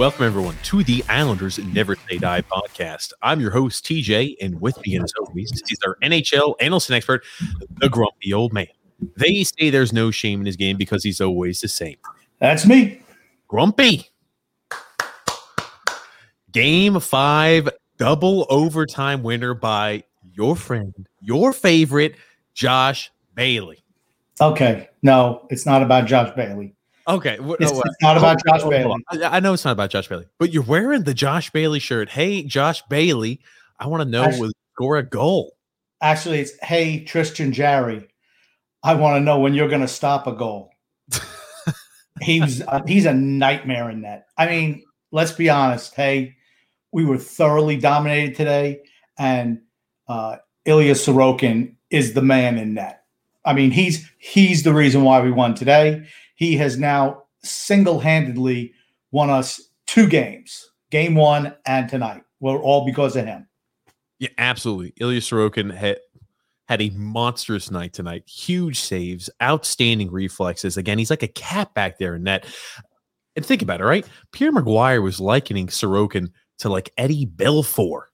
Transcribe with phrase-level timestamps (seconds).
[0.00, 3.12] Welcome, everyone, to the Islanders Never Say Die podcast.
[3.20, 7.22] I'm your host, TJ, and with me, as always, is our NHL analyst and expert,
[7.68, 8.68] the grumpy old man.
[9.18, 11.98] They say there's no shame in his game because he's always the same.
[12.38, 13.02] That's me.
[13.46, 14.08] Grumpy.
[16.50, 22.16] Game five, double overtime winner by your friend, your favorite,
[22.54, 23.84] Josh Bailey.
[24.40, 24.88] Okay.
[25.02, 26.74] No, it's not about Josh Bailey.
[27.08, 27.38] Okay.
[27.40, 29.02] It's, it's not about Josh Bailey.
[29.10, 32.08] I, I know it's not about Josh Bailey, but you're wearing the Josh Bailey shirt.
[32.08, 33.40] Hey, Josh Bailey,
[33.78, 35.52] I want to know Actually- will score a goal.
[36.02, 38.08] Actually, it's hey Tristan Jarry.
[38.82, 40.70] I want to know when you're going to stop a goal.
[42.22, 44.26] he's uh, he's a nightmare in that.
[44.38, 45.94] I mean, let's be honest.
[45.94, 46.36] Hey,
[46.90, 48.80] we were thoroughly dominated today,
[49.18, 49.60] and
[50.08, 53.04] uh, Ilya Sorokin is the man in net.
[53.44, 56.06] I mean, he's he's the reason why we won today.
[56.40, 58.72] He has now single-handedly
[59.10, 62.22] won us two games, game one and tonight.
[62.40, 63.46] Well, all because of him.
[64.18, 64.94] Yeah, absolutely.
[64.98, 65.98] Ilya Sorokin had
[66.66, 68.26] had a monstrous night tonight.
[68.26, 70.78] Huge saves, outstanding reflexes.
[70.78, 72.46] Again, he's like a cat back there in net.
[73.36, 74.06] And think about it, right?
[74.32, 76.28] Pierre McGuire was likening Sorokin
[76.60, 78.04] to like Eddie Belfour.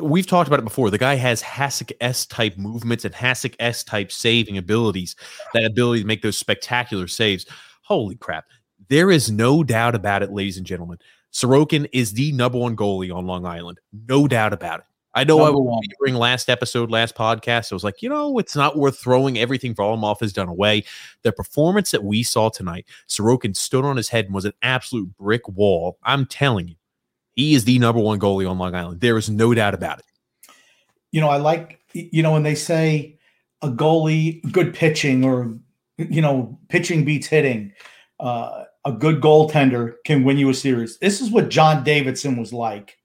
[0.00, 0.90] We've talked about it before.
[0.90, 5.14] The guy has Hasek S type movements and Hasek S type saving abilities.
[5.54, 7.46] That ability to make those spectacular saves.
[7.82, 8.46] Holy crap!
[8.88, 10.98] There is no doubt about it, ladies and gentlemen.
[11.32, 13.78] Sorokin is the number one goalie on Long Island.
[14.08, 14.86] No doubt about it.
[15.14, 15.82] I know I Number was one.
[15.98, 19.74] during last episode, last podcast, I was like, you know, it's not worth throwing everything
[19.74, 20.84] Varlamov has done away.
[21.22, 25.16] The performance that we saw tonight, Sorokin stood on his head and was an absolute
[25.16, 25.98] brick wall.
[26.02, 26.76] I'm telling you,
[27.38, 29.00] he is the number one goalie on Long Island.
[29.00, 30.04] There is no doubt about it.
[31.12, 33.16] you know, I like, you know, when they say
[33.62, 35.56] a goalie, good pitching, or,
[35.98, 37.72] you know, pitching beats hitting,
[38.18, 40.98] uh, a good goaltender can win you a series.
[40.98, 42.98] This is what John Davidson was like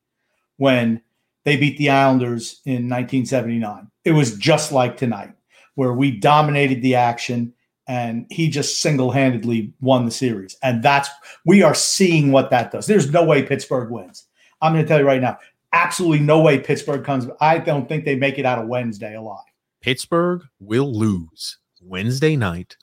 [0.58, 1.04] when
[1.46, 3.88] they beat the Islanders in 1979.
[4.04, 5.34] It was just like tonight,
[5.76, 7.54] where we dominated the action
[7.88, 10.56] and he just single handedly won the series.
[10.64, 11.10] And that's,
[11.46, 12.86] we are seeing what that does.
[12.86, 14.28] There's no way Pittsburgh wins.
[14.62, 15.38] I'm going to tell you right now,
[15.74, 17.28] absolutely no way Pittsburgh comes.
[17.42, 19.44] I don't think they make it out of Wednesday alive.
[19.82, 22.78] Pittsburgh will lose Wednesday night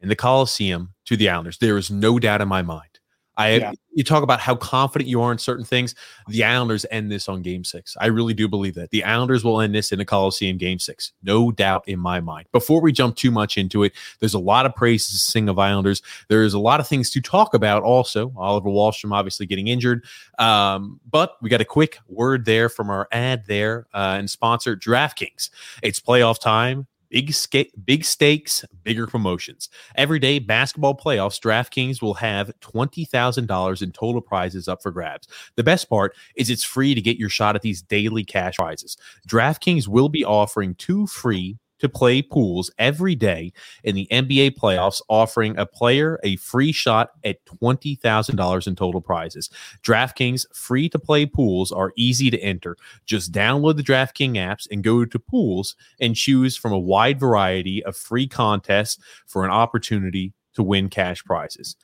[0.00, 1.58] in the Coliseum to the Islanders.
[1.58, 2.93] There is no doubt in my mind.
[3.36, 3.72] I Yeah.
[3.92, 5.94] you talk about how confident you are in certain things.
[6.28, 7.96] The Islanders end this on game six.
[8.00, 8.90] I really do believe that.
[8.90, 11.12] The Islanders will end this in the Coliseum game six.
[11.22, 12.46] No doubt in my mind.
[12.52, 15.58] Before we jump too much into it, there's a lot of praises to sing of
[15.58, 16.02] Islanders.
[16.28, 18.32] There's a lot of things to talk about also.
[18.36, 20.04] Oliver Wahlstrom obviously getting injured.
[20.38, 24.76] Um, but we got a quick word there from our ad there uh, and sponsor
[24.76, 25.50] DraftKings.
[25.82, 26.86] It's playoff time.
[27.10, 27.34] Big,
[27.84, 29.68] big stakes, bigger promotions.
[29.94, 35.28] Every day, basketball playoffs, DraftKings will have $20,000 in total prizes up for grabs.
[35.56, 38.96] The best part is it's free to get your shot at these daily cash prizes.
[39.28, 43.52] DraftKings will be offering two free to play pools every day
[43.84, 49.50] in the NBA playoffs, offering a player a free shot at $20,000 in total prizes.
[49.82, 52.76] DraftKings free to play pools are easy to enter.
[53.04, 57.84] Just download the DraftKings apps and go to pools and choose from a wide variety
[57.84, 61.76] of free contests for an opportunity to win cash prizes.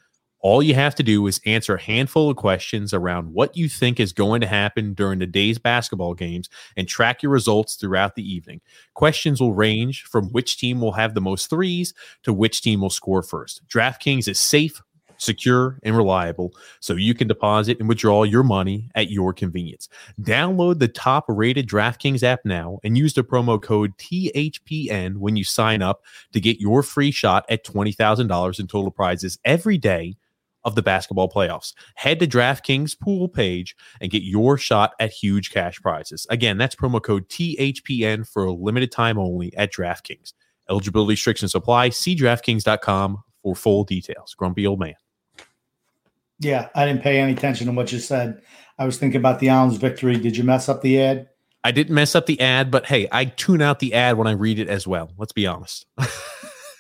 [0.42, 4.00] All you have to do is answer a handful of questions around what you think
[4.00, 8.28] is going to happen during the day's basketball games and track your results throughout the
[8.28, 8.62] evening.
[8.94, 11.92] Questions will range from which team will have the most threes
[12.22, 13.60] to which team will score first.
[13.68, 14.80] DraftKings is safe,
[15.18, 19.90] secure, and reliable, so you can deposit and withdraw your money at your convenience.
[20.22, 25.44] Download the top rated DraftKings app now and use the promo code THPN when you
[25.44, 26.02] sign up
[26.32, 30.16] to get your free shot at $20,000 in total prizes every day
[30.64, 31.74] of the basketball playoffs.
[31.94, 36.26] Head to DraftKings pool page and get your shot at huge cash prizes.
[36.30, 40.32] Again, that's promo code THPN for a limited time only at DraftKings.
[40.68, 41.90] Eligibility restrictions apply.
[41.90, 44.34] See DraftKings.com for full details.
[44.34, 44.94] Grumpy old man.
[46.38, 48.40] Yeah, I didn't pay any attention to what you said.
[48.78, 50.16] I was thinking about the Islanders' victory.
[50.16, 51.28] Did you mess up the ad?
[51.62, 54.32] I didn't mess up the ad, but hey, I tune out the ad when I
[54.32, 55.12] read it as well.
[55.18, 55.84] Let's be honest.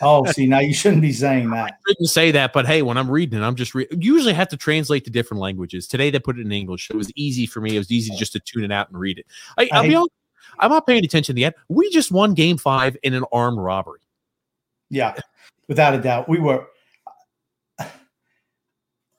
[0.00, 1.72] Oh, see, now you shouldn't be saying that.
[1.72, 4.48] I didn't say that, but hey, when I'm reading it, I'm just re- usually have
[4.48, 5.86] to translate to different languages.
[5.86, 6.88] Today they put it in English.
[6.88, 7.76] So it was easy for me.
[7.76, 9.26] It was easy just to tune it out and read it.
[9.58, 10.12] I, I'll be honest,
[10.58, 11.54] I'm not paying attention to the end.
[11.68, 14.00] We just won game five in an armed robbery.
[14.88, 15.14] Yeah,
[15.68, 16.28] without a doubt.
[16.28, 16.66] We were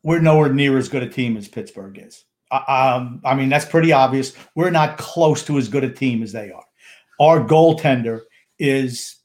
[0.04, 2.26] we're nowhere near as good a team as Pittsburgh is.
[2.52, 4.34] Um, I mean, that's pretty obvious.
[4.56, 6.66] We're not close to as good a team as they are.
[7.20, 8.22] Our goaltender
[8.60, 9.16] is,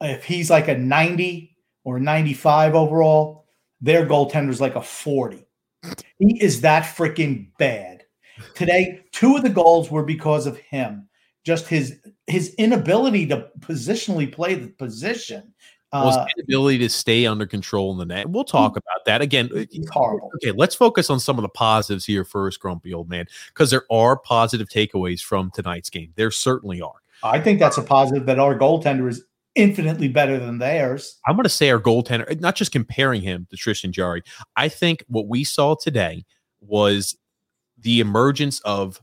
[0.00, 3.46] if he's like a 90 or 95 overall,
[3.80, 5.46] their goaltender's like a 40.
[6.18, 8.04] He is that freaking bad.
[8.54, 11.08] Today, two of the goals were because of him.
[11.44, 15.54] Just his his inability to positionally play the position.
[15.92, 18.28] Well, his uh, inability to stay under control in the net.
[18.28, 19.48] We'll talk he, about that again.
[19.54, 20.32] Uh, horrible.
[20.36, 23.84] Okay, let's focus on some of the positives here first, grumpy old man, because there
[23.90, 26.12] are positive takeaways from tonight's game.
[26.16, 27.00] There certainly are.
[27.22, 29.22] I think that's a positive that our goaltender is
[29.56, 31.18] infinitely better than theirs.
[31.26, 34.22] I'm going to say our goaltender, not just comparing him to Tristan Jarry.
[34.56, 36.24] I think what we saw today
[36.60, 37.16] was
[37.78, 39.00] the emergence of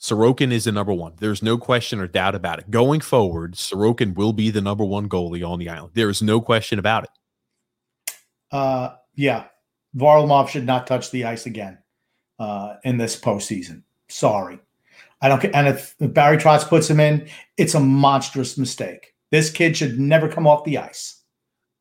[0.00, 1.14] Sorokin is the number one.
[1.18, 2.70] There's no question or doubt about it.
[2.70, 5.92] Going forward, Sorokin will be the number one goalie on the island.
[5.94, 7.10] There is no question about it.
[8.50, 9.44] Uh, yeah,
[9.96, 11.78] Varlamov should not touch the ice again
[12.38, 13.82] uh, in this postseason.
[14.08, 14.58] Sorry,
[15.22, 15.44] I don't.
[15.46, 17.26] And if, if Barry Trotz puts him in,
[17.56, 19.13] it's a monstrous mistake.
[19.34, 21.20] This kid should never come off the ice.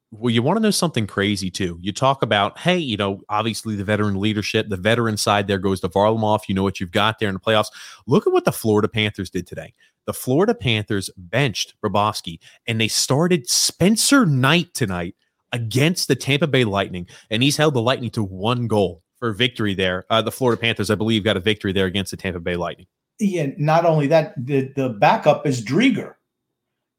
[0.09, 1.77] Well, you want to know something crazy too.
[1.81, 5.79] You talk about, hey, you know, obviously the veteran leadership, the veteran side there goes
[5.81, 6.45] to Varlamov.
[6.47, 7.67] You know what you've got there in the playoffs.
[8.07, 9.71] Look at what the Florida Panthers did today.
[10.07, 15.15] The Florida Panthers benched Bobrovsky and they started Spencer Knight tonight
[15.51, 19.75] against the Tampa Bay Lightning, and he's held the Lightning to one goal for victory
[19.75, 20.05] there.
[20.09, 22.87] Uh, the Florida Panthers, I believe, got a victory there against the Tampa Bay Lightning.
[23.19, 26.15] Yeah, not only that, the, the backup is Driedger.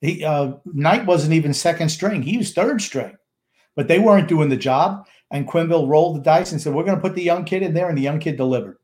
[0.04, 3.16] He uh, Knight wasn't even second string; he was third string.
[3.74, 6.96] But they weren't doing the job, and Quenneville rolled the dice and said, "We're going
[6.96, 8.76] to put the young kid in there," and the young kid delivered.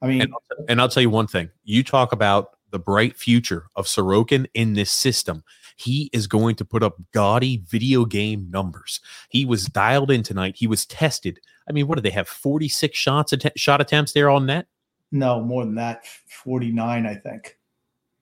[0.00, 0.32] I mean, and,
[0.68, 4.72] and I'll tell you one thing: you talk about the bright future of Sorokin in
[4.72, 5.44] this system.
[5.76, 9.00] He is going to put up gaudy video game numbers.
[9.28, 10.54] He was dialed in tonight.
[10.56, 11.40] He was tested.
[11.68, 12.26] I mean, what did they have?
[12.26, 14.66] Forty six shots, att- shot attempts there on net.
[15.12, 16.06] No, more than that.
[16.26, 17.58] Forty nine, I think.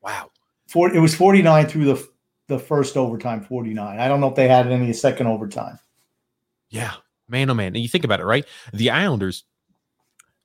[0.02, 0.30] Wow.
[0.72, 2.08] 40, it was 49 through the
[2.48, 3.98] the first overtime 49.
[3.98, 5.78] I don't know if they had any second overtime.
[6.70, 6.94] Yeah,
[7.28, 7.68] man, oh man.
[7.68, 8.46] And you think about it, right?
[8.72, 9.44] The Islanders,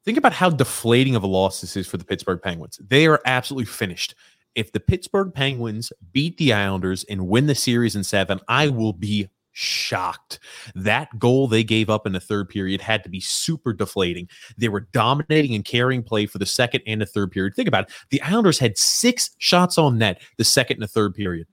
[0.06, 2.80] think about how deflating of a loss this is for the Pittsburgh Penguins.
[2.86, 4.16] They are absolutely finished.
[4.56, 8.94] If the Pittsburgh Penguins beat the Islanders and win the series in seven, I will
[8.94, 10.40] be shocked.
[10.76, 14.30] That goal they gave up in the third period had to be super deflating.
[14.58, 17.56] They were dominating and carrying play for the second and the third period.
[17.56, 17.96] Think about it.
[18.12, 21.48] The Islanders had six shots on net the second and the third period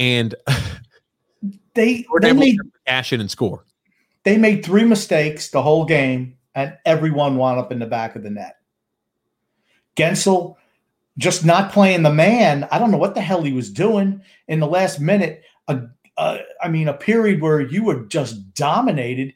[0.00, 0.34] and
[1.74, 3.64] they they made cash in and score.
[4.24, 8.24] They made three mistakes the whole game, and everyone wound up in the back of
[8.24, 8.56] the net.
[9.96, 10.56] Guentzel
[11.18, 12.66] just not playing the man.
[12.72, 15.42] I don't know what the hell he was doing in the last minute.
[15.68, 15.82] A,
[16.16, 19.34] a, I mean, a period where you were just dominated.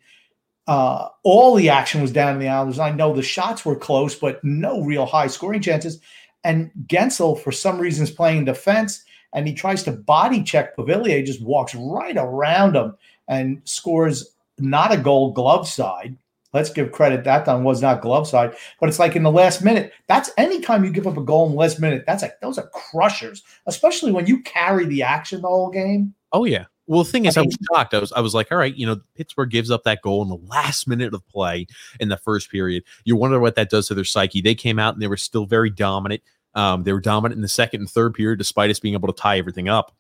[0.67, 2.79] Uh, all the action was down in the Islanders.
[2.79, 6.01] I know the shots were close, but no real high scoring chances.
[6.43, 9.04] And Guentzel, for some reason, is playing defense
[9.35, 12.97] and he tries to body check Beauvillier, just walks right around him
[13.29, 16.17] and scores not a goal glove side.
[16.53, 19.63] Let's give credit that time was not glove side, but it's like in the last
[19.63, 19.93] minute.
[20.07, 22.69] That's anytime you give up a goal in the last minute, that's like those are
[22.69, 26.15] crushers, especially when you carry the action the whole game.
[26.33, 26.67] Oh yeah.
[26.87, 27.95] Well, the thing is, I, mean, I was shocked.
[27.95, 30.29] I was, I was like, all right, you know, Pittsburgh gives up that goal in
[30.29, 31.67] the last minute of play
[31.99, 32.85] in the first period.
[33.05, 34.43] You wonder what that does to their psyche.
[34.43, 36.23] They came out and they were still very dominant.
[36.55, 39.21] Um, they were dominant in the second and third period, despite us being able to
[39.21, 39.95] tie everything up.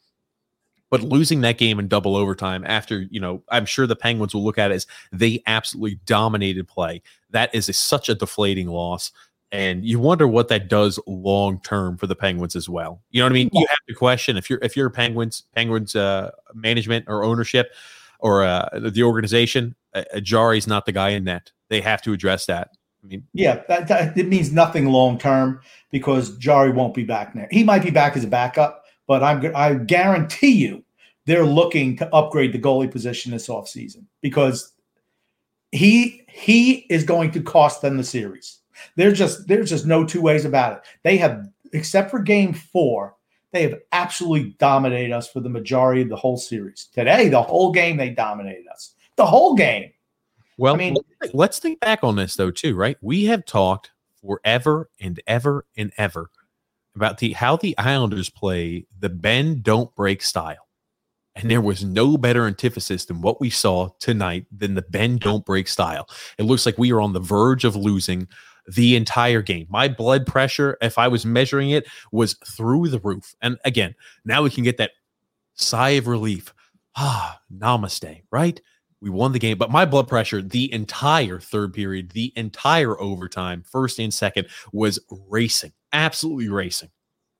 [0.90, 4.44] But losing that game in double overtime after, you know, I'm sure the Penguins will
[4.44, 7.02] look at it as they absolutely dominated play.
[7.30, 9.10] That is a, such a deflating loss.
[9.50, 13.02] And you wonder what that does long term for the Penguins as well.
[13.10, 13.50] You know what I mean?
[13.52, 17.72] You have to question if you're if you're Penguins Penguins uh, management or ownership
[18.20, 21.52] or uh, the organization, uh, Jarry's not the guy in net.
[21.68, 22.70] They have to address that.
[23.04, 27.34] I mean, yeah, that, that, it means nothing long term because Jarry won't be back
[27.34, 27.48] there.
[27.50, 30.82] He might be back as a backup, but I'm I guarantee you
[31.26, 34.72] they're looking to upgrade the goalie position this offseason because
[35.72, 38.60] he he is going to cost them the series.
[38.96, 40.82] There's just there's just no two ways about it.
[41.02, 43.14] They have except for game 4,
[43.52, 46.88] they have absolutely dominated us for the majority of the whole series.
[46.94, 48.94] Today, the whole game they dominated us.
[49.16, 49.90] The whole game.
[50.56, 50.96] Well, I mean,
[51.32, 52.96] let's think back on this though too, right?
[53.00, 56.30] We have talked forever and ever and ever
[56.94, 60.68] about the how the Islanders play the bend don't break style.
[61.36, 65.44] And there was no better antithesis than what we saw tonight than the bend don't
[65.44, 66.08] break style.
[66.38, 68.28] It looks like we are on the verge of losing
[68.68, 69.66] the entire game.
[69.68, 73.34] My blood pressure, if I was measuring it, was through the roof.
[73.42, 74.92] And again, now we can get that
[75.54, 76.54] sigh of relief.
[76.96, 78.60] Ah, namaste, right?
[79.04, 83.62] We won the game, but my blood pressure the entire third period, the entire overtime,
[83.62, 86.88] first and second, was racing, absolutely racing.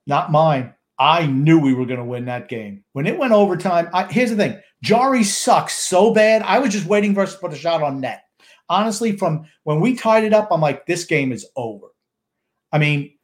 [0.07, 0.75] Not mine.
[0.99, 2.85] I knew we were going to win that game.
[2.93, 6.43] When it went overtime, I, here's the thing Jarry sucks so bad.
[6.43, 8.25] I was just waiting for us to put a shot on net.
[8.69, 11.87] honestly, from when we tied it up, I'm like, this game is over.
[12.73, 13.17] I mean,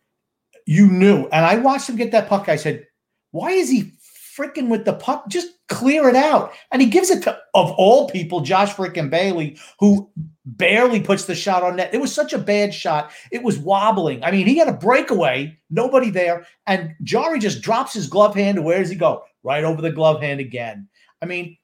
[0.66, 1.24] you knew.
[1.24, 2.48] And I watched him get that puck.
[2.48, 2.86] I said,
[3.32, 3.92] why is he
[4.40, 5.28] freaking with the puck?
[5.28, 6.52] Just clear it out.
[6.72, 10.10] And he gives it to, of all people, Josh freaking Bailey, who
[10.44, 11.92] barely puts the shot on net.
[11.92, 13.10] It was such a bad shot.
[13.30, 14.24] It was wobbling.
[14.24, 16.46] I mean, he had a breakaway, nobody there.
[16.66, 18.64] And Jarry just drops his glove hand.
[18.64, 19.24] Where does he go?
[19.42, 20.88] Right over the glove hand again.
[21.22, 21.56] I mean,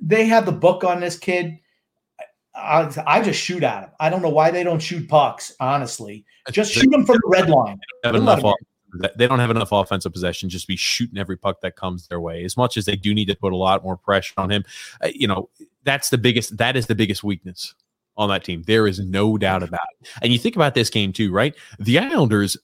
[0.00, 1.58] they have the book on this kid.
[2.54, 3.90] I, I, just shoot at him.
[4.00, 5.54] I don't know why they don't shoot pucks.
[5.60, 7.78] Honestly, just shoot them from the red line.
[8.02, 8.42] Have enough
[9.16, 10.48] they don't have enough offensive possession.
[10.48, 12.44] Just be shooting every puck that comes their way.
[12.44, 14.64] As much as they do need to put a lot more pressure on him,
[15.02, 15.48] uh, you know
[15.84, 16.56] that's the biggest.
[16.56, 17.74] That is the biggest weakness
[18.16, 18.62] on that team.
[18.66, 20.08] There is no doubt about it.
[20.20, 21.54] And you think about this game too, right?
[21.78, 22.56] The Islanders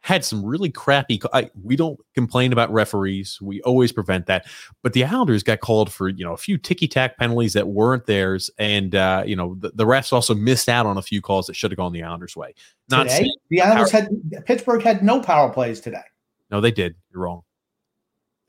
[0.00, 1.20] had some really crappy.
[1.32, 3.38] I, we don't complain about referees.
[3.40, 4.46] We always prevent that.
[4.82, 8.06] But the Islanders got called for you know a few ticky tack penalties that weren't
[8.06, 11.46] theirs, and uh, you know the, the, refs also missed out on a few calls
[11.46, 12.54] that should have gone the Islanders' way.
[12.88, 16.02] Not today, the Islanders power- had Pittsburgh had no power plays today.
[16.50, 16.94] No, they did.
[17.12, 17.42] You're wrong.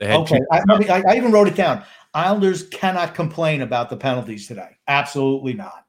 [0.01, 1.83] okay, I, I even wrote it down.
[2.13, 4.77] Islanders cannot complain about the penalties today.
[4.87, 5.85] Absolutely not.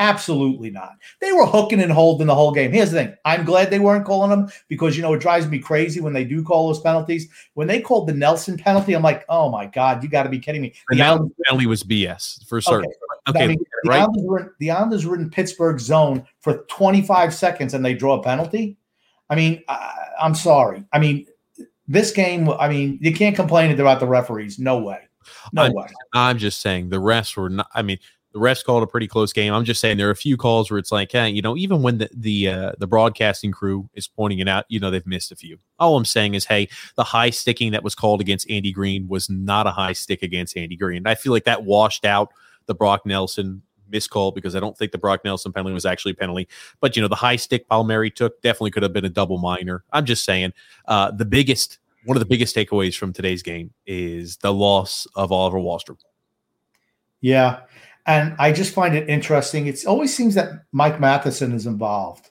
[0.00, 0.94] Absolutely not.
[1.20, 2.72] They were hooking and holding the whole game.
[2.72, 3.14] Here's the thing.
[3.26, 6.24] I'm glad they weren't calling them because you know it drives me crazy when they
[6.24, 7.28] do call those penalties.
[7.52, 10.38] When they called the Nelson penalty, I'm like, oh my god, you got to be
[10.38, 10.72] kidding me.
[10.88, 12.90] The, penalty was BS for certain.
[13.28, 14.00] Okay, okay I mean, the, right?
[14.00, 18.22] Islanders in, the Islanders were in Pittsburgh zone for 25 seconds and they draw a
[18.22, 18.78] penalty.
[19.28, 20.82] I mean, I, I'm sorry.
[20.94, 21.26] I mean,
[21.86, 22.48] this game.
[22.48, 24.58] I mean, you can't complain about the referees.
[24.58, 25.00] No way.
[25.52, 25.88] No I'm, way.
[26.14, 27.68] I'm just saying the refs were not.
[27.74, 27.98] I mean
[28.32, 29.52] the refs called a pretty close game.
[29.52, 31.82] I'm just saying there are a few calls where it's like, hey, you know, even
[31.82, 35.32] when the the uh, the broadcasting crew is pointing it out, you know, they've missed
[35.32, 35.58] a few.
[35.78, 39.28] All I'm saying is, hey, the high sticking that was called against Andy Greene was
[39.28, 41.06] not a high stick against Andy Greene.
[41.06, 42.32] I feel like that washed out
[42.66, 46.16] the Brock Nelson miscall because I don't think the Brock Nelson penalty was actually a
[46.16, 46.48] penalty.
[46.80, 49.84] But you know, the high stick Palmieri took definitely could have been a double minor.
[49.92, 50.52] I'm just saying,
[50.86, 55.32] uh, the biggest one of the biggest takeaways from today's game is the loss of
[55.32, 55.98] Oliver Wahlstrom.
[57.20, 57.60] Yeah.
[58.06, 59.66] And I just find it interesting.
[59.66, 62.30] It always seems that Mike Matheson is involved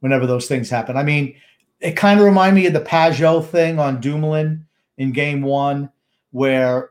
[0.00, 0.96] whenever those things happen.
[0.96, 1.34] I mean,
[1.80, 5.90] it kind of reminded me of the Pageau thing on Dumoulin in game one,
[6.30, 6.90] where,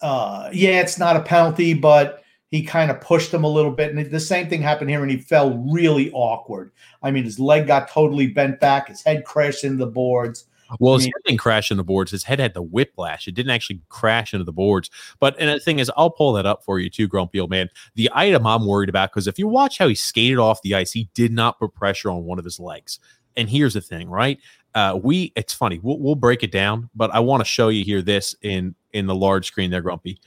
[0.00, 3.94] uh, yeah, it's not a penalty, but he kind of pushed him a little bit.
[3.94, 6.72] And the same thing happened here, and he fell really awkward.
[7.02, 10.44] I mean, his leg got totally bent back, his head crashed into the boards.
[10.78, 12.10] Well, his head didn't crash into the boards.
[12.10, 13.28] His head had the whiplash.
[13.28, 14.90] It didn't actually crash into the boards.
[15.20, 17.68] But and the thing is, I'll pull that up for you too, Grumpy old man.
[17.94, 20.92] The item I'm worried about because if you watch how he skated off the ice,
[20.92, 22.98] he did not put pressure on one of his legs.
[23.36, 24.38] And here's the thing, right?
[24.74, 25.78] Uh, we it's funny.
[25.82, 29.06] We'll, we'll break it down, but I want to show you here this in in
[29.06, 30.18] the large screen there, Grumpy.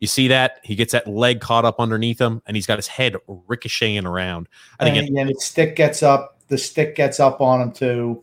[0.00, 2.86] You see that he gets that leg caught up underneath him, and he's got his
[2.86, 4.48] head ricocheting around.
[4.78, 6.38] I think, and, it, and the stick gets up.
[6.48, 8.22] The stick gets up on him too.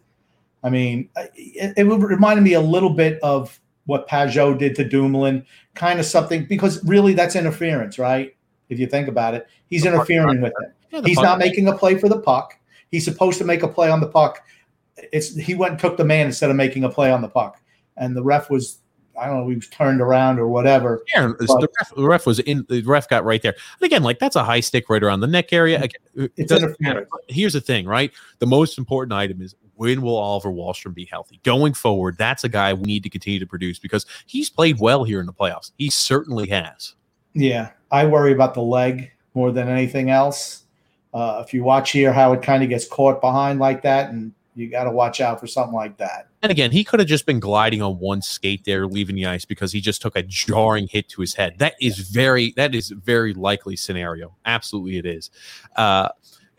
[0.64, 5.46] I mean, it, it reminded me a little bit of what Pageau did to Dumoulin,
[5.74, 8.36] kind of something because really that's interference, right?
[8.70, 10.74] If you think about it, he's interfering with it.
[10.92, 12.58] Yeah, he's not making a play for the puck.
[12.90, 14.44] He's supposed to make a play on the puck.
[15.12, 17.62] It's he went and took the man instead of making a play on the puck,
[17.98, 18.80] and the ref was
[19.20, 21.04] I don't know, he was turned around or whatever.
[21.14, 22.66] Yeah, but, the, ref, the, ref, was in.
[22.70, 23.56] The ref got right there.
[23.80, 25.78] And again, like that's a high stick right around the neck area.
[25.78, 26.20] Mm-hmm.
[26.24, 27.08] Again, it doesn't matter.
[27.28, 28.12] Here's the thing, right?
[28.40, 31.40] The most important item is when will Oliver Wahlstrom be healthy?
[31.44, 35.04] Going forward, that's a guy we need to continue to produce because he's played well
[35.04, 35.72] here in the playoffs.
[35.76, 36.94] He certainly has.
[37.34, 40.66] Yeah, I worry about the leg more than anything else.
[41.16, 44.32] Uh, if you watch here how it kind of gets caught behind like that, and
[44.54, 46.28] you got to watch out for something like that.
[46.44, 49.46] And again, he could have just been gliding on one skate there, leaving the ice
[49.46, 51.58] because he just took a jarring hit to his head.
[51.58, 54.36] That is very that is very likely scenario.
[54.46, 55.32] Absolutely, it is.
[55.76, 56.10] Uh,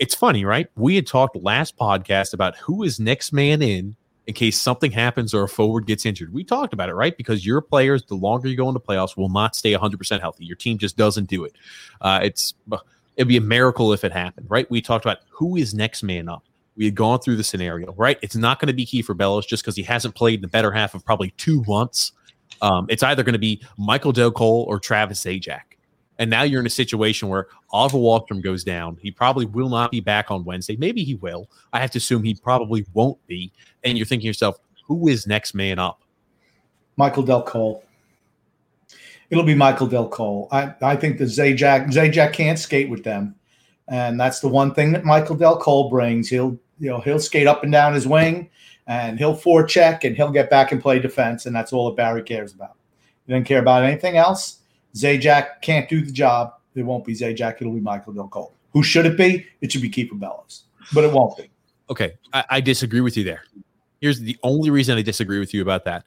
[0.02, 0.66] it's funny, right?
[0.75, 3.94] We had talked last podcast about who is next man in
[4.26, 6.32] in case something happens or a forward gets injured.
[6.32, 7.16] We talked about it, right?
[7.16, 10.44] Because your players, the longer you go into playoffs, will not stay 100% healthy.
[10.44, 11.54] Your team just doesn't do it.
[12.00, 12.52] Uh, it's
[13.16, 14.68] it'd be a miracle if it happened, right?
[14.68, 16.42] We talked about who is next man up.
[16.75, 18.18] We had gone through the scenario, right?
[18.23, 20.97] It's not going to be Kiefer Bellows just because he hasn't played the better half
[20.97, 22.11] of probably two months.
[22.61, 25.72] Um, it's either going to be Michael Dal Colle or Travis Zajac.
[26.19, 28.99] And now you're in a situation where Oliver Wahlstrom goes down.
[29.00, 30.76] He probably will not be back on Wednesday.
[30.76, 31.49] Maybe he will.
[31.73, 33.52] I have to assume he probably won't be.
[33.83, 36.02] And you're thinking yourself, who is next man up?
[36.97, 37.83] Michael Dal Colle.
[39.31, 40.49] It'll be Michael Dal Colle.
[40.52, 43.35] I, I think the Zajac Zajac can't skate with them.
[43.88, 46.28] And that's the one thing that Michael Dal Colle brings.
[46.28, 48.50] He'll you know he'll skate up and down his wing
[48.87, 51.47] and he'll forecheck and he'll get back and play defense.
[51.47, 52.76] And that's all that Barry cares about.
[53.26, 54.59] He doesn't care about anything else.
[54.95, 56.55] Zajac can't do the job.
[56.75, 57.57] It won't be Zajac.
[57.61, 58.53] It'll be Michael Dal Colle.
[58.73, 59.47] Who should it be?
[59.61, 61.51] It should be Kiefer Bellows, but it won't be.
[61.91, 63.45] Okay, I, I disagree with you there.
[64.01, 66.05] Here's the only reason I disagree with you about that.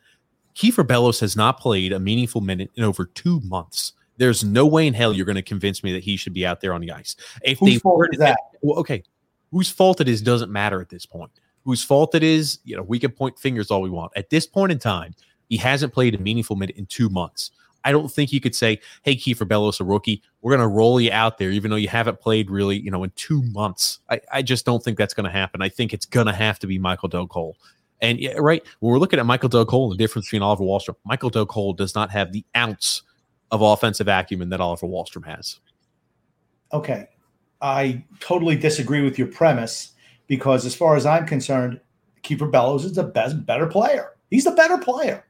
[0.56, 3.94] Kiefer Bellows has not played a meaningful minute in over two months.
[4.18, 6.62] There's no way in hell you're going to convince me that he should be out
[6.62, 7.16] there on the ice.
[7.44, 8.38] If Whose they fault is that?
[8.62, 9.04] Well, okay,
[9.52, 11.32] whose fault it is doesn't matter at this point.
[11.66, 14.14] Whose fault it is, you know, we can point fingers all we want.
[14.16, 15.14] At this point in time,
[15.50, 17.52] he hasn't played a meaningful minute in two months.
[17.86, 21.00] I don't think you could say, "Hey, Kiefer Bellows, a rookie, we're going to roll
[21.00, 24.20] you out there, even though you haven't played really, you know, in two months." I,
[24.34, 25.62] I just don't think that's going to happen.
[25.62, 27.56] I think it's going to have to be Michael Dal Colle.
[28.02, 30.64] And yeah, right when we're looking at Michael Dal Colle and the difference between Oliver
[30.64, 33.04] Wahlstrom, Michael Dal Colle does not have the ounce
[33.52, 35.60] of offensive acumen that Oliver Wahlstrom has.
[36.74, 37.08] Okay,
[37.62, 39.94] I totally disagree with your premise
[40.28, 41.80] because, as far as I'm concerned,
[42.24, 44.12] Kiefer Bellows is the best, better player.
[44.30, 45.26] He's the better player.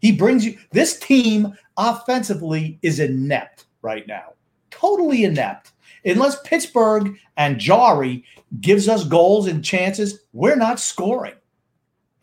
[0.00, 4.34] He brings you this team offensively is inept right now,
[4.70, 5.72] totally inept.
[6.04, 8.24] Unless Pittsburgh and Jarry
[8.60, 11.34] gives us goals and chances, we're not scoring.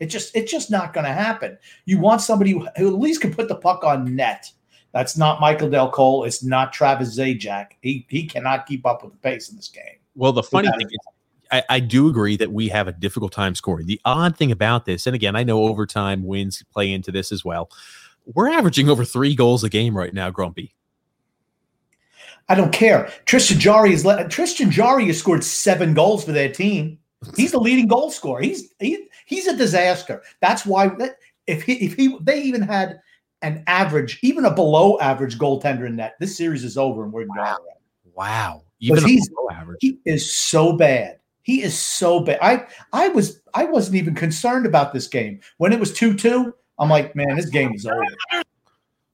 [0.00, 1.56] It just it's just not going to happen.
[1.84, 4.50] You want somebody who, who, at least can put the puck on net.
[4.92, 6.24] That's not Michael Dal Colle.
[6.24, 7.68] It's not Travis Zajac.
[7.80, 9.98] He he cannot keep up with the pace in this game.
[10.14, 10.98] Well, the funny thing is,
[11.56, 13.86] I, I, do agree that we have a difficult time scoring.
[13.86, 17.44] The odd thing about this, and again, I know overtime wins play into this as
[17.44, 17.70] well.
[18.26, 20.74] We're averaging over three goals a game right now, Grumpy.
[22.48, 23.10] I don't care.
[23.24, 26.98] Tristan Jarry is let, Tristan Jarry has scored seven goals for their team.
[27.36, 28.40] He's the leading goal scorer.
[28.40, 30.22] He's he, he's a disaster.
[30.40, 30.90] That's why
[31.46, 33.00] if he if he they even had
[33.42, 37.26] an average, even a below average goaltender in net, this series is over and we're
[37.26, 37.56] wow.
[38.14, 38.62] Wow.
[38.80, 39.78] Even he's, average.
[39.80, 41.18] He is so bad.
[41.46, 42.40] He is so bad.
[42.42, 46.52] I I was I wasn't even concerned about this game when it was two two.
[46.76, 48.02] I'm like, man, this game is over.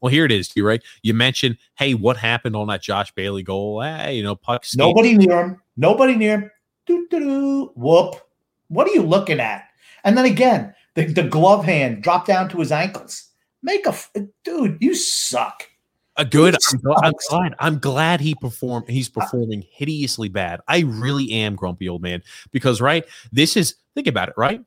[0.00, 0.50] Well, here it is.
[0.56, 0.82] You right.
[1.02, 3.82] You mentioned, hey, what happened on that Josh Bailey goal?
[3.82, 4.64] Hey, you know, puck.
[4.74, 5.60] Nobody near him.
[5.76, 6.50] Nobody near him.
[6.86, 7.72] Doo, doo, doo.
[7.74, 8.14] Whoop.
[8.68, 9.64] What are you looking at?
[10.02, 13.28] And then again, the, the glove hand dropped down to his ankles.
[13.62, 13.94] Make a
[14.42, 14.78] dude.
[14.80, 15.68] You suck.
[16.16, 16.54] A good.
[16.54, 17.54] I'm, I'm, glad.
[17.58, 18.88] I'm glad he performed.
[18.88, 20.60] He's performing hideously bad.
[20.68, 23.04] I really am grumpy old man because right.
[23.30, 24.34] This is think about it.
[24.36, 24.60] Right.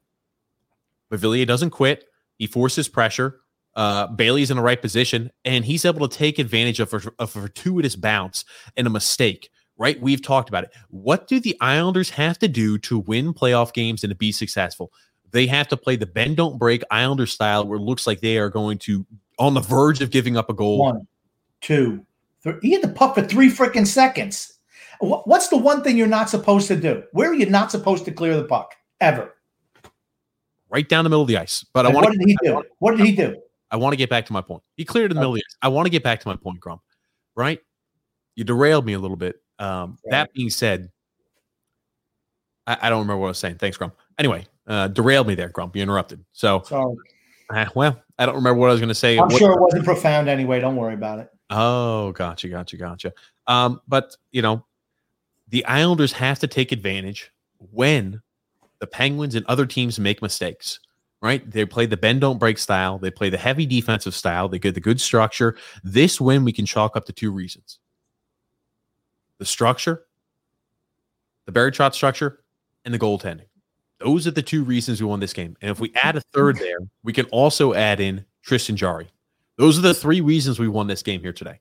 [1.11, 2.05] Beauvillier doesn't quit.
[2.37, 3.41] He forces pressure.
[3.75, 7.27] Uh, Bailey's in the right position, and he's able to take advantage of a, a
[7.27, 9.49] fortuitous bounce and a mistake.
[9.77, 10.01] Right.
[10.01, 10.71] We've talked about it.
[10.89, 14.91] What do the Islanders have to do to win playoff games and to be successful?
[15.29, 18.37] They have to play the bend don't break Islander style, where it looks like they
[18.37, 19.05] are going to
[19.37, 20.79] on the verge of giving up a goal.
[20.79, 21.07] One
[21.65, 22.05] two,
[22.41, 22.53] three.
[22.61, 24.53] He had the puck for three freaking seconds.
[25.01, 27.03] What's the one thing you're not supposed to do?
[27.11, 29.35] Where are you not supposed to clear the puck ever?
[30.69, 31.65] Right down the middle of the ice.
[31.73, 32.05] But I want.
[32.05, 32.63] What did he do?
[32.79, 33.41] What did he do?
[33.71, 34.63] I want to get back to my point.
[34.77, 35.23] He cleared in the okay.
[35.23, 35.57] middle of the ice.
[35.61, 36.81] I want to get back to my point, Grump.
[37.35, 37.59] Right?
[38.35, 39.35] You derailed me a little bit.
[39.59, 40.11] Um, right.
[40.11, 40.89] That being said,
[42.67, 43.57] I, I, don't remember what I was saying.
[43.57, 43.95] Thanks, Grump.
[44.19, 45.75] Anyway, uh, derailed me there, Grump.
[45.75, 46.23] You interrupted.
[46.33, 46.95] So, Sorry.
[47.49, 49.17] Uh, well, I don't remember what I was going to say.
[49.17, 50.59] I'm what, sure it wasn't profound anyway.
[50.59, 51.29] Don't worry about it.
[51.49, 53.13] Oh, gotcha, gotcha, gotcha.
[53.47, 54.65] Um, but you know,
[55.49, 57.31] the Islanders have to take advantage
[57.71, 58.21] when
[58.79, 60.79] the Penguins and other teams make mistakes.
[61.21, 61.49] Right?
[61.49, 62.99] They play the bend don't break style.
[62.99, 64.47] They play the heavy defensive style.
[64.47, 65.57] They get the good structure.
[65.83, 67.79] This win we can chalk up to two reasons:
[69.39, 70.05] the structure,
[71.45, 72.43] the Barry Trotz structure,
[72.83, 73.47] and the goaltending.
[73.99, 75.55] Those are the two reasons we won this game.
[75.61, 79.07] And if we add a third there, we can also add in Tristan Jarry.
[79.57, 81.59] Those are the three reasons we won this game here today.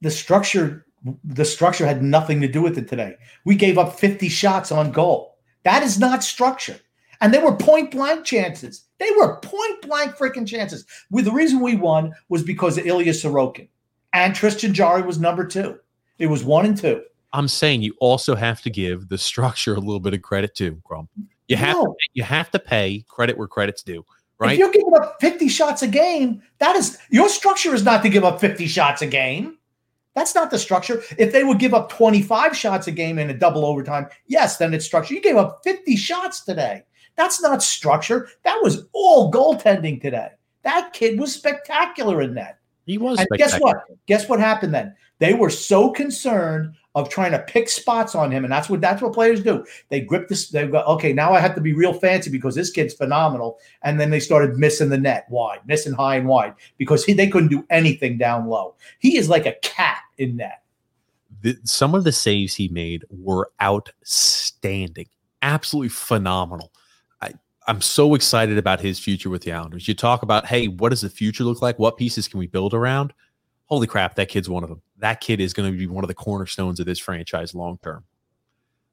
[0.00, 0.86] The structure,
[1.24, 3.16] the structure had nothing to do with it today.
[3.44, 5.38] We gave up 50 shots on goal.
[5.64, 6.78] That is not structure.
[7.20, 8.84] And they were point blank chances.
[8.98, 10.84] They were point blank freaking chances.
[11.10, 13.68] With the reason we won was because of Ilya Sorokin.
[14.12, 15.78] And Tristan Jarry was number two.
[16.18, 17.02] It was one and two.
[17.32, 20.80] I'm saying you also have to give the structure a little bit of credit too,
[20.84, 21.08] Grum.
[21.48, 21.86] You have no.
[21.86, 24.04] to, you have to pay credit where credit's due.
[24.38, 24.52] Right?
[24.52, 28.08] If you're giving up 50 shots a game, that is your structure is not to
[28.08, 29.58] give up 50 shots a game.
[30.14, 31.02] That's not the structure.
[31.16, 34.74] If they would give up 25 shots a game in a double overtime, yes, then
[34.74, 35.14] it's structure.
[35.14, 36.82] You gave up 50 shots today.
[37.16, 38.28] That's not structure.
[38.44, 40.28] That was all goaltending today.
[40.62, 42.58] That kid was spectacular in that.
[42.84, 43.18] He was.
[43.18, 43.84] And guess what?
[44.06, 44.94] Guess what happened then?
[45.18, 49.00] They were so concerned of trying to pick spots on him, and that's what that's
[49.00, 49.64] what players do.
[49.88, 50.48] They grip this.
[50.48, 53.98] They go, okay, now I have to be real fancy because this kid's phenomenal, and
[53.98, 57.48] then they started missing the net wide, missing high and wide because he they couldn't
[57.48, 58.74] do anything down low.
[58.98, 60.62] He is like a cat in net.
[61.40, 65.08] The, some of the saves he made were outstanding,
[65.40, 66.72] absolutely phenomenal.
[67.20, 67.32] I,
[67.66, 69.88] I'm so excited about his future with the Islanders.
[69.88, 71.78] You talk about, hey, what does the future look like?
[71.78, 73.12] What pieces can we build around?
[73.66, 76.08] Holy crap, that kid's one of them that kid is going to be one of
[76.08, 78.04] the cornerstones of this franchise long term.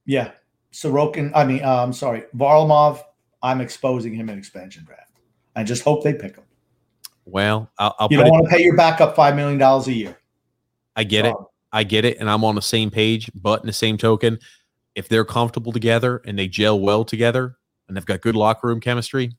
[0.05, 0.31] Yeah,
[0.73, 1.31] Sorokin.
[1.35, 3.01] I mean, uh, I'm sorry, Varlamov.
[3.41, 5.11] I'm exposing him in expansion draft.
[5.55, 6.43] I just hope they pick him.
[7.25, 10.17] Well, I'll, I'll you don't want to pay your backup five million dollars a year.
[10.95, 11.35] I get it.
[11.71, 13.29] I get it, and I'm on the same page.
[13.35, 14.39] But in the same token,
[14.95, 17.55] if they're comfortable together and they gel well together,
[17.87, 19.31] and they've got good locker room chemistry,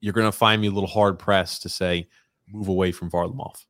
[0.00, 2.08] you're going to find me a little hard pressed to say
[2.46, 3.64] move away from Varlamov.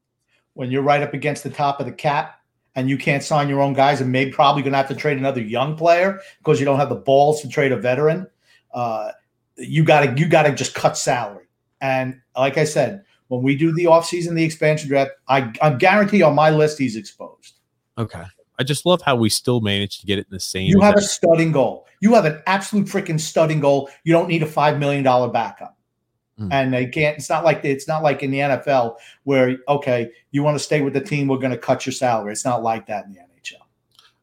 [0.54, 2.40] When you're right up against the top of the cap
[2.74, 5.18] and you can't sign your own guys, and maybe probably going to have to trade
[5.18, 8.26] another young player because you don't have the balls to trade a veteran,
[8.74, 9.12] uh,
[9.56, 11.46] you got to you got to just cut salary.
[11.80, 16.22] And like I said, when we do the offseason, the expansion draft, I, I guarantee
[16.22, 17.54] on my list he's exposed.
[17.96, 18.24] Okay.
[18.58, 20.68] I just love how we still managed to get it in the same.
[20.68, 21.86] You have a studding goal.
[22.00, 23.88] You have an absolute freaking studding goal.
[24.04, 25.76] You don't need a five million dollar backup.
[26.38, 26.48] Mm.
[26.50, 27.18] And they can't.
[27.18, 30.80] It's not like it's not like in the NFL where okay, you want to stay
[30.80, 32.32] with the team, we're going to cut your salary.
[32.32, 33.60] It's not like that in the NHL.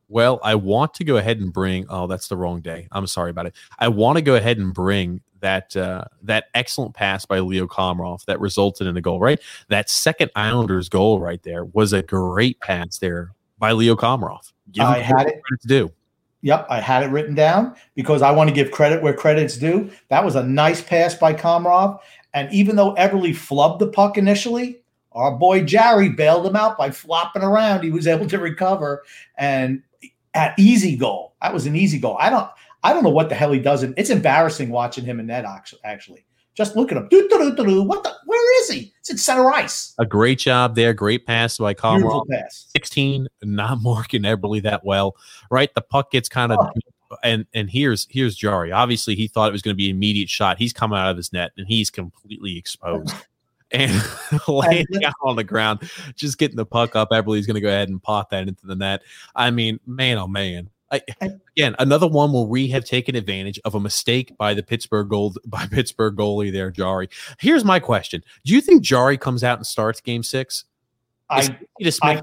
[0.07, 1.85] Well, I want to go ahead and bring.
[1.87, 2.87] Oh, that's the wrong day.
[2.91, 3.55] I'm sorry about it.
[3.77, 8.25] I want to go ahead and bring that uh, that excellent pass by Leo Komarov
[8.25, 9.19] that resulted in a goal.
[9.19, 14.51] Right, that second Islanders goal right there was a great pass there by Leo Komarov.
[14.71, 15.91] Give I had it to do.
[16.41, 19.91] Yep, I had it written down because I want to give credit where credit's due.
[20.07, 21.99] That was a nice pass by Komarov.
[22.33, 24.79] And even though Eberle flubbed the puck initially,
[25.11, 27.83] our boy Jarry bailed him out by flopping around.
[27.83, 29.03] He was able to recover
[29.37, 29.81] and
[30.33, 31.33] at easy goal.
[31.41, 32.17] That was an easy goal.
[32.19, 32.49] I don't
[32.83, 33.83] I don't know what the hell he does.
[33.83, 35.45] It's embarrassing watching him in net
[35.83, 36.25] actually.
[36.59, 37.07] Just look at him.
[37.87, 38.13] What the?
[38.25, 38.93] Where is he?
[38.99, 39.95] It's in center ice.
[39.97, 40.93] A great job there.
[40.93, 42.25] Great pass by Komarov.
[42.49, 45.15] 16, not marking Eberle that well.
[45.49, 45.73] Right.
[45.73, 47.17] The puck gets kind of oh.
[47.23, 48.73] and and here's here's Jarry.
[48.73, 50.57] Obviously, he thought it was going to be an immediate shot.
[50.57, 53.15] He's coming out of his net and he's completely exposed.
[53.71, 53.93] and
[54.49, 57.11] laying out on the ground, just getting the puck up.
[57.11, 59.01] Eberle's going to go ahead and pop that into the net.
[59.33, 61.01] I mean, man, oh man, I,
[61.55, 65.37] again, another one where we have taken advantage of a mistake by the Pittsburgh gold
[65.45, 67.09] by Pittsburgh goalie there, Jarry.
[67.39, 70.65] Here's my question: Do you think Jarry comes out and starts Game Six?
[71.29, 71.57] I,
[72.01, 72.21] I,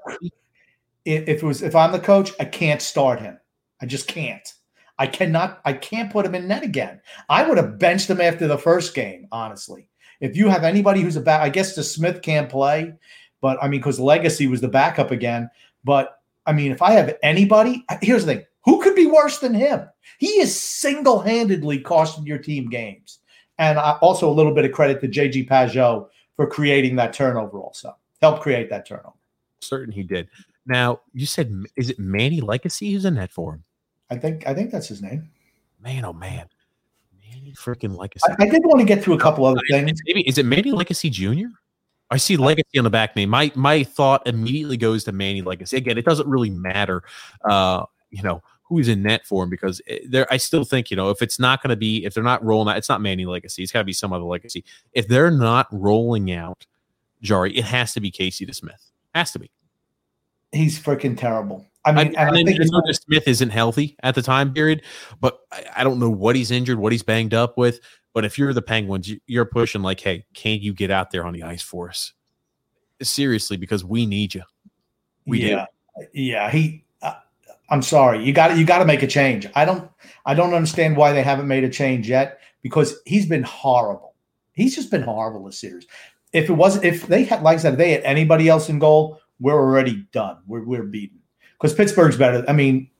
[1.05, 3.39] if it was if I'm the coach, I can't start him.
[3.81, 4.53] I just can't.
[4.99, 5.61] I cannot.
[5.65, 7.01] I can't put him in net again.
[7.29, 9.29] I would have benched him after the first game.
[9.31, 9.89] Honestly,
[10.21, 12.95] if you have anybody who's a back, I guess DeSmith can't play,
[13.41, 15.51] but I mean, because Legacy was the backup again.
[15.85, 19.55] But I mean, if I have anybody, here's the thing: who could be worse than
[19.55, 19.89] him?
[20.19, 23.21] He is single handedly costing your team games.
[23.59, 27.97] And also a little bit of credit to JG Pageau for creating that turnover, also.
[28.21, 29.15] Help create that turnover.
[29.61, 30.29] Certain he did.
[30.67, 33.65] Now, you said, is it Manny Legace who's in that for him?
[34.11, 35.31] I think I think that's his name.
[35.83, 36.47] Man, oh man.
[37.19, 38.31] Manny freaking Legacy.
[38.39, 40.01] I, I, did want to get through a couple other things.
[40.07, 41.49] Maybe is it Manny Legace Jr.?
[42.11, 43.31] I see Legacy on the back name.
[43.31, 45.73] My my thought immediately goes to Manny Legace.
[45.73, 47.03] Again, it doesn't really matter.
[47.49, 50.97] Uh, you know, who's in net for him because eh, there I still think you
[50.97, 53.25] know if it's not going to be if they're not rolling out it's not Manny
[53.25, 54.65] Legace it's got to be some other legacy.
[54.93, 56.67] If they're not rolling out
[57.23, 59.51] Jarry it has to be Casey DeSmith has to be.
[60.53, 61.67] He's freaking terrible.
[61.85, 62.61] I mean I, I, I think
[62.95, 64.83] Smith isn't healthy at the time period
[65.21, 67.81] but I, I, don't know what he's injured what he's banged up with
[68.13, 71.33] but if you're the Penguins you're pushing like hey can you get out there on
[71.33, 72.13] the ice for us?
[73.03, 74.43] Seriously because we need you.
[75.27, 75.67] We yeah.
[75.99, 76.07] Do.
[76.13, 76.86] yeah he
[77.69, 78.25] I'm sorry.
[78.25, 79.47] You got you got to make a change.
[79.55, 79.91] I don't
[80.25, 84.15] I don't understand why they haven't made a change yet because he's been horrible.
[84.53, 85.87] He's just been horrible this series.
[86.33, 88.79] If it wasn't if they had like I said, if they had anybody else in
[88.79, 90.39] goal, we're already done.
[90.47, 91.19] We're we're beaten.
[91.59, 92.45] Because Pittsburgh's better.
[92.49, 92.91] I mean,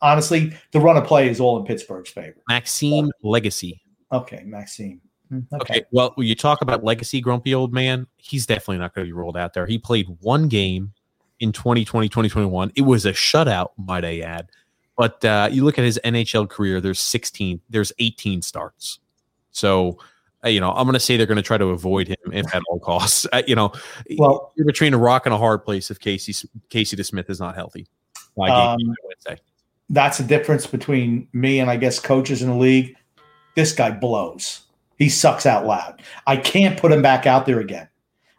[0.00, 2.36] honestly, the run of play is all in Pittsburgh's favor.
[2.48, 3.82] Maxime Legacy.
[4.10, 5.00] Okay, Maxime.
[5.28, 5.78] Hmm, okay.
[5.78, 5.84] okay.
[5.90, 9.12] Well, when you talk about legacy, grumpy old man, he's definitely not going to be
[9.12, 9.66] rolled out there.
[9.66, 10.92] He played one game
[11.40, 12.72] in 2020, 2021.
[12.74, 14.50] It was a shutout, might I add.
[14.96, 18.98] But uh, you look at his NHL career, there's 16, there's 18 starts.
[19.50, 19.98] So,
[20.44, 22.54] uh, you know, I'm going to say they're going to try to avoid him if
[22.54, 23.26] at all costs.
[23.32, 23.72] Uh, you know,
[24.16, 27.54] well, you're between a rock and a hard place if Casey Casey DeSmith is not
[27.54, 27.86] healthy.
[28.38, 28.78] Um,
[29.90, 32.96] that's the difference between me and I guess coaches in the league.
[33.54, 34.62] This guy blows.
[34.98, 36.02] He sucks out loud.
[36.26, 37.88] I can't put him back out there again.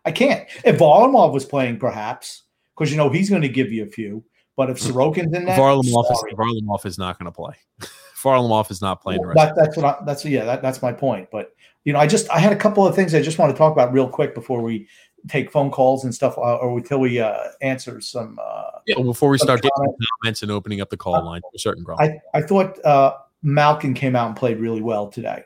[0.05, 0.47] I can't.
[0.63, 2.43] If Varlamov was playing, perhaps
[2.77, 4.23] because you know he's going to give you a few.
[4.55, 7.53] But if Sorokin's in that, Varlamov is, Varlamov is not going to play.
[8.23, 9.21] Varlamov is not playing.
[9.21, 11.29] Well, that, that's what I, that's yeah that, that's my point.
[11.31, 11.51] But
[11.83, 13.71] you know, I just I had a couple of things I just want to talk
[13.71, 14.87] about real quick before we
[15.27, 18.39] take phone calls and stuff, uh, or until we uh, answer some.
[18.43, 19.79] Uh, yeah, well, before we start comments.
[19.79, 22.01] getting comments and opening up the call uh, line to a certain ground.
[22.01, 25.43] I I thought uh, Malkin came out and played really well today.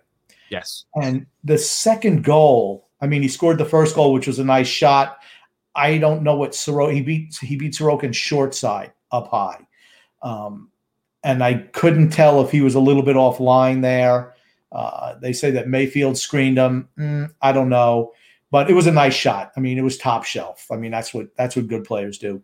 [0.49, 2.87] Yes, and the second goal.
[3.03, 5.17] I mean, he scored the first goal, which was a nice shot.
[5.75, 9.65] I don't know what Sorokin he beat he beat Sorokin short side up high.
[10.21, 10.69] Um,
[11.23, 14.33] and I couldn't tell if he was a little bit offline there.
[14.71, 16.87] Uh, they say that Mayfield screened him.
[16.97, 18.13] Mm, I don't know,
[18.51, 19.51] but it was a nice shot.
[19.55, 20.67] I mean, it was top shelf.
[20.71, 22.41] I mean, that's what that's what good players do.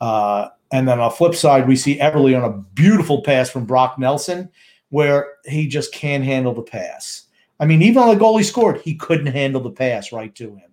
[0.00, 3.66] Uh, and then on the flip side, we see Eberle on a beautiful pass from
[3.66, 4.50] Brock Nelson,
[4.90, 7.24] where he just can't handle the pass.
[7.58, 10.54] I mean, even on the goal he scored, he couldn't handle the pass right to
[10.54, 10.69] him.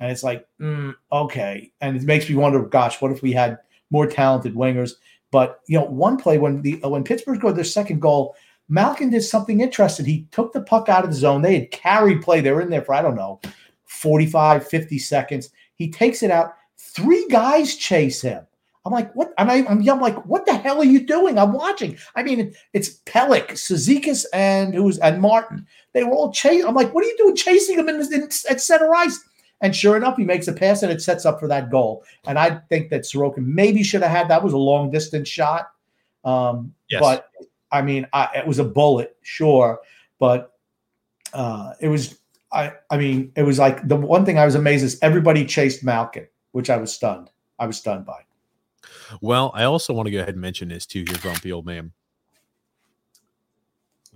[0.00, 1.72] And it's like, mm, okay.
[1.80, 3.58] And it makes me wonder, gosh, what if we had
[3.90, 4.92] more talented wingers?
[5.30, 8.36] But you know, one play when the when Pittsburgh scored their second goal,
[8.68, 10.06] Malkin did something interesting.
[10.06, 11.42] He took the puck out of the zone.
[11.42, 12.40] They had carried play.
[12.40, 13.40] They were in there for, I don't know,
[13.84, 15.50] 45, 50 seconds.
[15.76, 16.54] He takes it out.
[16.78, 18.46] Three guys chase him.
[18.84, 19.32] I'm like, what?
[19.36, 21.38] And I, I'm, I'm like, what the hell are you doing?
[21.38, 21.98] I'm watching.
[22.14, 25.66] I mean, it's Pelech, Cizikas, and who's and Martin.
[25.92, 26.66] They were all chasing.
[26.66, 29.18] I'm like, what are you doing chasing him in, in, at center ice?
[29.62, 32.04] And sure enough, he makes a pass and it sets up for that goal.
[32.26, 35.70] And I think that Sorokin maybe should have had that was a long distance shot.
[36.24, 37.00] Um, yes.
[37.00, 37.30] But
[37.72, 39.80] I mean, I, it was a bullet, sure,
[40.18, 40.52] but
[41.32, 42.18] uh, it was.
[42.52, 45.82] I I mean, it was like the one thing I was amazed is everybody chased
[45.82, 47.30] Malkin, which I was stunned.
[47.58, 48.20] I was stunned by.
[49.20, 51.92] Well, I also want to go ahead and mention this too, here, grumpy old man.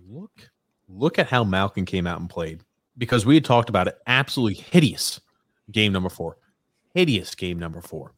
[0.09, 0.51] Look,
[0.89, 2.63] look at how Malkin came out and played
[2.99, 3.99] because we had talked about it.
[4.07, 5.21] Absolutely hideous
[5.71, 6.37] game number four,
[6.95, 8.13] hideous game number four.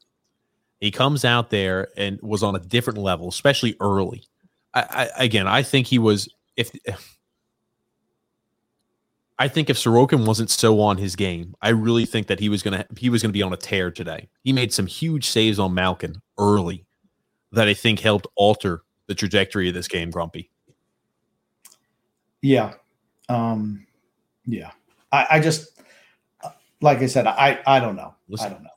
[0.80, 4.24] He comes out there and was on a different level, especially early.
[4.74, 6.70] I, I again, I think he was if.
[9.38, 12.62] I think if Sorokin wasn't so on his game, I really think that he was
[12.62, 14.28] gonna he was gonna be on a tear today.
[14.44, 16.84] He made some huge saves on Malkin early
[17.50, 20.50] that I think helped alter the trajectory of this game, Grumpy.
[22.40, 22.74] Yeah.
[23.28, 23.86] Um
[24.46, 24.70] yeah.
[25.10, 25.82] I, I just
[26.83, 28.14] like I said, I I don't know.
[28.29, 28.68] Listen, I don't know.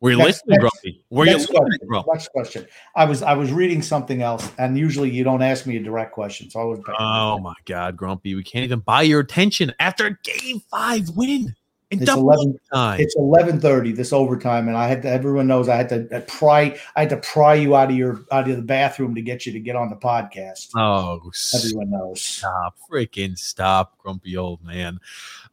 [0.00, 1.02] Were you next, listening, next, Grumpy?
[1.08, 2.10] Were you listening, Grumpy?
[2.12, 2.66] Next question.
[2.94, 6.12] I was I was reading something else, and usually you don't ask me a direct
[6.12, 6.80] question, so I was.
[6.98, 8.34] Oh my God, Grumpy!
[8.34, 11.54] We can't even buy your attention after a Game Five win.
[11.92, 12.58] In it's eleven.
[12.74, 13.00] Time.
[13.00, 13.92] It's eleven thirty.
[13.92, 16.76] This overtime, and I had to, everyone knows I had to uh, pry.
[16.96, 19.52] I had to pry you out of your out of the bathroom to get you
[19.52, 20.70] to get on the podcast.
[20.74, 22.20] Oh, everyone knows.
[22.20, 24.98] Stop, freaking stop, grumpy old man.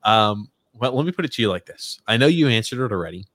[0.03, 2.01] Um, well, let me put it to you like this.
[2.07, 3.25] I know you answered it already.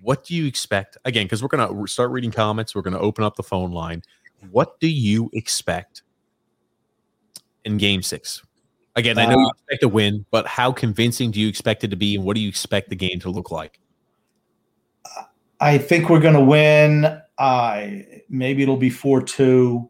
[0.00, 0.98] What do you expect?
[1.04, 2.74] Again because we're going to start reading comments.
[2.74, 4.02] We're going to open up the phone line.
[4.50, 6.02] What do you expect
[7.64, 8.42] in game six?
[8.94, 11.88] Again i know uh, you expect a win but how convincing do you expect it
[11.88, 13.78] to be and what do you expect the game to look like?
[15.60, 17.20] I think we're going to win.
[17.38, 19.88] I maybe it'll be 4-2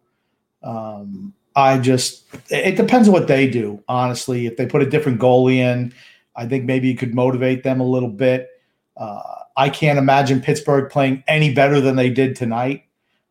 [0.62, 4.46] um, i just it depends on what they do honestly.
[4.46, 5.92] If they put a different goalie in
[6.36, 8.48] i think maybe you could motivate them a little bit
[8.96, 12.84] uh, I can't imagine Pittsburgh playing any better than they did tonight.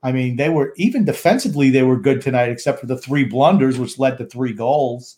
[0.04, 3.78] I mean, they were even defensively, they were good tonight, except for the three blunders,
[3.78, 5.18] which led to three goals.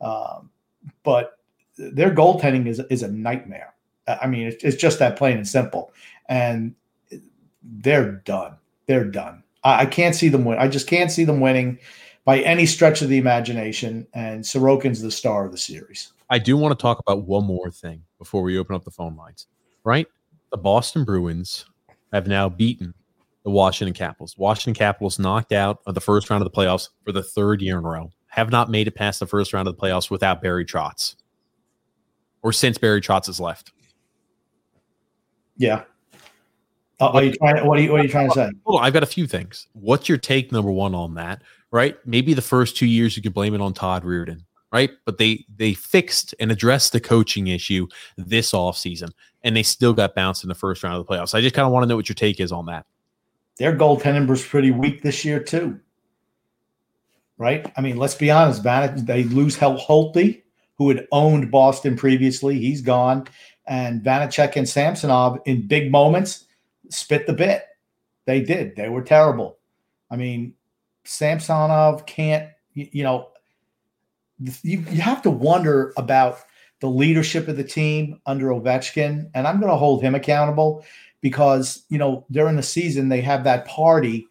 [0.00, 0.50] Um,
[1.02, 1.38] but
[1.76, 3.74] their goaltending is is a nightmare.
[4.06, 5.92] I mean, it's, it's just that plain and simple.
[6.28, 6.74] And
[7.62, 8.56] they're done.
[8.86, 9.42] They're done.
[9.62, 10.58] I, I can't see them win.
[10.58, 11.78] I just can't see them winning
[12.24, 14.06] by any stretch of the imagination.
[14.14, 16.12] And Sorokin's the star of the series.
[16.30, 19.16] I do want to talk about one more thing before we open up the phone
[19.16, 19.46] lines.
[19.84, 20.06] Right?
[20.50, 21.64] the Boston Bruins
[22.12, 22.92] have now beaten
[23.44, 24.36] the Washington Capitals.
[24.36, 27.78] Washington Capitals knocked out of the first round of the playoffs for the third year
[27.78, 28.10] in a row.
[28.26, 31.16] Have not made it past the first round of the playoffs without Barry Trotz,
[32.42, 33.72] or since Barry Trotz has left.
[35.56, 35.84] Yeah.
[37.00, 37.66] Uh, are you trying?
[37.66, 38.50] What are you, what are you trying to say?
[38.66, 39.68] On, I've got a few things.
[39.72, 41.42] What's your take, number one, on that?
[41.70, 41.96] Right?
[42.04, 44.90] Maybe the first two years you could blame it on Todd Reirden right?
[45.04, 49.10] But they they fixed and addressed the coaching issue this offseason,
[49.42, 51.34] and they still got bounced in the first round of the playoffs.
[51.34, 52.86] I just kind of want to know what your take is on that.
[53.58, 55.78] Their goaltending was pretty weak this year too,
[57.36, 57.70] right?
[57.76, 58.62] I mean, let's be honest.
[58.62, 60.42] Van- they lose Hel Holtby,
[60.76, 62.58] who had owned Boston previously.
[62.58, 63.26] He's gone,
[63.66, 66.46] and Vanecek and Samsonov in big moments
[66.88, 67.64] spit the bit.
[68.26, 68.76] They did.
[68.76, 69.58] They were terrible.
[70.10, 70.54] I mean,
[71.04, 72.50] Samsonov can't.
[72.74, 73.29] You know,
[74.40, 76.38] you, you have to wonder about
[76.80, 80.84] the leadership of the team under Ovechkin, and I'm going to hold him accountable
[81.20, 84.26] because you know during the season they have that party,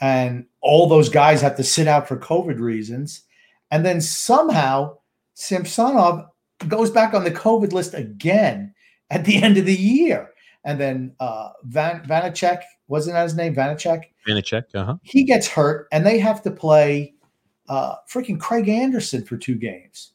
[0.00, 3.22] and all those guys have to sit out for COVID reasons,
[3.70, 4.96] and then somehow
[5.34, 6.26] Samsonov
[6.68, 8.74] goes back on the COVID list again
[9.10, 10.30] at the end of the year,
[10.64, 14.02] and then uh, Van Vanecek wasn't that his name Vanecek?
[14.28, 14.96] Vanecek, uh huh.
[15.02, 17.13] He gets hurt, and they have to play
[17.68, 20.12] uh, freaking Craig Anderson for two games.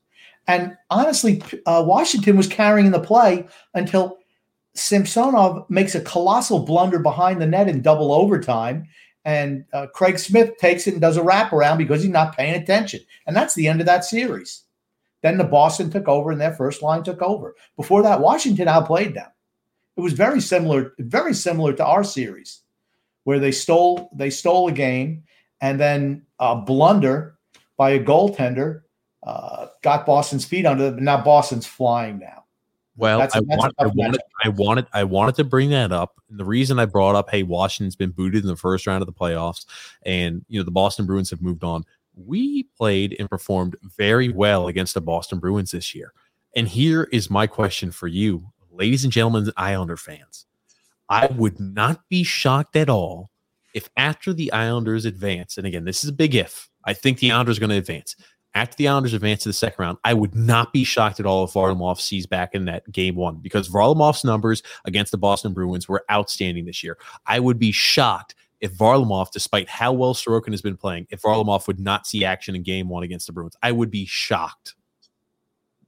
[0.47, 4.17] And honestly, uh, Washington was carrying the play until
[4.73, 8.87] Samsonov makes a colossal blunder behind the net in double overtime.
[9.25, 13.01] and uh, Craig Smith takes it and does a wraparound because he's not paying attention.
[13.27, 14.63] And that's the end of that series.
[15.21, 17.55] Then the Boston took over and their first line took over.
[17.75, 19.27] Before that, Washington outplayed them.
[19.97, 22.61] It was very similar, very similar to our series,
[23.25, 25.23] where they stole they stole a game
[25.59, 27.35] and then a blunder
[27.79, 28.81] by a goaltender
[29.23, 31.03] uh, got Boston's feet under them.
[31.03, 32.43] Now Boston's flying now.
[32.97, 36.19] Well, that's, I, that's want, I wanted, I wanted, I wanted to bring that up.
[36.29, 39.05] And the reason I brought up, hey, Washington's been booted in the first round of
[39.05, 39.65] the playoffs,
[40.05, 41.85] and you know the Boston Bruins have moved on.
[42.15, 46.11] We played and performed very well against the Boston Bruins this year.
[46.57, 50.45] And here is my question for you, ladies and gentlemen, Islander fans.
[51.07, 53.31] I would not be shocked at all
[53.73, 56.69] if after the Islanders advance, and again, this is a big if.
[56.89, 58.15] I think the Islanders are going to advance
[58.55, 61.43] after the Islanders advance to the second round, I would not be shocked at all
[61.43, 65.87] if Varlamov sees back in that game one because Varlamov's numbers against the Boston Bruins
[65.87, 66.97] were outstanding this year.
[67.27, 71.67] I would be shocked if Varlamov, despite how well Sorokin has been playing, if Varlamov
[71.67, 73.55] would not see action in game one against the Bruins.
[73.61, 74.75] I would be shocked.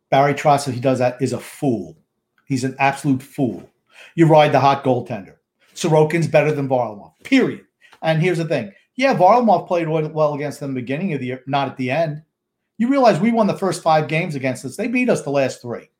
[0.09, 1.97] Barry Trotz, if he does that, is a fool.
[2.45, 3.69] He's an absolute fool.
[4.15, 5.35] You ride the hot goaltender.
[5.73, 7.65] Sorokin's better than Varlamov, period.
[8.01, 8.71] And here's the thing.
[9.01, 12.23] Yeah, Varlamov played well against them the beginning of the year, not at the end
[12.81, 14.75] you realize we won the first five games against us.
[14.75, 15.91] They beat us the last three.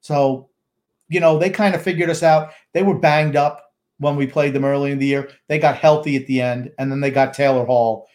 [0.00, 0.48] So,
[1.08, 2.52] you know, they kind of figured us out.
[2.72, 5.28] They were banged up when we played them early in the year.
[5.48, 8.06] They got healthy at the end, and then they got Taylor Hall,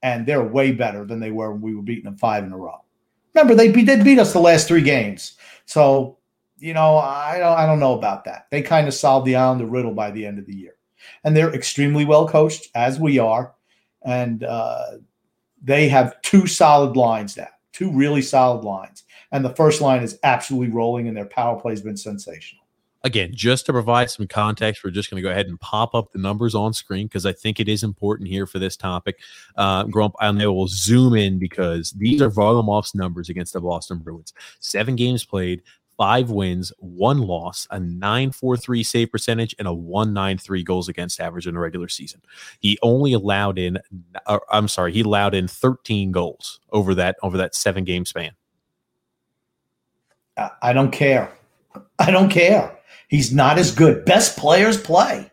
[0.00, 2.56] and they're way better than they were when we were beating them five in a
[2.56, 2.84] row.
[3.34, 5.36] Remember, they beat, did beat us the last three games.
[5.66, 6.18] So,
[6.60, 8.46] you know, I don't, I don't know about that.
[8.52, 10.76] They kind of solved the Islander riddle by the end of the year.
[11.24, 13.54] And they're extremely well coached, as we are.
[14.02, 14.98] And uh,
[15.62, 19.04] they have two solid lines now, two really solid lines.
[19.32, 22.60] And the first line is absolutely rolling, and their power play has been sensational.
[23.02, 26.12] Again, just to provide some context, we're just going to go ahead and pop up
[26.12, 29.20] the numbers on screen because I think it is important here for this topic.
[29.56, 34.00] Uh, Grump, I know we'll zoom in because these are Varlamov's numbers against the Boston
[34.00, 34.34] Bruins.
[34.58, 35.62] Seven games played,
[36.00, 41.52] five wins, one loss, a 943 save percentage, and a 193 goals against average in
[41.52, 42.22] the regular season.
[42.58, 43.76] He only allowed in,
[44.24, 48.30] uh, I'm sorry, he allowed in 13 goals over that over that seven game span.
[50.62, 51.30] I don't care.
[51.98, 52.78] I don't care.
[53.08, 54.06] He's not as good.
[54.06, 55.29] Best players play.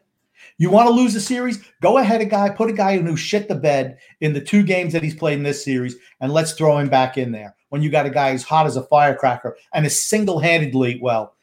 [0.58, 1.64] You want to lose a series?
[1.82, 4.94] Go ahead, a guy, put a guy who shit the bed in the two games
[4.94, 7.90] that he's played in this series, and let's throw him back in there when you
[7.90, 11.36] got a guy who's hot as a firecracker and is single handedly, well,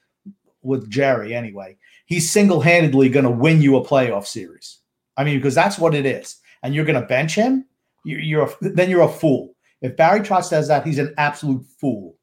[0.62, 4.80] with Jarry anyway, he's single handedly going to win you a playoff series.
[5.16, 6.36] I mean, because that's what it is.
[6.62, 7.66] And you're going to bench him,
[8.04, 9.54] you're, you're a, then you're a fool.
[9.82, 12.16] If Barry Trotz says that, he's an absolute fool.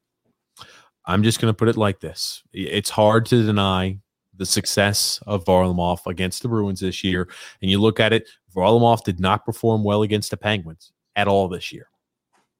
[1.06, 3.98] I'm just going to put it like this: It's hard to deny
[4.36, 7.28] the success of Varlamov against the Bruins this year.
[7.60, 11.48] And you look at it, Varlamov did not perform well against the Penguins at all
[11.48, 11.88] this year.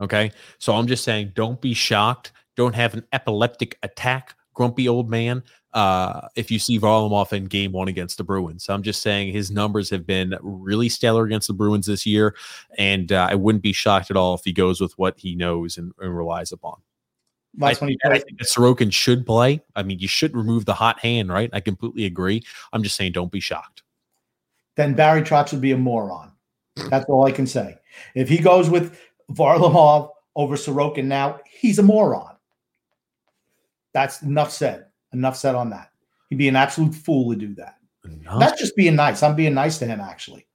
[0.00, 0.32] Okay.
[0.58, 2.32] So I'm just saying, don't be shocked.
[2.56, 7.72] Don't have an epileptic attack, grumpy old man, uh, if you see Varlamov in game
[7.72, 8.64] one against the Bruins.
[8.64, 12.34] So I'm just saying his numbers have been really stellar against the Bruins this year.
[12.76, 15.78] And uh, I wouldn't be shocked at all if he goes with what he knows
[15.78, 16.82] and, and relies upon.
[17.60, 19.60] I, think, I think that Sorokin should play.
[19.76, 21.50] I mean, you should remove the hot hand, right?
[21.52, 22.42] I completely agree.
[22.72, 23.82] I'm just saying, don't be shocked.
[24.76, 26.32] Then Barry Trotz would be a moron.
[26.88, 27.76] That's all I can say.
[28.14, 28.98] If he goes with
[29.30, 32.36] Varlamov over Sorokin now, he's a moron.
[33.92, 34.86] That's enough said.
[35.12, 35.90] Enough said on that.
[36.30, 37.76] He'd be an absolute fool to do that.
[38.04, 38.40] Enough.
[38.40, 39.22] That's just being nice.
[39.22, 40.46] I'm being nice to him, actually.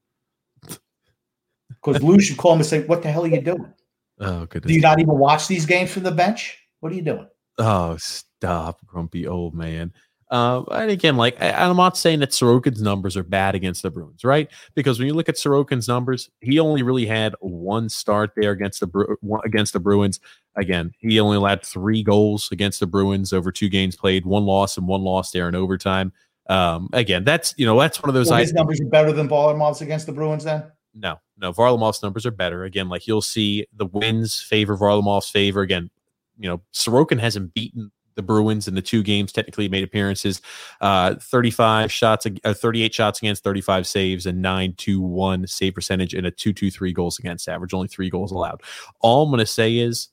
[1.70, 3.74] Because Lou should call him and say, What the hell are you doing?
[4.20, 4.46] Oh.
[4.48, 6.58] Do you not even watch these games from the bench?
[6.80, 7.28] What are you doing?
[7.58, 9.94] Oh, stop, grumpy old man.
[10.30, 13.90] Uh, and again, like I, am not saying that Sorokin's numbers are bad against the
[13.90, 14.50] Bruins, right?
[14.76, 18.82] Because when you look at Sorokin's numbers, he only really had one start there against
[18.82, 20.20] the against the Bruins.
[20.56, 24.78] Again, he only allowed three goals against the Bruins over two games played, one loss
[24.78, 26.12] and one loss there in overtime.
[26.50, 28.30] Um, again, that's you know that's one of those.
[28.30, 30.44] Well, his numbers are better than Varlamov's against the Bruins.
[30.44, 32.66] Then no, no, Varlamov's numbers are better.
[32.66, 35.62] Again, like you'll see the wins favor Varlamov's favor.
[35.62, 35.90] Again,
[36.38, 40.42] you know Sorokin hasn't beaten the Bruins in the two games technically made appearances.
[40.82, 46.14] Uh, 35 shots, uh, 38 shots against, 35 saves, and 9 2 1 save percentage,
[46.14, 48.62] and a 2 2 3 goals against average, only three goals allowed.
[49.00, 50.10] All I'm going to say is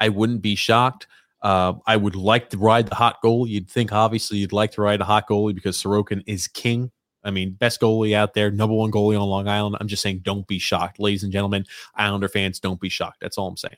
[0.00, 1.06] I wouldn't be shocked.
[1.40, 3.50] Uh, I would like to ride the hot goalie.
[3.50, 6.90] You'd think, obviously, you'd like to ride a hot goalie because Sorokin is king.
[7.22, 9.76] I mean, best goalie out there, number one goalie on Long Island.
[9.80, 11.66] I'm just saying, don't be shocked, ladies and gentlemen.
[11.94, 13.18] Islander fans, don't be shocked.
[13.20, 13.76] That's all I'm saying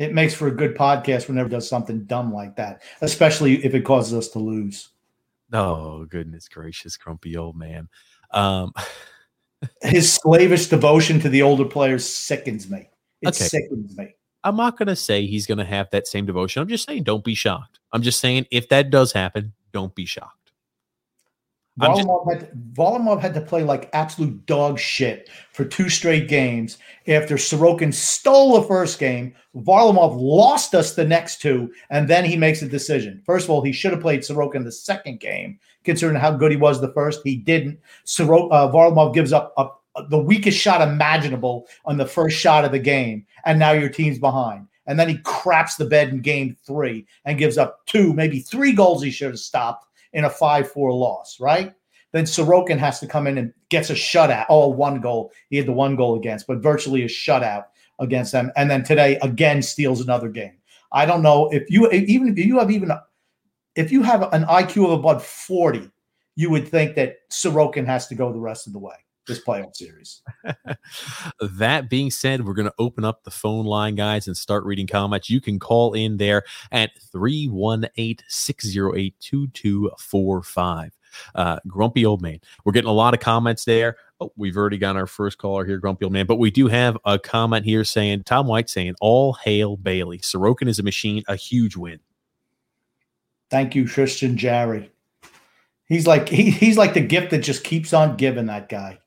[0.00, 3.84] it makes for a good podcast whenever does something dumb like that, especially if it
[3.84, 4.88] causes us to lose.
[5.52, 7.86] Oh goodness gracious, grumpy old man.
[8.30, 8.72] Um,
[9.82, 12.88] his slavish devotion to the older players sickens me.
[13.20, 13.44] It okay.
[13.44, 14.14] sickens me.
[14.42, 16.62] I'm not going to say he's going to have that same devotion.
[16.62, 17.78] I'm just saying, don't be shocked.
[17.92, 20.39] I'm just saying, if that does happen, don't be shocked.
[21.80, 26.78] Varlamov, just, had had to play like absolute dog shit for two straight games
[27.08, 29.34] after Sorokin stole the first game.
[29.56, 33.22] Varlamov lost us the next two, and then he makes a decision.
[33.24, 36.56] First of all, he should have played Sorokin the second game, considering how good he
[36.56, 37.20] was the first.
[37.24, 37.78] He didn't.
[38.06, 42.72] Sorok, uh, Varlamov gives up, up the weakest shot imaginable on the first shot of
[42.72, 44.66] the game, and now your team's behind.
[44.86, 48.72] And then he craps the bed in game three and gives up two, maybe three
[48.72, 51.74] goals he should have stopped in a 5 4 loss, right?
[52.12, 54.46] Then Sorokin has to come in and gets a shutout.
[54.48, 55.32] Oh, one goal.
[55.48, 57.64] He had the one goal against, but virtually a shutout
[58.00, 58.50] against them.
[58.56, 60.54] And then today again steals another game.
[60.92, 62.90] I don't know if you even if you have even
[63.76, 65.88] if you have an IQ of about 40,
[66.34, 68.94] you would think that Sorokin has to go the rest of the way
[69.30, 70.22] this playoff series.
[71.40, 74.86] that being said, we're going to open up the phone line, guys, and start reading
[74.86, 75.30] comments.
[75.30, 80.96] You can call in there at 318 608 2245.
[81.34, 82.38] Uh, grumpy old man.
[82.64, 83.96] We're getting a lot of comments there.
[84.20, 86.26] Oh, we've already got our first caller here, grumpy old man.
[86.26, 90.18] But we do have a comment here saying Tom White saying, "All hail Bailey.
[90.18, 91.24] Sorokin is a machine.
[91.26, 92.00] A huge win."
[93.50, 94.92] Thank you, Tristan Jarry.
[95.90, 98.46] He's like he, he's like the gift that just keeps on giving.
[98.46, 99.00] That guy.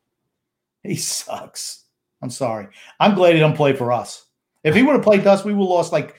[0.84, 1.86] He sucks.
[2.22, 2.68] I'm sorry.
[3.00, 4.26] I'm glad he don't play for us.
[4.64, 6.16] If he would have played us, we would have lost like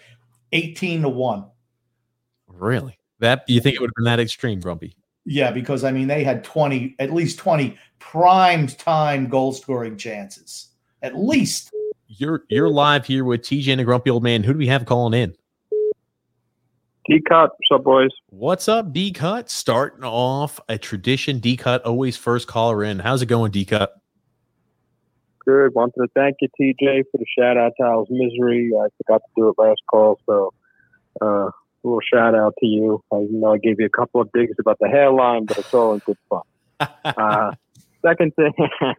[0.52, 1.44] 18 to 1.
[2.48, 2.98] Really?
[3.20, 4.96] That you think it would have been that extreme, Grumpy?
[5.24, 10.68] Yeah, because I mean they had 20, at least 20 prime time goal scoring chances.
[11.02, 11.70] At least.
[12.06, 14.42] You're you're live here with TJ and the Grumpy Old Man.
[14.42, 15.34] Who do we have calling in?
[17.06, 18.10] D Cut, what's up, boys?
[18.28, 19.50] What's up, D Cut?
[19.50, 21.38] Starting off a tradition.
[21.38, 22.98] D Cut always first caller in.
[22.98, 23.94] How's it going, D Cut?
[25.44, 25.74] Good.
[25.74, 28.72] Wanted to thank you, TJ, for the shout out to Al's Misery.
[28.76, 30.52] I forgot to do it last call, so
[31.20, 33.02] uh, a little shout out to you.
[33.12, 35.72] I you know I gave you a couple of digs about the hairline, but it's
[35.74, 36.42] all in good fun.
[37.04, 37.52] uh,
[38.02, 38.52] second thing,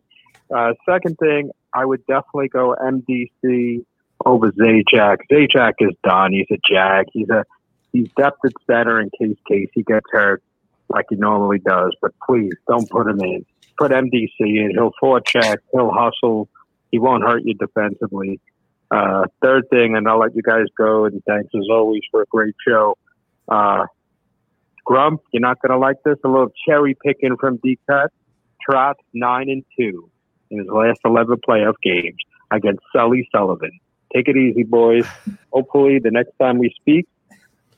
[0.56, 3.86] uh, second thing, I would definitely go MDC
[4.26, 5.18] over Zajac.
[5.32, 6.34] Zajac is done.
[6.34, 7.06] He's a jag.
[7.12, 7.44] He's a
[7.92, 10.44] he's depth at center in case Casey gets hurt
[10.90, 11.96] like he normally does.
[12.02, 13.46] But please don't put him in
[13.78, 14.72] put MDC in.
[14.72, 15.58] He'll forecheck.
[15.72, 16.50] He'll hustle.
[16.92, 18.40] He won't hurt you defensively.
[18.92, 21.06] Uh, third thing, and I'll let you guys go.
[21.06, 22.98] And thanks as always for a great show.
[23.48, 23.86] Uh,
[24.86, 26.18] Grump, you're not going to like this.
[26.24, 28.12] A little cherry picking from D Cut.
[28.68, 30.10] Trotz nine and two
[30.50, 32.18] in his last eleven playoff games
[32.52, 33.80] against Sully Sullivan.
[34.14, 35.06] Take it easy, boys.
[35.52, 37.08] Hopefully, the next time we speak,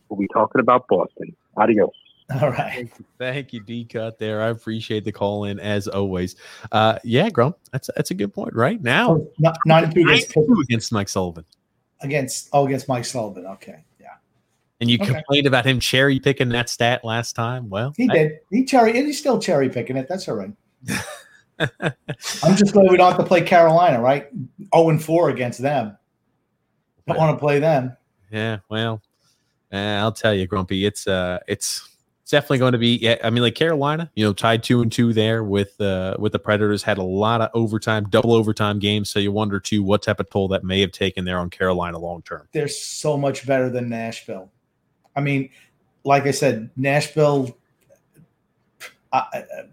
[0.09, 1.35] we'll be talking about Boston.
[1.55, 1.91] Adios.
[2.41, 2.73] All right.
[2.73, 4.41] Thank you, thank you D cut there.
[4.41, 6.35] I appreciate the call in as always.
[6.73, 8.53] Uh, yeah, Grum, that's that's a good point.
[8.53, 11.45] Right now, oh, not, not against, against Mike Sullivan.
[12.01, 13.45] Against oh, against Mike Sullivan.
[13.45, 14.15] Okay, yeah.
[14.81, 15.13] And you okay.
[15.13, 17.69] complained about him cherry picking that stat last time.
[17.69, 18.39] Well, he I, did.
[18.51, 20.09] He cherry and he's still cherry picking it.
[20.09, 20.51] That's all right.
[21.59, 24.27] I'm just glad we don't have to play Carolina, right?
[24.75, 25.97] 0 and 4 against them.
[27.07, 27.95] Don't want to play them.
[28.31, 29.01] Yeah, well,
[29.71, 31.87] uh, I'll tell you, Grumpy, it's uh it's
[32.27, 32.97] it's definitely going to be.
[32.97, 36.33] Yeah, I mean, like Carolina, you know, tied two and two there with uh, with
[36.33, 39.09] the Predators had a lot of overtime, double overtime games.
[39.09, 41.97] So you wonder too what type of toll that may have taken there on Carolina
[41.97, 42.49] long term.
[42.51, 44.51] They're so much better than Nashville.
[45.15, 45.49] I mean,
[46.03, 47.57] like I said, Nashville.
[49.13, 49.23] Uh,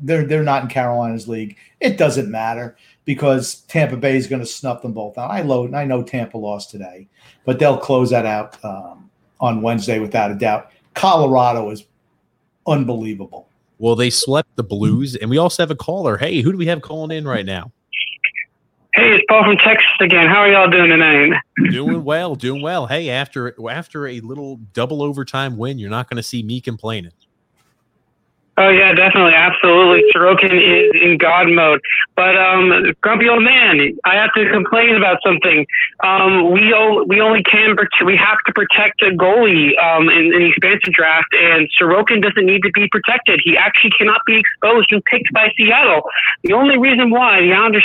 [0.01, 1.57] they're they're not in Carolina's league.
[1.81, 5.29] It doesn't matter because Tampa Bay is going to snuff them both out.
[5.29, 5.75] I load.
[5.75, 7.09] I know Tampa lost today,
[7.45, 10.71] but they'll close that out um, on Wednesday without a doubt.
[10.95, 11.83] Colorado is
[12.67, 13.49] unbelievable.
[13.79, 16.17] Well, they swept the Blues, and we also have a caller.
[16.17, 17.73] Hey, who do we have calling in right now?
[18.95, 20.29] Hey, it's Paul from Texas again.
[20.29, 21.33] How are y'all doing tonight?
[21.73, 22.87] doing well, doing well.
[22.87, 27.11] Hey, after after a little double overtime win, you're not going to see me complaining.
[28.57, 30.05] Oh yeah, definitely, absolutely.
[30.15, 31.81] Sorokin is in God mode.
[32.15, 35.67] But um, grumpy old man, I have to complain about something.
[36.05, 37.75] Um, we o- we only can
[38.07, 42.63] we have to protect a goalie um, in, the expansion draft, and Sorokin doesn't need
[42.63, 43.41] to be protected.
[43.43, 46.03] He actually cannot be exposed and picked by Seattle.
[46.45, 47.85] The only reason why the Anders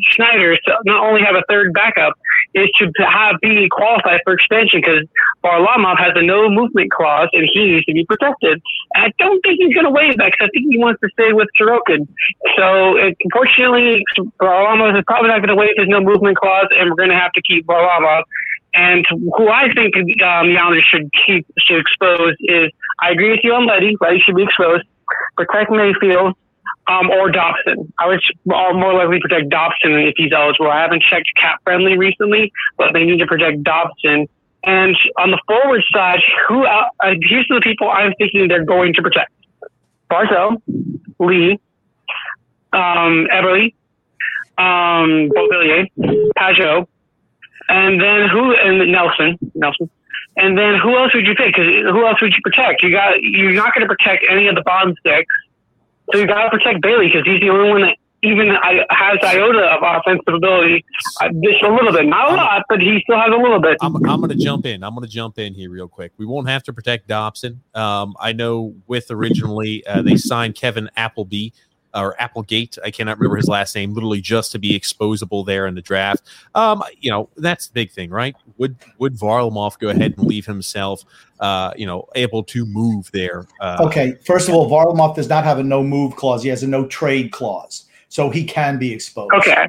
[0.00, 2.14] Schneider not only have a third backup
[2.54, 5.06] is to have be qualified for expansion because
[5.44, 8.60] Varlamov has a no movement clause and he needs to be protected.
[8.94, 11.08] And I don't think he's going to waive that because I think he wants to
[11.12, 12.08] stay with Sorokin.
[12.56, 14.04] So unfortunately,
[14.40, 17.18] Varlamov is probably not going to waive his no movement clause, and we're going to
[17.18, 18.22] have to keep Varlamov.
[18.74, 22.70] And who I think um, Giannis should keep should expose is
[23.00, 23.96] I agree with you on Leddy.
[24.00, 24.84] Leddy should be exposed.
[25.36, 26.36] Protect Mayfield
[26.88, 27.92] um, or Dobson.
[27.98, 30.70] I would more likely protect Dobson if he's eligible.
[30.70, 34.28] I haven't checked cap friendly recently, but they need to protect Dobson.
[34.68, 36.90] And on the forward side, who uh,
[37.22, 39.32] here's the people I'm thinking they're going to protect:
[40.10, 40.60] Barzal,
[41.18, 41.58] Lee,
[42.74, 43.72] um, Eberle,
[44.58, 45.86] um, Beauvillier,
[46.36, 46.86] Pageau,
[47.70, 48.54] and then who?
[48.54, 49.88] And Nelson, Nelson.
[50.36, 51.54] And then who else would you pick?
[51.54, 52.82] Because who else would you protect?
[52.82, 55.24] You got you're not going to protect any of the bottom six,
[56.12, 58.48] so you got to protect Bailey because he's the only one that even
[58.90, 60.84] has iota of offensive ability,
[61.20, 63.76] uh, just a little bit, not a lot, but he still has a little bit.
[63.80, 64.82] I'm, I'm going to jump in.
[64.82, 66.12] I'm going to jump in here real quick.
[66.16, 67.62] We won't have to protect Dobson.
[67.74, 71.50] Um, I know with originally uh, they signed Kevin Appleby
[71.94, 72.78] or Applegate.
[72.84, 73.94] I cannot remember his last name.
[73.94, 76.22] Literally just to be exposable there in the draft.
[76.54, 78.34] Um, you know that's the big thing, right?
[78.58, 81.04] Would would Varlamov go ahead and leave himself,
[81.40, 83.46] uh, you know, able to move there?
[83.60, 86.42] Uh, okay, first of all, Varlamov does not have a no move clause.
[86.42, 89.32] He has a no trade clause, so he can be exposed.
[89.34, 89.68] Okay.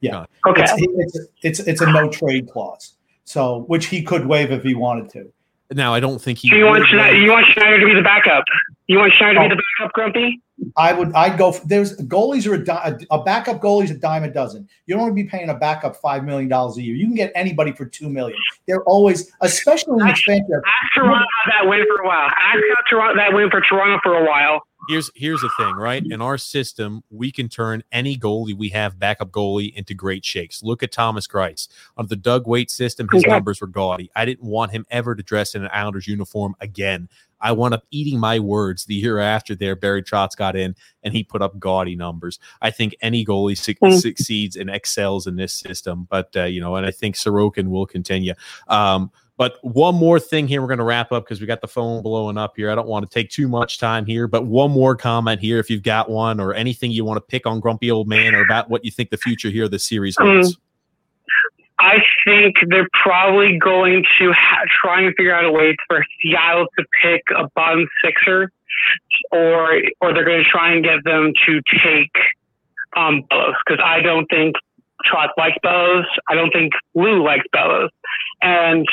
[0.00, 0.26] Yeah.
[0.46, 0.64] Okay.
[0.64, 2.94] It's, it's, it's, it's a no trade clause,
[3.24, 5.32] so which he could waive if he wanted to.
[5.74, 6.48] Now I don't think he.
[6.48, 8.44] So you want Schneider, you want Schneider to be the backup?
[8.88, 9.56] You want Schneider to be oh.
[9.56, 10.40] the backup, Grumpy?
[10.76, 11.12] I would.
[11.14, 11.52] I'd go.
[11.64, 14.68] There's goalies are a, di- a backup goalie's a dime a dozen.
[14.86, 16.94] You don't want to be paying a backup five million dollars a year.
[16.94, 18.38] You can get anybody for two million.
[18.66, 20.52] They're always, especially in expansion.
[20.54, 22.28] Ask Toronto that win for a while.
[22.28, 22.58] Ask
[22.90, 24.62] Toronto that win for Toronto for a while.
[24.88, 26.04] Here's here's the thing, right?
[26.04, 30.62] In our system, we can turn any goalie we have backup goalie into great shakes.
[30.62, 31.68] Look at Thomas Greiss.
[31.96, 33.30] On the Doug Weight system, his Okay.
[33.30, 34.10] numbers were gaudy.
[34.16, 37.08] I didn't want him ever to dress in an Islanders uniform again.
[37.40, 39.74] I wound up eating my words the year after there.
[39.76, 42.38] Barry Trotz got in and he put up gaudy numbers.
[42.60, 44.00] I think any goalie su- Mm.
[44.00, 47.86] succeeds and excels in this system, but uh, you know, and I think Sorokin will
[47.86, 48.34] continue.
[48.68, 49.10] Um,
[49.42, 52.00] but one more thing here, we're going to wrap up because we got the phone
[52.00, 52.70] blowing up here.
[52.70, 55.68] I don't want to take too much time here, but one more comment here, if
[55.68, 58.70] you've got one or anything you want to pick on Grumpy Old Man or about
[58.70, 60.56] what you think the future here of the series holds.
[61.80, 66.68] I think they're probably going to ha- try and figure out a way for Seattle
[66.78, 68.48] to pick a bottom sixer,
[69.32, 72.12] or or they're going to try and get them to take
[72.96, 74.54] um, Bellows because I don't think
[75.04, 76.06] Trotz likes Bellows.
[76.28, 77.90] I don't think Lou likes Bellows,
[78.40, 78.86] and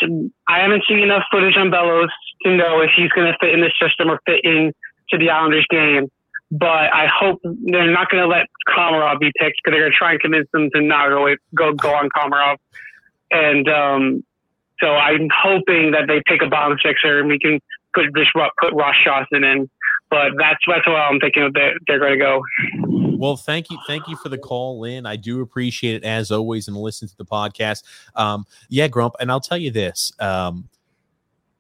[0.48, 2.10] I haven't seen enough footage on Bellows
[2.44, 4.74] to know if he's going to fit in the system or fit in
[5.10, 6.10] to the Islanders game.
[6.52, 9.98] But I hope they're not going to let Komarov be picked because they're going to
[9.98, 12.58] try and convince them to not go go go on Komarov.
[13.32, 14.24] And um,
[14.82, 17.60] so I'm hoping that they pick a bottom sixer and we can
[17.94, 19.70] put just put Ross Johnston in.
[20.10, 22.42] But that's that's what I'm thinking of they're, they're going to go.
[23.18, 25.06] Well, thank you, thank you for the call, Lynn.
[25.06, 27.84] I do appreciate it as always, and listen to the podcast.
[28.16, 30.12] Um, yeah, Grump, and I'll tell you this.
[30.20, 30.70] Um,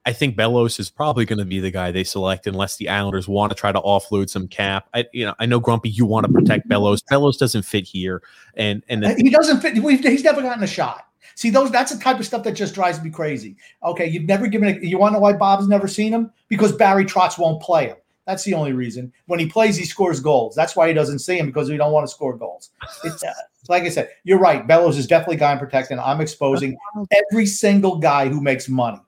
[0.06, 3.28] I think Bellows is probably going to be the guy they select unless the Islanders
[3.28, 4.88] want to try to offload some cap.
[4.94, 7.04] I, you know, I know Grumpy, you want to protect Bellows.
[7.04, 8.24] Bellows doesn't fit here,
[8.56, 9.78] and and the, He doesn't fit.
[9.84, 11.06] We've, he's never gotten a shot.
[11.36, 13.58] See, those that's the type of stuff that just drives me crazy.
[13.84, 14.82] Okay, you've never given it.
[14.82, 16.32] You want to know why Bob's never seen him?
[16.48, 17.98] Because Barry Trotz won't play him.
[18.30, 19.12] That's the only reason.
[19.26, 20.54] When he plays, he scores goals.
[20.54, 22.70] That's why he doesn't see him because we don't want to score goals.
[23.04, 23.34] It's uh,
[23.70, 24.68] like I said, you're right.
[24.68, 25.98] Bellows is definitely guy I'm protecting.
[25.98, 26.78] I'm exposing
[27.12, 29.00] every single guy who makes money.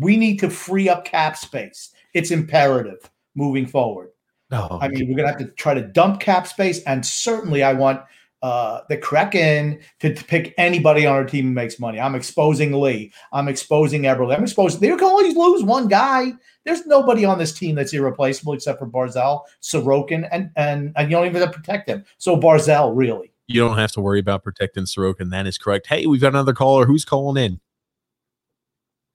[0.00, 1.92] We need to free up cap space.
[2.14, 4.08] It's imperative moving forward.
[4.50, 7.74] No, I mean, we're gonna have to try to dump cap space, and certainly, I
[7.74, 8.00] want
[8.42, 12.00] uh, the Kraken to, to pick anybody on our team who makes money.
[12.00, 13.12] I'm exposing Lee.
[13.32, 14.34] I'm exposing Eberle.
[14.36, 14.80] I'm exposing.
[14.80, 16.32] They can always lose one guy.
[16.64, 21.16] There's nobody on this team that's irreplaceable except for Barzal, Sorokin, and and and you
[21.16, 22.04] don't even have to protect him.
[22.18, 23.32] So Barzal, really.
[23.46, 25.30] you don't have to worry about protecting Sorokin.
[25.30, 25.86] That is correct.
[25.86, 26.86] Hey, we've got another caller.
[26.86, 27.60] Who's calling in?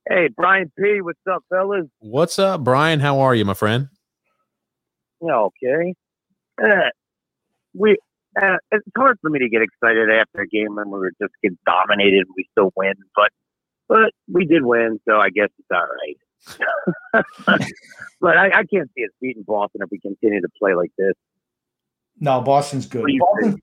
[0.10, 1.02] Hey, Brian P.
[1.02, 1.86] What's up, fellas?
[2.00, 3.02] What's up, Brian?
[3.02, 3.90] How are you, my friend?
[5.22, 5.96] Yeah, okay.
[6.64, 6.90] Uh,
[7.74, 7.98] we
[8.42, 11.34] uh, it's hard for me to get excited after a game when we were just
[11.44, 13.30] get dominated and we still win, but
[13.88, 16.18] but we did win, so I guess it's all right.
[18.22, 21.14] but I, I can't see us beating Boston if we continue to play like this.
[22.20, 23.04] No, Boston's good.
[23.04, 23.62] What Boston,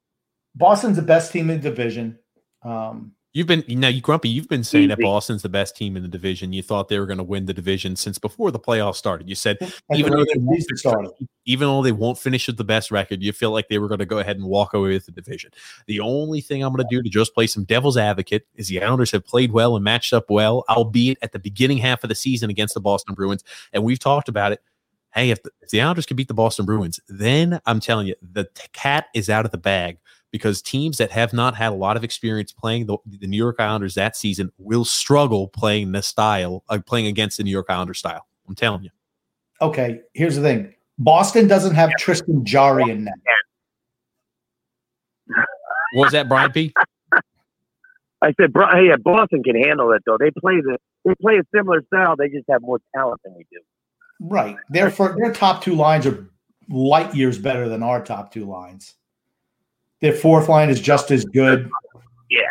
[0.54, 2.18] Boston's the best team in the division.
[2.62, 4.28] Um, You've been now you grumpy.
[4.28, 6.52] You've been saying that Boston's the best team in the division.
[6.52, 9.28] You thought they were going to win the division since before the playoffs started.
[9.28, 9.58] You said
[9.92, 11.10] even though they won't season started.
[11.44, 13.98] even though they won't finish with the best record, you feel like they were going
[13.98, 15.50] to go ahead and walk away with the division.
[15.88, 18.80] The only thing I'm going to do to just play some devil's advocate is the
[18.80, 22.14] Islanders have played well and matched up well, albeit at the beginning half of the
[22.14, 23.42] season against the Boston Bruins.
[23.72, 24.62] And we've talked about it.
[25.12, 28.14] Hey, if the, if the Islanders can beat the Boston Bruins, then I'm telling you,
[28.22, 29.98] the cat is out of the bag
[30.34, 33.60] because teams that have not had a lot of experience playing the, the New York
[33.60, 37.94] Islanders that season will struggle playing the style, uh, playing against the New York Islander
[37.94, 38.26] style.
[38.48, 38.90] I'm telling you.
[39.62, 40.74] Okay, here's the thing.
[40.98, 43.14] Boston doesn't have Tristan Jarry in net.
[45.92, 46.72] What was that, Brian P?
[48.20, 50.18] I said, bro, hey, yeah, Boston can handle it though.
[50.18, 52.16] They play the they play a similar style.
[52.16, 53.60] They just have more talent than we do.
[54.18, 54.56] Right.
[54.70, 56.28] Their for their top two lines are
[56.68, 58.96] light years better than our top two lines.
[60.04, 61.70] Their fourth line is just as good.
[62.28, 62.42] Yeah.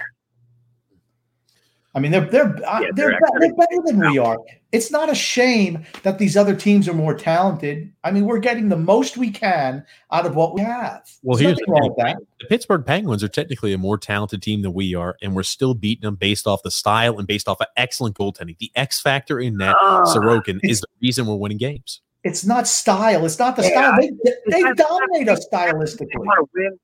[1.94, 4.40] I mean, they're they're uh, Yeah, they're, they're be- they're better than we are.
[4.72, 7.94] It's not a shame that these other teams are more talented.
[8.04, 11.08] I mean, we're getting the most we can out of what we have.
[11.22, 11.90] Well, There's here's the wrong thing.
[11.90, 12.18] with that.
[12.40, 15.76] The Pittsburgh Penguins are technically a more talented team than we are, and we're still
[15.76, 18.58] beating them based off the style and based off of excellent goaltending.
[18.58, 22.02] The X factor in that Ah, Sorokin is the reason we're winning games.
[22.24, 23.24] It's not style.
[23.28, 23.98] It's not the Yeah, style.
[24.00, 24.10] They,
[24.50, 26.16] they not- dominate us they stylistically.
[26.16, 26.80] want to win.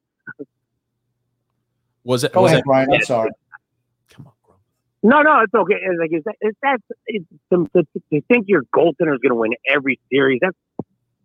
[2.03, 2.33] Was it?
[2.33, 2.93] Go was ahead, that- Brian.
[2.93, 3.31] I'm sorry.
[4.09, 4.55] Come on, bro.
[5.03, 5.75] No, no, it's okay.
[5.81, 7.83] It's like it's, it's that's it's, to, to,
[8.13, 10.39] to think your goaltender is going to win every series.
[10.41, 10.57] That's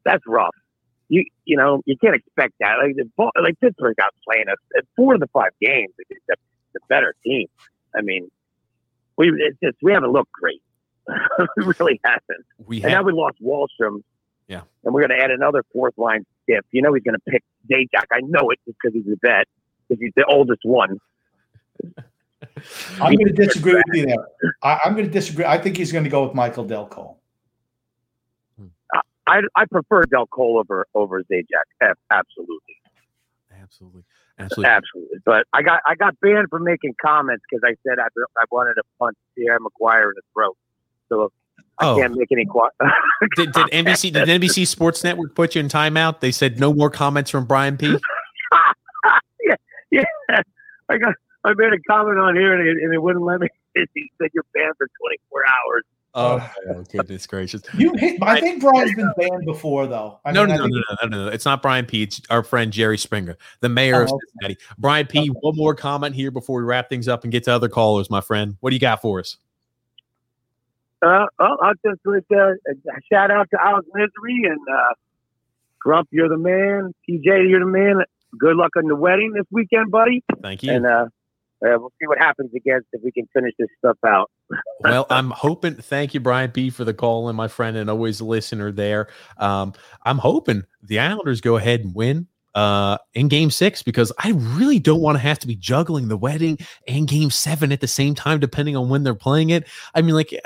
[0.05, 0.55] that's rough.
[1.09, 2.77] You you know you can't expect that.
[2.83, 6.27] Like the ball, like Pittsburgh got playing us at four of the five games against
[6.29, 6.37] the,
[6.75, 7.47] the better team.
[7.97, 8.31] I mean,
[9.17, 10.63] we it's just we haven't looked great.
[11.57, 12.47] we really haven't.
[12.67, 14.03] We And now we lost Wahlstrom.
[14.49, 14.63] Yeah.
[14.85, 16.65] And we're going to add another fourth line stiff.
[16.71, 18.07] You know he's going to pick Zajac.
[18.13, 19.47] I know it just because he's a vet.
[19.89, 20.99] Because he's the oldest one.
[23.01, 24.27] I'm going to disagree with you there.
[24.63, 25.45] I, I'm going to disagree.
[25.45, 27.19] I think he's going to go with Michael Dal Colle.
[28.59, 28.67] Hmm.
[29.27, 31.45] I, I prefer Dal Colle over over Zajac.
[31.81, 32.77] Ab- Absolutely,
[33.61, 34.03] absolutely,
[34.39, 34.71] absolutely.
[34.71, 35.19] absolutely.
[35.25, 38.07] But I got I got banned for making comments because I said I,
[38.39, 40.57] I wanted to punch Pierre McGuire in the throat.
[41.09, 41.33] So
[41.79, 42.45] I Oh, can't make any.
[42.47, 42.69] Qu-
[43.37, 46.21] did, did NBC did NBC Sports Network put you in timeout?
[46.21, 47.97] They said no more comments from Brian P.
[50.89, 51.15] yeah, I got
[51.45, 53.49] I made a comment on here and it, and it wouldn't let me.
[53.93, 55.83] He said you're banned for 24 hours.
[56.17, 57.63] Oh, goodness gracious!
[57.77, 60.21] You hit, I think Brian's been banned before, though.
[60.25, 61.29] I no, mean, no, I no, no, no, no, no.
[61.29, 62.05] It's not Brian P.
[62.05, 64.21] It's our friend Jerry Springer, the mayor of Oh, okay.
[64.29, 64.57] Cincinnati.
[64.79, 65.27] Brian P.
[65.27, 68.21] One more comment here before we wrap things up and get to other callers, my
[68.21, 68.57] friend.
[68.61, 69.39] What do you got for us?
[71.03, 74.95] Uh, well, I'll just with uh, a shout out to Alex Misery and uh,
[75.81, 76.09] Grump.
[76.13, 76.95] You're the man.
[77.09, 78.05] TJ, you're the man.
[78.39, 80.23] Good luck on the wedding this weekend, buddy.
[80.43, 80.73] Thank you.
[80.73, 81.07] And uh,
[81.65, 84.31] uh, we'll see what happens against if we can finish this stuff out.
[84.81, 85.75] well, I'm hoping.
[85.75, 89.09] Thank you, Brian P, for the call and my friend, and always a listener there.
[89.39, 89.73] Um,
[90.05, 94.79] I'm hoping the Islanders go ahead and win uh, in Game Six because I really
[94.79, 98.15] don't want to have to be juggling the wedding and Game Seven at the same
[98.15, 99.67] time, depending on when they're playing it.
[99.95, 100.39] I mean, like.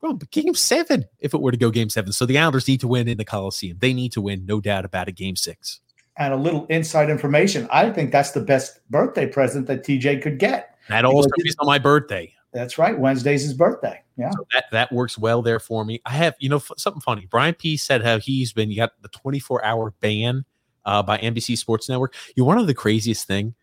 [0.00, 2.12] Bro, game seven, if it were to go game seven.
[2.12, 3.78] So the Islanders need to win in the Coliseum.
[3.80, 5.80] They need to win, no doubt about it, game six.
[6.16, 7.68] And a little inside information.
[7.72, 10.76] I think that's the best birthday present that TJ could get.
[10.88, 12.32] That also is on my birthday.
[12.52, 12.96] That's right.
[12.96, 14.00] Wednesday's his birthday.
[14.16, 14.30] Yeah.
[14.30, 16.00] So that that works well there for me.
[16.06, 17.26] I have, you know, f- something funny.
[17.28, 20.44] Brian P said how he's been you got the 24 hour ban
[20.84, 22.14] uh, by NBC Sports Network.
[22.36, 23.54] You one of the craziest thing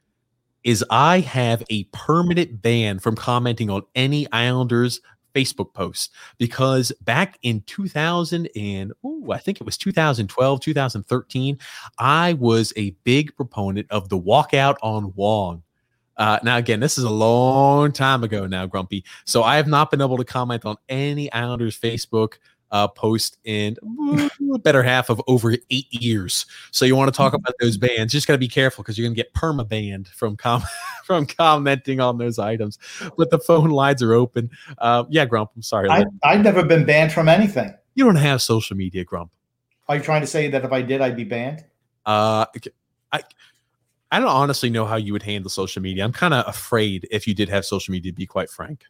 [0.64, 5.00] is I have a permanent ban from commenting on any Islanders
[5.34, 11.60] Facebook post because back in 2000 and ooh, I think it was 2012, 2013,
[11.98, 15.64] I was a big proponent of the walkout on Wang.
[16.18, 19.04] Uh, now, again, this is a long time ago now, Grumpy.
[19.26, 22.34] So I have not been able to comment on any Islanders Facebook
[22.72, 23.78] uh, post in
[24.64, 26.46] better half of over eight years.
[26.72, 28.12] So you want to talk about those bans?
[28.12, 30.64] Just got to be careful because you're going to get perma banned from com-
[31.04, 32.78] from commenting on those items.
[33.18, 34.50] But the phone lines are open.
[34.78, 35.52] Uh, yeah, Grump.
[35.56, 35.90] I'm sorry.
[35.90, 37.74] I, I've never been banned from anything.
[37.96, 39.32] you don't have social media, Grump.
[39.88, 41.66] Are you trying to say that if I did, I'd be banned?
[42.06, 42.46] Uh,
[43.12, 43.22] I
[44.12, 46.04] I don't honestly know how you would handle social media.
[46.04, 48.12] I'm kind of afraid if you did have social media.
[48.12, 48.86] To be quite frank.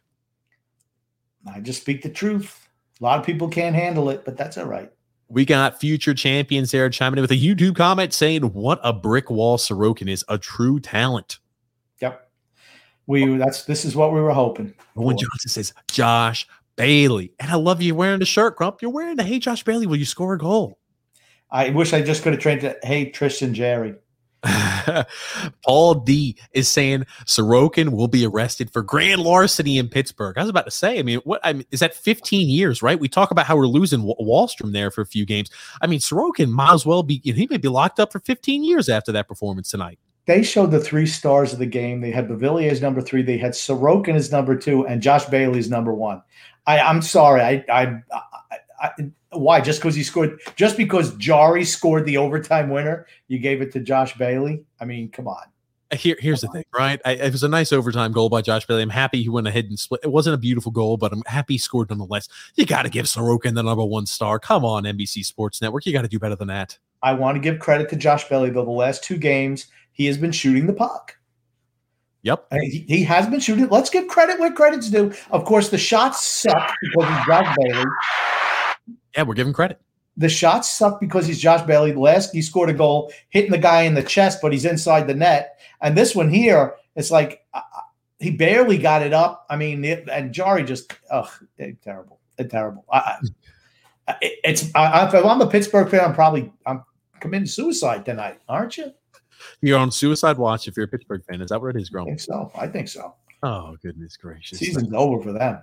[1.52, 2.68] I just speak the truth.
[3.00, 4.92] A lot of people can't handle it, but that's all right.
[5.28, 9.30] We got future champions there chiming in with a YouTube comment saying, "What a brick
[9.30, 11.38] wall Sorokin is, a true talent."
[12.00, 12.30] Yep.
[13.06, 14.74] We that's this is what we were hoping.
[14.96, 15.16] Owen.
[15.16, 18.82] Johnson says, "Josh Bailey," and I love you wearing the shirt, Grump.
[18.82, 20.78] You're wearing the "Hey Josh Bailey, will you score a goal?"
[21.50, 23.94] I wish I just could have trained to hey Tristan Jarry.
[25.64, 30.36] Paul D is saying Sorokin will be arrested for grand larceny in Pittsburgh.
[30.36, 32.98] I was about to say, I mean, what I mean, is that 15 years, right?
[32.98, 35.50] We talk about how we're losing Wa- Wahlstrom there for a few games.
[35.80, 38.88] I mean, Sorokin might as well be, he may be locked up for 15 years
[38.88, 39.98] after that performance tonight.
[40.26, 42.00] They showed the three stars of the game.
[42.00, 43.22] They had Beauvillier as number three.
[43.22, 46.22] They had Sorokin as number two, and Josh Bailey as number one.
[46.66, 47.40] I, I'm sorry.
[47.40, 48.90] I, I, I, I
[49.30, 49.60] why?
[49.60, 50.40] Just because he scored?
[50.56, 54.64] Just because Jarry scored the overtime winner, you gave it to Josh Bailey?
[54.80, 55.42] I mean, come on.
[55.92, 57.00] Here, here's the thing, right?
[57.04, 58.82] I, it was a nice overtime goal by Josh Bailey.
[58.82, 60.00] I'm happy he went ahead and split.
[60.02, 62.28] It wasn't a beautiful goal, but I'm happy he scored nonetheless.
[62.54, 64.38] You got to give Sorokin the number one star.
[64.38, 65.84] Come on, NBC Sports Network.
[65.84, 66.78] You got to do better than that.
[67.02, 68.64] I want to give credit to Josh Bailey, though.
[68.64, 71.18] The last two games, he has been shooting the puck.
[72.22, 72.46] Yep.
[72.52, 73.68] He, he, has been shooting.
[73.68, 75.12] Let's give credit where credit's due.
[75.30, 77.84] Of course, the shots suck because he's Josh Bailey.
[79.16, 79.80] Yeah, we're giving credit.
[80.16, 81.94] The shots suck because he's Josh Bailey.
[81.94, 85.14] Last he scored a goal, hitting the guy in the chest, but he's inside the
[85.14, 85.58] net.
[85.80, 87.80] And this one here, it's like uh, uh
[88.18, 89.46] he barely got it up.
[89.50, 92.84] I mean, it, and Jarry just, ugh, eh, terrible, eh, terrible.
[92.92, 93.18] I,
[94.06, 96.84] I, it's I, if I'm a Pittsburgh fan, I'm probably I'm
[97.20, 98.92] committing suicide tonight, aren't you?
[99.60, 101.40] You're on suicide watch if you're a Pittsburgh fan.
[101.40, 102.04] Is that what it is, Grum?
[102.04, 102.52] I think so.
[102.54, 103.14] I think so.
[103.42, 104.58] Oh goodness gracious!
[104.58, 105.60] Season's over for them.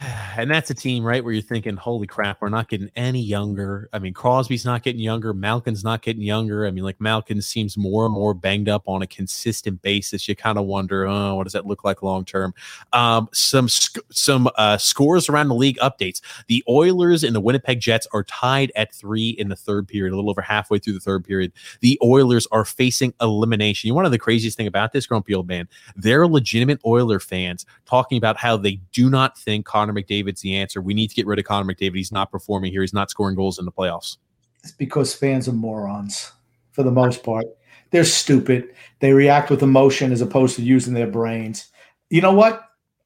[0.36, 3.88] And that's a team, right, where you're thinking, holy crap, we're not getting any younger.
[3.92, 5.32] I mean, Crosby's not getting younger.
[5.32, 6.66] Malkin's not getting younger.
[6.66, 10.28] I mean, like Malkin seems more and more banged up on a consistent basis.
[10.28, 12.52] You kind of wonder, oh, what does that look like long term?
[12.92, 16.20] Um, some sc- some uh, scores around the league updates.
[16.48, 20.16] The Oilers and the Winnipeg Jets are tied at three in the third period, a
[20.16, 21.52] little over halfway through the third period.
[21.78, 23.86] The Oilers are facing elimination.
[23.86, 27.20] You know, one of the craziest thing about this, grumpy old man, they're legitimate Oiler
[27.20, 30.80] fans talking about how they do not think Connor McDavid's the answer.
[30.80, 31.96] We need to get rid of Connor McDavid.
[31.96, 32.82] He's not performing here.
[32.82, 34.18] He's not scoring goals in the playoffs.
[34.62, 36.32] It's because fans are morons
[36.72, 37.46] for the most part.
[37.90, 38.74] They're stupid.
[39.00, 41.70] They react with emotion as opposed to using their brains.
[42.10, 42.62] You know what?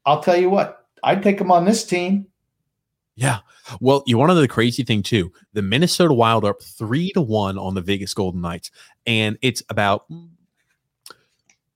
[0.06, 0.86] I'll tell you what.
[1.02, 2.26] I'd take them on this team.
[3.14, 3.40] Yeah.
[3.80, 5.32] Well, you want to know the crazy thing too.
[5.52, 8.70] The Minnesota Wild are up three to one on the Vegas Golden Knights,
[9.06, 10.06] and it's about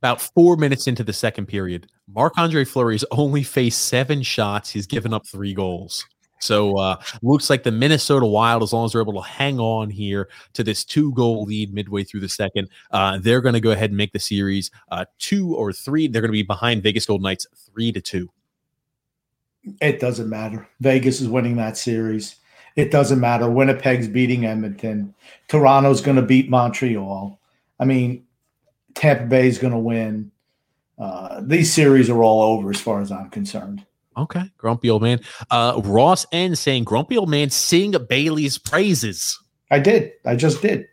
[0.03, 1.87] about four minutes into the second period.
[2.13, 4.69] Marc Andre Fleury has only faced seven shots.
[4.69, 6.05] He's given up three goals.
[6.41, 9.91] So uh, looks like the Minnesota Wild, as long as they're able to hang on
[9.91, 13.71] here to this two goal lead midway through the second, uh, they're going to go
[13.71, 16.09] ahead and make the series uh, two or three.
[16.09, 18.29] They're going to be behind Vegas Golden Knights three to two.
[19.81, 20.69] It doesn't matter.
[20.81, 22.35] Vegas is winning that series.
[22.75, 23.49] It doesn't matter.
[23.49, 25.15] Winnipeg's beating Edmonton.
[25.47, 27.39] Toronto's going to beat Montreal.
[27.79, 28.25] I mean,
[28.95, 30.31] Tampa Bay is going to win.
[30.99, 33.85] Uh, these series are all over as far as I'm concerned.
[34.17, 35.21] Okay, grumpy old man.
[35.51, 39.39] Uh, Ross N saying, "Grumpy old man, sing Bailey's praises."
[39.71, 40.13] I did.
[40.27, 40.87] I just did.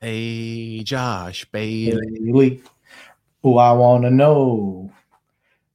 [0.00, 2.00] Hey, Josh Bailey.
[2.20, 2.62] Bailey.
[3.42, 4.90] Who I want to know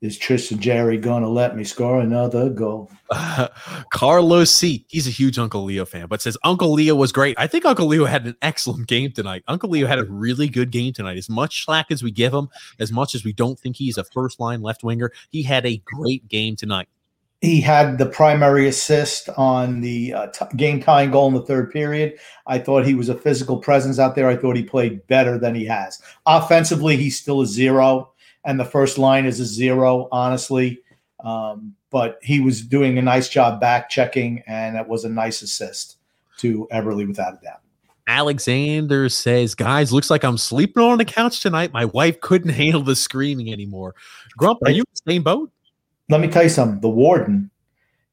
[0.01, 2.91] is Tristan Jarry gonna let me score another goal?
[3.09, 3.47] Uh,
[3.93, 4.85] Carlos C.
[4.87, 7.35] He's a huge Uncle Leo fan, but says Uncle Leo was great.
[7.39, 9.43] I think Uncle Leo had an excellent game tonight.
[9.47, 11.17] Uncle Leo had a really good game tonight.
[11.17, 14.03] As much slack as we give him, as much as we don't think he's a
[14.03, 16.87] first line left winger, he had a great game tonight.
[17.41, 21.71] He had the primary assist on the uh, t- game tying goal in the third
[21.71, 22.17] period.
[22.47, 24.27] I thought he was a physical presence out there.
[24.27, 26.01] I thought he played better than he has.
[26.25, 28.11] Offensively, he's still a zero
[28.47, 30.79] and the first line is a zero, honestly.
[31.19, 35.41] Um, but he was doing a nice job back checking, and it was a nice
[35.41, 35.97] assist
[36.37, 37.59] to Eberle without a doubt.
[38.07, 41.73] Alexander says, Guys, looks like I'm sleeping on the couch tonight.
[41.73, 43.95] My wife couldn't handle the screaming anymore.
[44.37, 45.51] Grump, are you in the same boat?
[46.09, 46.79] Let me tell you something.
[46.79, 47.51] The warden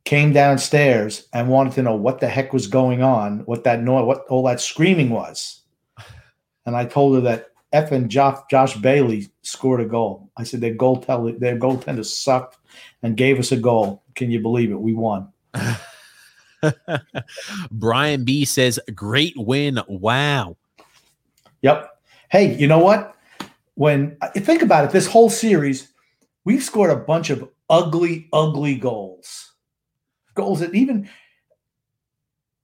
[0.05, 4.05] came downstairs and wanted to know what the heck was going on, what that noise,
[4.05, 5.61] what all that screaming was.
[6.67, 10.31] And I told her that effing Josh, Josh Bailey scored a goal.
[10.37, 12.57] I said their goaltender, their goaltender sucked
[13.03, 14.03] and gave us a goal.
[14.15, 14.81] Can you believe it?
[14.81, 15.29] We won.
[17.71, 19.81] Brian B says, "Great win!
[19.89, 20.57] Wow."
[21.63, 21.91] Yep.
[22.31, 23.17] Hey, you know what?
[23.75, 25.93] When think about it, this whole series,
[26.45, 29.53] we've scored a bunch of ugly, ugly goals.
[30.35, 31.09] Goals that even.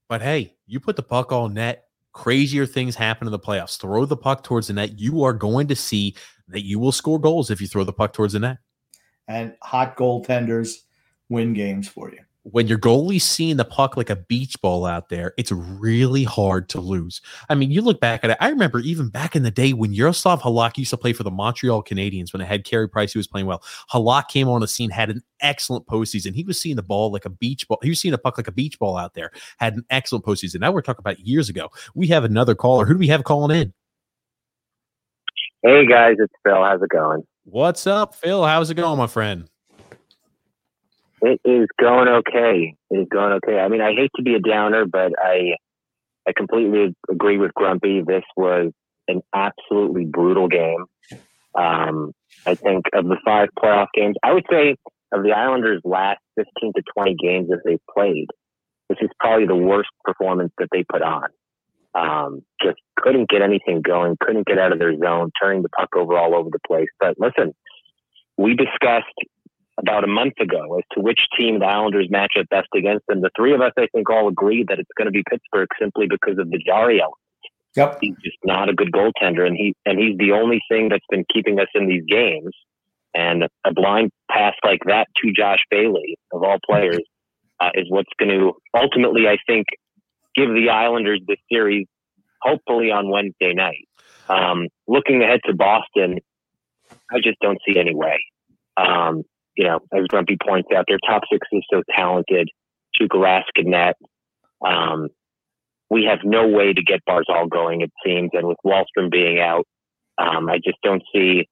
[0.09, 3.79] But hey, you put the puck on net crazier things happen in the playoffs.
[3.79, 4.99] Throw the puck towards the net.
[4.99, 6.15] You are going to see
[6.49, 8.59] that you will score goals if you throw the puck towards the net.
[9.29, 10.79] And hot goaltenders
[11.29, 15.11] win games for you when your goalie's seeing the puck like a beach ball out
[15.11, 17.21] there, it's really hard to lose.
[17.51, 18.39] I mean, you look back at it.
[18.41, 21.31] I remember even back in the day when Yaroslav Halak used to play for the
[21.31, 23.63] Montreal Canadiens when it had Carey Price, who was playing well.
[23.91, 26.35] Halak came on the scene, had an excellent postseason.
[26.35, 27.79] He was seeing the ball like a beach ball.
[27.83, 29.31] He was seeing a puck like a beach ball out there.
[29.59, 30.61] Had an excellent postseason.
[30.61, 31.69] Now we're talking about years ago.
[31.95, 32.87] We have another caller.
[32.87, 33.75] Who do we have calling in?
[35.63, 36.55] Hey guys, it's Phil.
[36.55, 37.23] How's it going?
[37.45, 38.47] What's up, Phil?
[38.47, 39.50] How's it going, my friend?
[41.23, 42.75] It is going okay.
[42.91, 43.59] It is going okay.
[43.59, 45.57] I mean, I hate to be a downer, but I
[46.27, 48.03] I completely agree with Grumpy.
[48.03, 48.73] This was
[49.09, 50.85] an absolutely brutal game.
[51.55, 52.13] Um,
[52.47, 54.77] I think of the five playoff games, I would say
[55.13, 58.29] of the Islanders' last 15 to 20 games that they've played,
[58.89, 61.29] this is probably the worst performance that they put on.
[61.93, 65.89] Um, just couldn't get anything going, couldn't get out of their zone, turning the puck
[65.97, 66.89] over all over the place.
[67.01, 67.53] But listen,
[68.37, 69.07] we discussed
[69.81, 73.21] about a month ago as to which team the Islanders match up best against them.
[73.21, 76.07] The three of us, I think, all agree that it's going to be Pittsburgh simply
[76.09, 77.17] because of the Jarry element.
[77.77, 77.99] Yep.
[78.01, 81.25] He's just not a good goaltender, and he and he's the only thing that's been
[81.33, 82.53] keeping us in these games.
[83.15, 87.03] And a blind pass like that to Josh Bailey, of all players,
[87.59, 89.67] uh, is what's going to ultimately, I think,
[90.35, 91.87] give the Islanders this series,
[92.41, 93.89] hopefully on Wednesday night.
[94.29, 96.21] Um, looking ahead to Boston,
[97.11, 98.25] I just don't see any way.
[98.77, 99.25] Um,
[99.57, 102.49] you know, as Grumpy points out, their top six is so talented.
[103.01, 103.97] Tuukka Rask net.
[104.65, 105.09] Um,
[105.89, 108.31] we have no way to get Barzal going, it seems.
[108.33, 109.67] And with Wahlstrom being out,
[110.19, 111.49] um, I just don't see,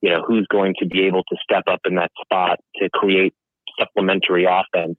[0.00, 3.32] you know, who's going to be able to step up in that spot to create
[3.78, 4.98] supplementary offense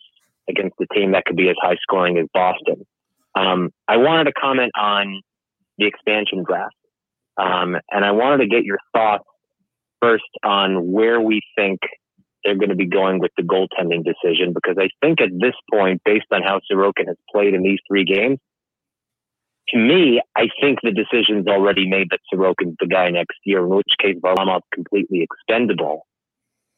[0.50, 2.86] against a team that could be as high scoring as Boston.
[3.36, 5.22] Um, I wanted to comment on
[5.78, 6.74] the expansion draft.
[7.38, 9.26] Um, and I wanted to get your thoughts
[10.02, 11.80] first on where we think
[12.48, 16.02] they're going to be going with the goaltending decision, because I think at this point,
[16.06, 18.40] based on how Sorokin has played in these three games,
[19.70, 23.68] to me, I think the decision's already made that Sorokin's the guy next year, in
[23.68, 26.08] which case Varlamov's completely expendable.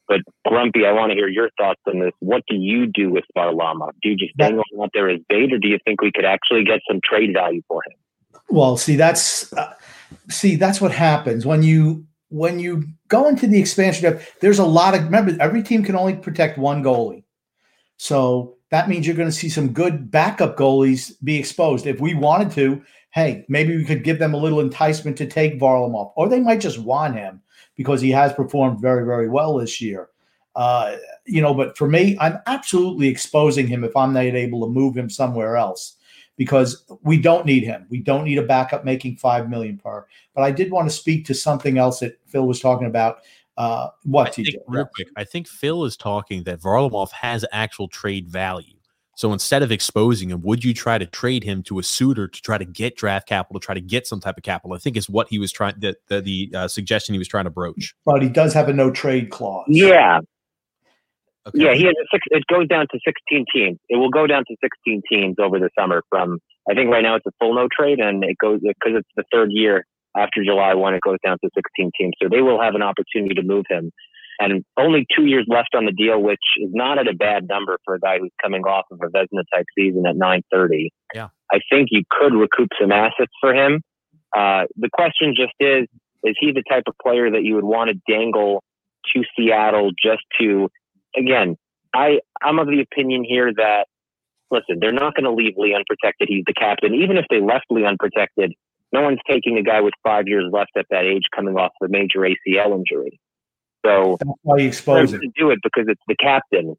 [0.08, 2.10] But Grumpy, I want to hear your thoughts on this.
[2.18, 3.92] What do you do with Varlamov?
[4.02, 6.24] Do you just hang on out there as bait, or do you think we could
[6.24, 8.42] actually get some trade value for him?
[8.48, 9.72] Well, see, that's uh,
[10.28, 14.40] see, that's what happens when you when you go into the expansion draft.
[14.40, 17.24] There's a lot of remember every team can only protect one goalie,
[17.98, 21.86] so that means you're going to see some good backup goalies be exposed.
[21.86, 25.60] If we wanted to, hey, maybe we could give them a little enticement to take
[25.60, 27.42] Varlamov, or they might just want him
[27.76, 30.08] because he has performed very, very well this year.
[30.56, 34.72] Uh, you know, but for me, I'm absolutely exposing him if I'm not able to
[34.72, 35.96] move him somewhere else
[36.40, 37.84] because we don't need him.
[37.90, 40.06] We don't need a backup making five million per.
[40.34, 43.18] But I did want to speak to something else that Phil was talking about.
[43.58, 47.88] Uh, what I think, real quick, I think Phil is talking that Varlamov has actual
[47.88, 48.72] trade value.
[49.16, 52.40] So instead of exposing him, would you try to trade him to a suitor to
[52.40, 54.74] try to get draft capital, to try to get some type of capital?
[54.74, 57.44] I think is what he was trying the the, the uh, suggestion he was trying
[57.44, 57.94] to broach.
[58.06, 59.66] But he does have a no trade clause.
[59.68, 60.20] Yeah.
[61.48, 61.64] Okay.
[61.64, 62.26] Yeah, he has a six.
[62.30, 63.78] It goes down to sixteen teams.
[63.88, 66.02] It will go down to sixteen teams over the summer.
[66.10, 66.38] From
[66.70, 69.24] I think right now it's a full no trade, and it goes because it's the
[69.32, 69.84] third year
[70.16, 70.94] after July one.
[70.94, 73.90] It goes down to sixteen teams, so they will have an opportunity to move him
[74.40, 77.78] and only two years left on the deal, which is not at a bad number
[77.84, 80.90] for a guy who's coming off of a Vezina type season at 930.
[81.14, 81.28] Yeah.
[81.52, 83.82] I think you could recoup some assets for him.
[84.34, 85.86] Uh, the question just is,
[86.24, 88.64] is he the type of player that you would want to dangle
[89.12, 90.68] to Seattle just to,
[91.16, 91.56] again,
[91.94, 93.86] I, I'm of the opinion here that,
[94.50, 96.28] listen, they're not going to leave Lee unprotected.
[96.28, 96.94] He's the captain.
[96.94, 98.52] Even if they left Lee unprotected,
[98.92, 101.88] no one's taking a guy with five years left at that age coming off a
[101.88, 103.20] major ACL injury.
[103.84, 105.20] So that's why you expose him.
[105.20, 106.76] To do it because it's the captain.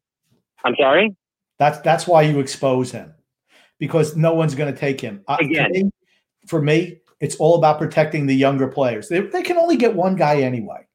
[0.64, 1.16] I'm sorry.
[1.58, 3.14] That's that's why you expose him
[3.78, 5.22] because no one's going to take him.
[5.26, 5.90] Uh, again, me,
[6.46, 9.08] for me, it's all about protecting the younger players.
[9.08, 10.86] They, they can only get one guy anyway,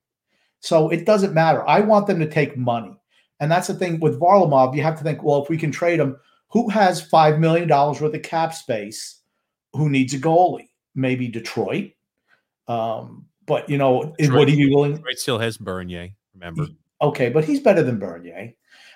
[0.62, 1.68] so it doesn't matter.
[1.68, 2.96] I want them to take money,
[3.40, 4.76] and that's the thing with Varlamov.
[4.76, 6.18] You have to think, well, if we can trade him,
[6.50, 9.22] who has five million dollars worth of cap space?
[9.74, 10.70] Who needs a goalie?
[10.96, 11.92] Maybe Detroit.
[12.68, 14.96] Um, but you know, is what are you willing?
[14.96, 16.10] Detroit still has Bernier.
[16.34, 16.68] Remember?
[17.02, 18.54] Okay, but he's better than Bernier.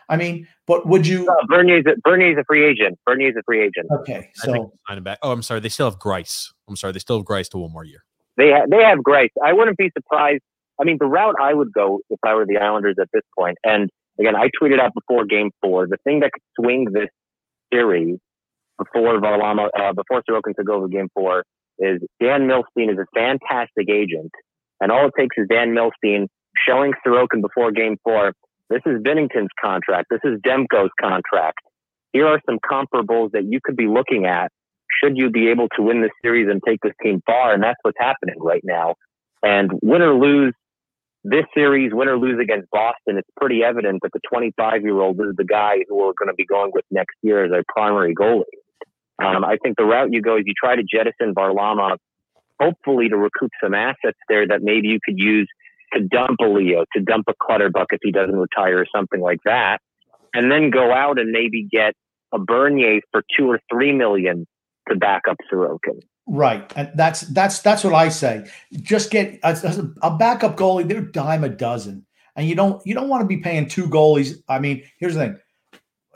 [0.09, 1.27] I mean, but would you?
[1.29, 2.99] Uh, Bernier's a, Bernier's a free agent.
[3.05, 3.87] Bernier's a free agent.
[3.99, 5.19] Okay, so sign back.
[5.21, 5.61] Oh, I'm sorry.
[5.61, 6.51] They still have Greiss.
[6.67, 6.91] I'm sorry.
[6.93, 8.03] They still have Greiss to one more year.
[8.35, 9.29] They ha- they have Greiss.
[9.43, 10.43] I wouldn't be surprised.
[10.79, 13.57] I mean, the route I would go if I were the Islanders at this point,
[13.63, 13.89] and
[14.19, 17.09] again, I tweeted out before Game Four, the thing that could swing this
[17.73, 18.17] series
[18.77, 21.43] before Varlamov, uh, before Sorokin took over Game Four
[21.79, 24.31] is Dan Milstein is a fantastic agent,
[24.79, 26.27] and all it takes is Dan Milstein
[26.67, 28.33] showing Sorokin before Game Four.
[28.69, 30.07] This is Binnington's contract.
[30.09, 31.59] This is Demko's contract.
[32.13, 34.51] Here are some comparables that you could be looking at
[35.01, 37.53] should you be able to win this series and take this team far.
[37.53, 38.95] And that's what's happening right now.
[39.43, 40.53] And win or lose
[41.23, 45.19] this series, win or lose against Boston, it's pretty evident that the 25 year old
[45.19, 48.15] is the guy who we're going to be going with next year as our primary
[48.15, 48.43] goalie.
[49.23, 51.97] Um, I think the route you go is you try to jettison Varlamov,
[52.59, 55.47] hopefully to recoup some assets there that maybe you could use
[55.93, 59.39] to dump a Leo, to dump a Clutterbuck if he doesn't retire or something like
[59.45, 59.79] that,
[60.33, 61.93] and then go out and maybe get
[62.33, 64.47] a Bernier for two or three million
[64.89, 66.01] to back up Sorokin.
[66.27, 68.47] Right, and that's that's that's what I say.
[68.73, 72.05] Just get a, a backup goalie; they're dime a dozen,
[72.35, 74.41] and you don't you don't want to be paying two goalies.
[74.47, 75.39] I mean, here's the thing: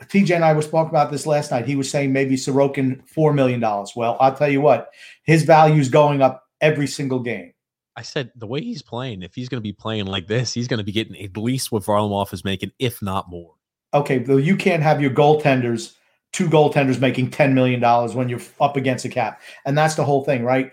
[0.04, 1.66] TJ and I was talking about this last night.
[1.66, 3.92] He was saying maybe Sorokin four million dollars.
[3.96, 4.90] Well, I'll tell you what,
[5.24, 7.52] his value is going up every single game.
[7.96, 10.68] I said the way he's playing, if he's going to be playing like this, he's
[10.68, 13.54] going to be getting at least what Varlamov is making, if not more.
[13.94, 15.94] Okay, well, you can't have your goaltenders,
[16.32, 20.04] two goaltenders making ten million dollars when you're up against a cap, and that's the
[20.04, 20.72] whole thing, right?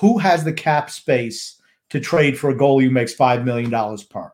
[0.00, 4.04] Who has the cap space to trade for a goalie who makes five million dollars
[4.04, 4.30] per?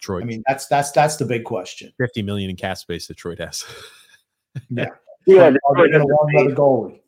[0.00, 0.22] Detroit.
[0.22, 1.92] I mean, that's that's that's the big question.
[1.98, 3.64] 50 million in cap space Detroit has.
[4.68, 4.86] Yeah.
[5.26, 7.00] Yeah, Are they Detroit going to want another goalie?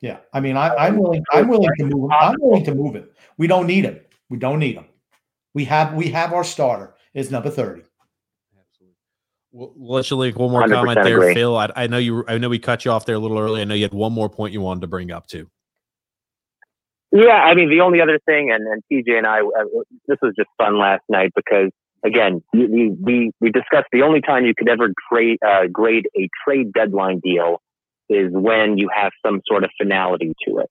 [0.00, 1.24] Yeah, I mean, I, I'm willing.
[1.32, 2.04] I'm willing to move.
[2.04, 2.12] Him.
[2.12, 3.08] I'm willing to move him.
[3.36, 4.00] We don't need him.
[4.30, 4.86] We don't need him.
[5.52, 6.94] We have we have our starter.
[7.12, 7.82] Is number thirty.
[9.52, 11.34] Well, let's like one more comment there, agree.
[11.34, 11.56] Phil.
[11.56, 12.24] I, I know you.
[12.28, 13.60] I know we cut you off there a little early.
[13.60, 15.50] I know you had one more point you wanted to bring up too.
[17.12, 19.64] Yeah, I mean, the only other thing, and, and TJ and I, uh,
[20.06, 21.70] this was just fun last night because,
[22.04, 26.28] again, we, we, we discussed the only time you could ever trade, uh, grade a
[26.44, 27.60] trade deadline deal
[28.08, 30.70] is when you have some sort of finality to it.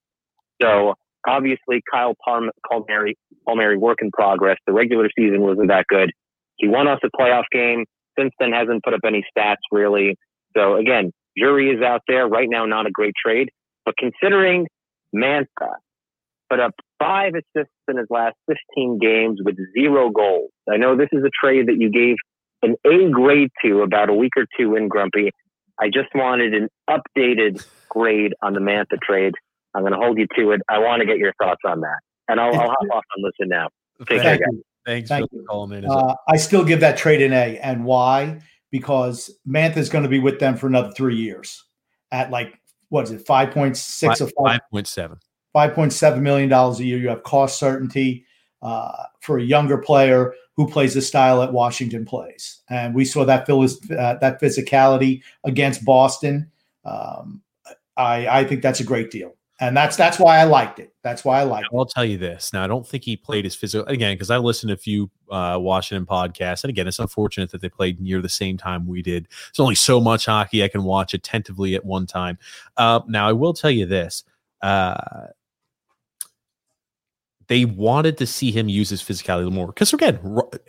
[0.61, 0.93] So,
[1.27, 4.57] obviously, Kyle Palm- Palmieri, Palmieri work in progress.
[4.65, 6.11] The regular season wasn't that good.
[6.55, 7.83] He won us a playoff game.
[8.19, 10.17] Since then, hasn't put up any stats really.
[10.55, 12.27] So, again, jury is out there.
[12.27, 13.49] Right now, not a great trade.
[13.85, 14.67] But considering
[15.15, 15.75] Mantha,
[16.49, 18.35] put up five assists in his last
[18.75, 20.51] 15 games with zero goals.
[20.69, 22.15] I know this is a trade that you gave
[22.61, 25.31] an A grade to about a week or two in Grumpy.
[25.79, 29.33] I just wanted an updated grade on the Mantha trade.
[29.73, 30.61] I'm going to hold you to it.
[30.69, 31.99] I want to get your thoughts on that.
[32.27, 33.69] And I'll, I'll hop off and listen now.
[33.99, 34.49] Take care, Thank guys.
[34.51, 34.63] you.
[34.89, 35.45] Thanks Thank for you.
[35.47, 35.85] calling in.
[35.85, 38.41] Uh, I still give that trade an A, and why?
[38.71, 41.63] Because Mantha's going to be with them for another three years
[42.11, 42.59] at like
[42.89, 45.19] what is it, five point six or five five point seven.
[45.53, 46.97] five point seven million dollars a year.
[46.97, 48.25] You have cost certainty
[48.63, 53.23] uh, for a younger player who plays the style that Washington plays, and we saw
[53.25, 56.49] that phys- uh, that physicality against Boston.
[56.83, 57.43] Um,
[57.95, 60.93] I I think that's a great deal, and that's that's why I liked it.
[61.03, 61.75] That's why I liked it.
[61.77, 62.53] I'll tell you this.
[62.53, 65.11] Now, I don't think he played his physical again because I listened to a few
[65.29, 69.01] uh, Washington podcasts, and again, it's unfortunate that they played near the same time we
[69.01, 69.27] did.
[69.27, 72.37] There's only so much hockey I can watch attentively at one time.
[72.77, 74.23] Uh, now, I will tell you this.
[74.61, 75.27] Uh,
[77.47, 80.19] they wanted to see him use his physicality a little more because again,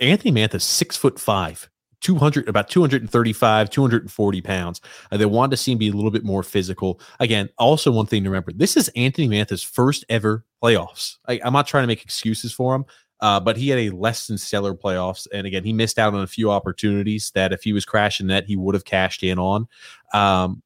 [0.00, 1.69] Anthony Mantha's six foot five,
[2.00, 4.80] 200, about 235, 240 pounds.
[5.10, 7.00] Uh, they wanted to see him be a little bit more physical.
[7.20, 11.16] Again, also one thing to remember: this is Anthony Mantha's first ever playoffs.
[11.28, 12.84] I, I'm not trying to make excuses for him,
[13.20, 16.22] uh, but he had a less than stellar playoffs, and again, he missed out on
[16.22, 19.68] a few opportunities that if he was crashing net, he would have cashed in on.
[20.14, 20.62] Um,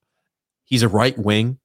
[0.65, 1.59] he's a right wing.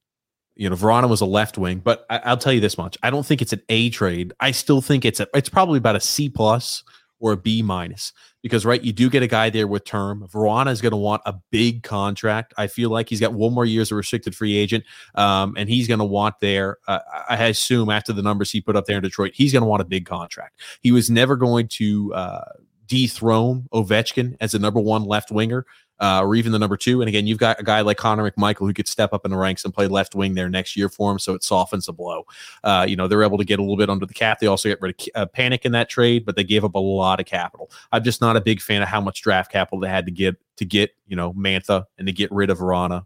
[0.56, 3.12] You know, Vrana was a left wing, but I, I'll tell you this much: I
[3.12, 4.34] don't think it's an A trade.
[4.40, 5.28] I still think it's a.
[5.34, 6.84] It's probably about a C plus
[7.20, 10.28] or a B minus because right, you do get a guy there with term.
[10.32, 12.54] Vrana is going to want a big contract.
[12.58, 14.84] I feel like he's got one more year as a restricted free agent,
[15.16, 16.78] um, and he's going to want there.
[16.88, 19.68] Uh, I assume after the numbers he put up there in Detroit, he's going to
[19.68, 20.60] want a big contract.
[20.82, 22.44] He was never going to uh,
[22.88, 25.66] dethrone Ovechkin as the number one left winger.
[26.00, 27.02] Uh, or even the number two.
[27.02, 29.38] And again, you've got a guy like Connor McMichael who could step up in the
[29.38, 32.26] ranks and play left wing there next year for him, so it softens the blow.
[32.64, 34.40] Uh, you know, they're able to get a little bit under the cap.
[34.40, 36.80] They also get rid of uh, Panik in that trade, but they gave up a
[36.80, 37.70] lot of capital.
[37.92, 40.38] I'm just not a big fan of how much draft capital they had to get
[40.58, 43.06] to get you know Mantha and to get rid of Vrana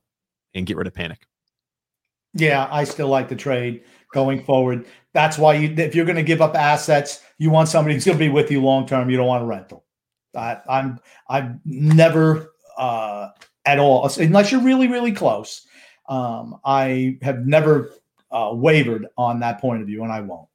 [0.54, 1.20] and get rid of Panik.
[2.34, 4.86] Yeah, I still like the trade going forward.
[5.14, 8.18] That's why you, if you're going to give up assets, you want somebody who's going
[8.18, 9.10] to be with you long term.
[9.10, 9.86] You don't want a rental.
[10.36, 13.30] I, I'm I've never uh,
[13.66, 15.66] at all unless you're really really close.
[16.10, 17.92] Um, I have never
[18.32, 20.48] uh, wavered on that point of view, and I won't.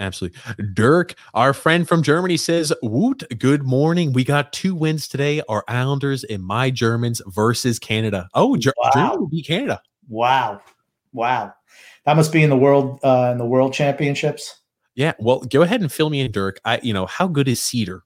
[0.00, 0.38] Absolutely.
[0.74, 4.12] Dirk, our friend from Germany says, Woot, good morning.
[4.12, 5.42] We got two wins today.
[5.48, 8.28] Our Islanders and my Germans versus Canada.
[8.34, 8.90] Oh, Ger- Wow.
[8.94, 9.82] Germany beat Canada.
[10.08, 10.60] Wow,
[11.12, 11.52] wow,
[12.04, 14.60] that must be in the world uh, in the world championships.
[14.94, 15.12] Yeah.
[15.18, 16.60] Well, go ahead and fill me in, Dirk.
[16.64, 18.00] I, you know, how good is Seider,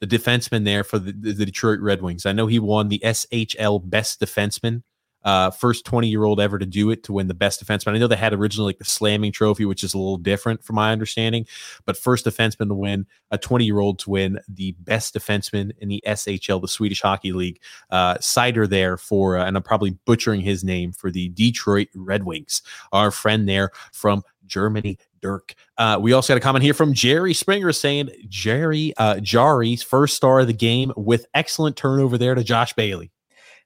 [0.00, 2.26] the defenseman there for the, the, Detroit Red Wings?
[2.26, 4.82] I know he won the SHL Best Defenseman,
[5.24, 7.94] uh, first 20 year old ever to do it to win the Best Defenseman.
[7.94, 10.76] I know they had originally like the Salming Trophy, which is a little different from
[10.76, 11.46] my understanding,
[11.84, 15.88] but first defenseman to win, a 20 year old to win the Best Defenseman in
[15.88, 17.60] the SHL, the Swedish Hockey League.
[17.90, 22.24] Uh, Seider there for, uh, and I'm probably butchering his name for the Detroit Red
[22.24, 22.62] Wings.
[22.92, 25.54] Our friend there from Germany, Dirk.
[25.78, 30.16] Uh, we also got a comment here from Jerry Springer saying Jerry uh, Jarry's first
[30.16, 33.10] star of the game with excellent turnover there to Josh Bailey.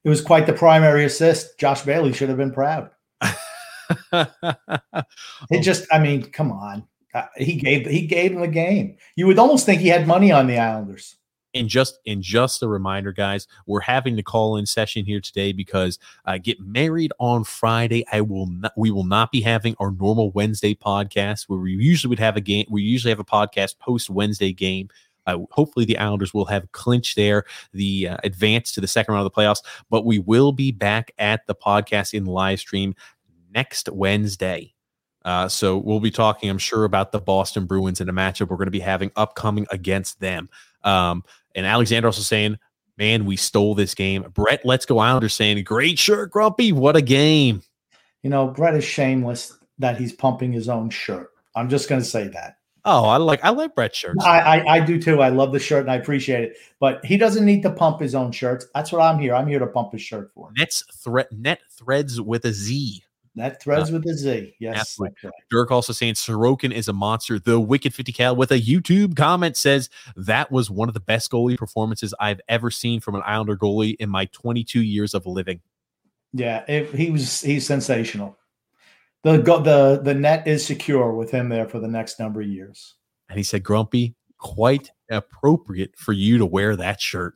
[0.05, 1.59] It was quite the primary assist.
[1.59, 2.91] Josh Bailey should have been proud.
[5.51, 6.87] It just, I mean, come on.
[7.15, 8.97] Uh, he gave he gave him the game.
[9.17, 11.17] You would almost think he had money on the Islanders.
[11.55, 15.53] And just and just a reminder, guys, we're having the call in session here today
[15.53, 18.05] because I get married on Friday.
[18.13, 18.73] I will not.
[18.77, 22.43] We will not be having our normal Wednesday podcast where we usually would have a
[22.43, 22.67] game.
[22.69, 24.91] We usually have a podcast post Wednesday game.
[25.29, 29.27] Uh, hopefully, the Islanders will have clinched there the uh, advance to the second round
[29.27, 29.63] of the playoffs.
[29.91, 32.95] But we will be back at the podcast in live stream
[33.55, 34.75] next Wednesday.
[35.25, 38.57] Uh, so we'll be talking, I'm sure, about the Boston Bruins and a matchup we're
[38.57, 40.49] going to be having upcoming against them.
[40.85, 41.23] Um,
[41.55, 42.59] and Alexander also saying,
[42.97, 46.73] "Man, we stole this game." Brett, let's go Islanders saying, "Great shirt, Grumpy.
[46.73, 47.63] What a game!"
[48.23, 51.31] You know, Brett is shameless that he's pumping his own shirt.
[51.55, 52.58] I'm just going to say that.
[52.91, 54.25] Oh, I like I like Brett's shirts.
[54.25, 55.21] I, I, I do too.
[55.21, 56.57] I love the shirt and I appreciate it.
[56.81, 58.67] But he doesn't need to pump his own shirts.
[58.75, 59.35] That's what I'm here.
[59.35, 60.49] I'm here to pump his shirt for.
[60.49, 60.55] Him.
[60.57, 63.05] Nets threat net threads with a Z.
[63.37, 64.55] That threads uh, with a Z.
[64.59, 64.97] Yes.
[64.99, 65.13] Right.
[65.51, 67.39] Dirk also saying Sorokin is a monster.
[67.39, 71.31] The Wicked 50 Cal with a YouTube comment says that was one of the best
[71.31, 75.61] goalie performances I've ever seen from an Islander goalie in my 22 years of living.
[76.33, 78.39] Yeah, it, he was he's sensational.
[79.25, 82.95] The the the net is secure with him there for the next number of years.
[83.29, 87.35] And he said, Grumpy, quite appropriate for you to wear that shirt.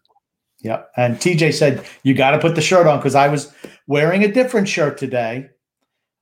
[0.61, 0.91] Yep.
[0.97, 3.53] And TJ said, You got to put the shirt on because I was
[3.87, 5.51] wearing a different shirt today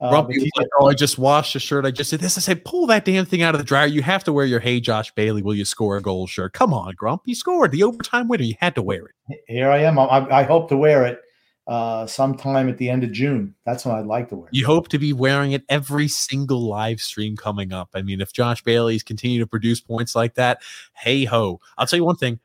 [0.00, 1.84] uh, Grumpy like, oh, I just washed a shirt.
[1.84, 2.38] I just did this.
[2.38, 3.86] I said, pull that damn thing out of the dryer.
[3.86, 6.54] You have to wear your Hey Josh Bailey, will you score a goal shirt?
[6.54, 8.44] Come on, Grumpy, scored the overtime winner.
[8.44, 9.40] You had to wear it.
[9.46, 9.98] Here I am.
[9.98, 11.20] I, I hope to wear it
[11.70, 13.54] uh, sometime at the end of June.
[13.64, 14.48] That's when I'd like to wear.
[14.48, 14.56] It.
[14.56, 17.88] You hope to be wearing it every single live stream coming up.
[17.94, 20.62] I mean, if Josh Bailey's continue to produce points like that,
[20.94, 21.60] hey ho!
[21.78, 22.40] I'll tell you one thing.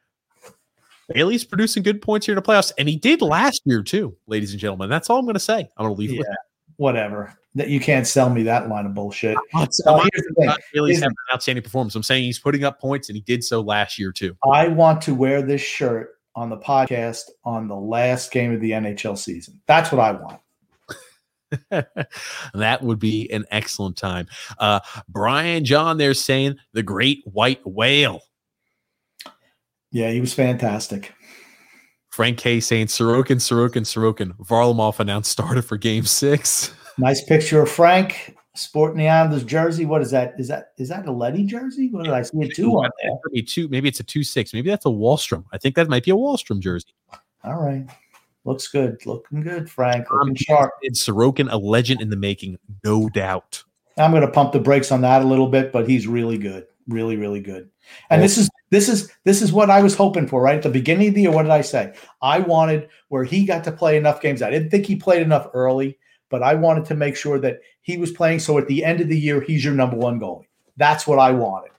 [1.13, 4.51] Bailey's producing good points here in the playoffs, and he did last year too, ladies
[4.51, 4.89] and gentlemen.
[4.89, 5.69] That's all I'm going to say.
[5.75, 6.15] I'm going to leave yeah.
[6.15, 6.37] it with that
[6.77, 7.33] whatever.
[7.55, 9.37] That you can't sell me that line of bullshit.
[9.53, 11.95] I'm not, not really having an outstanding performance.
[11.95, 14.35] I'm saying he's putting up points, and he did so last year too.
[14.51, 18.71] I want to wear this shirt on the podcast on the last game of the
[18.71, 19.61] NHL season.
[19.67, 20.39] That's what I want.
[22.53, 24.27] that would be an excellent time.
[24.59, 28.21] Uh, Brian John, they're saying the great white whale.
[29.91, 31.13] Yeah, he was fantastic.
[32.09, 34.35] Frank K saying Sorokin, Sorokin, Sorokin.
[34.37, 36.73] Varlamov announced starter for game six.
[36.97, 39.85] Nice picture of Frank sporting the Islanders jersey.
[39.85, 40.33] What is that?
[40.39, 41.89] Is that is that a Leddy jersey?
[41.89, 42.41] What did I see?
[42.41, 43.11] A two on there.
[43.29, 43.67] Maybe two.
[43.67, 44.53] Maybe it's a two six.
[44.53, 45.45] Maybe that's a Wahlstrom.
[45.53, 46.93] I think that might be a Wahlstrom jersey.
[47.43, 47.85] All right.
[48.45, 49.03] Looks good.
[49.05, 50.09] Looking good, Frank.
[50.11, 50.73] Looking um, sharp.
[50.91, 53.63] Sorokin, a legend in the making, no doubt.
[53.97, 56.67] I'm going to pump the brakes on that a little bit, but he's really good.
[56.87, 57.69] Really, really good.
[58.11, 60.57] And this is this is this is what I was hoping for, right?
[60.57, 61.93] At the beginning of the year, what did I say?
[62.21, 64.41] I wanted where he got to play enough games.
[64.43, 65.97] I didn't think he played enough early,
[66.29, 68.39] but I wanted to make sure that he was playing.
[68.39, 70.47] So at the end of the year, he's your number one goalie.
[70.77, 71.71] That's what I wanted.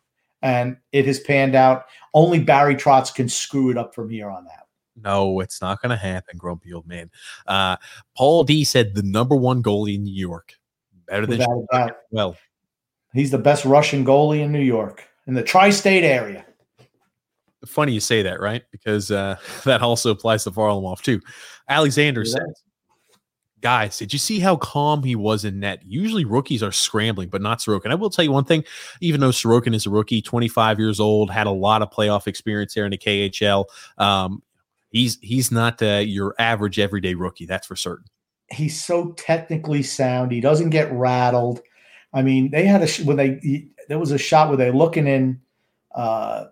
[0.43, 1.87] And it has panned out.
[2.15, 4.67] Only Barry Trotz can screw it up from here on out.
[5.03, 7.11] No, it's not going to happen, grumpy old man.
[7.47, 7.77] Uh,
[8.17, 10.55] Paul D said the number one goalie in New York.
[11.07, 11.45] Better than
[12.11, 12.37] well.
[13.13, 16.47] He's the best Russian goalie in New York, in the tri state area
[17.67, 18.63] funny you say that, right?
[18.71, 21.21] Because uh, that also applies to Varlamov too.
[21.69, 22.33] Alexander yeah.
[22.33, 22.63] says,
[23.67, 25.83] guys, did you see how calm he was in net?
[25.85, 27.91] Usually rookies are scrambling, but not Sorokin.
[27.91, 28.63] I will tell you one thing,
[29.01, 32.75] even though Sorokin is a rookie, 25 years old, had a lot of playoff experience
[32.75, 33.65] there in the KHL.
[33.99, 34.45] Um,
[34.91, 38.05] he's he's not uh, your average everyday rookie, that's for certain.
[38.53, 40.31] He's so technically sound.
[40.31, 41.61] He doesn't get rattled.
[42.15, 45.09] I mean, they had a when they he, there was a shot where they're looking
[45.09, 45.41] in
[45.93, 46.45] uh,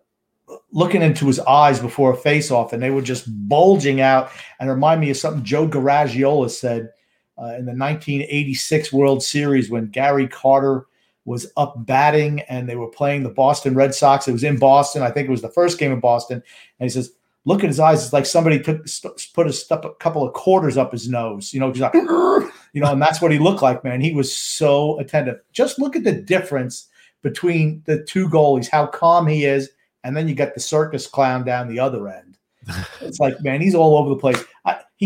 [0.72, 5.00] looking into his eyes before a face-off, and they were just bulging out, and remind
[5.00, 6.90] me of something Joe Garagiola said
[7.38, 10.86] uh, in the 1986 World Series when Gary Carter
[11.24, 14.28] was up batting and they were playing the Boston Red Sox.
[14.28, 15.02] It was in Boston.
[15.02, 16.42] I think it was the first game in Boston,
[16.78, 17.12] and he says.
[17.46, 18.02] Look at his eyes.
[18.02, 18.86] It's like somebody took
[19.34, 21.52] put a, a couple of quarters up his nose.
[21.52, 24.00] You know, he's like, you know, and that's what he looked like, man.
[24.00, 25.40] He was so attentive.
[25.52, 26.88] Just look at the difference
[27.22, 29.70] between the two goalies, how calm he is,
[30.04, 32.38] and then you got the circus clown down the other end.
[33.00, 34.42] it's like, man, he's all over the place.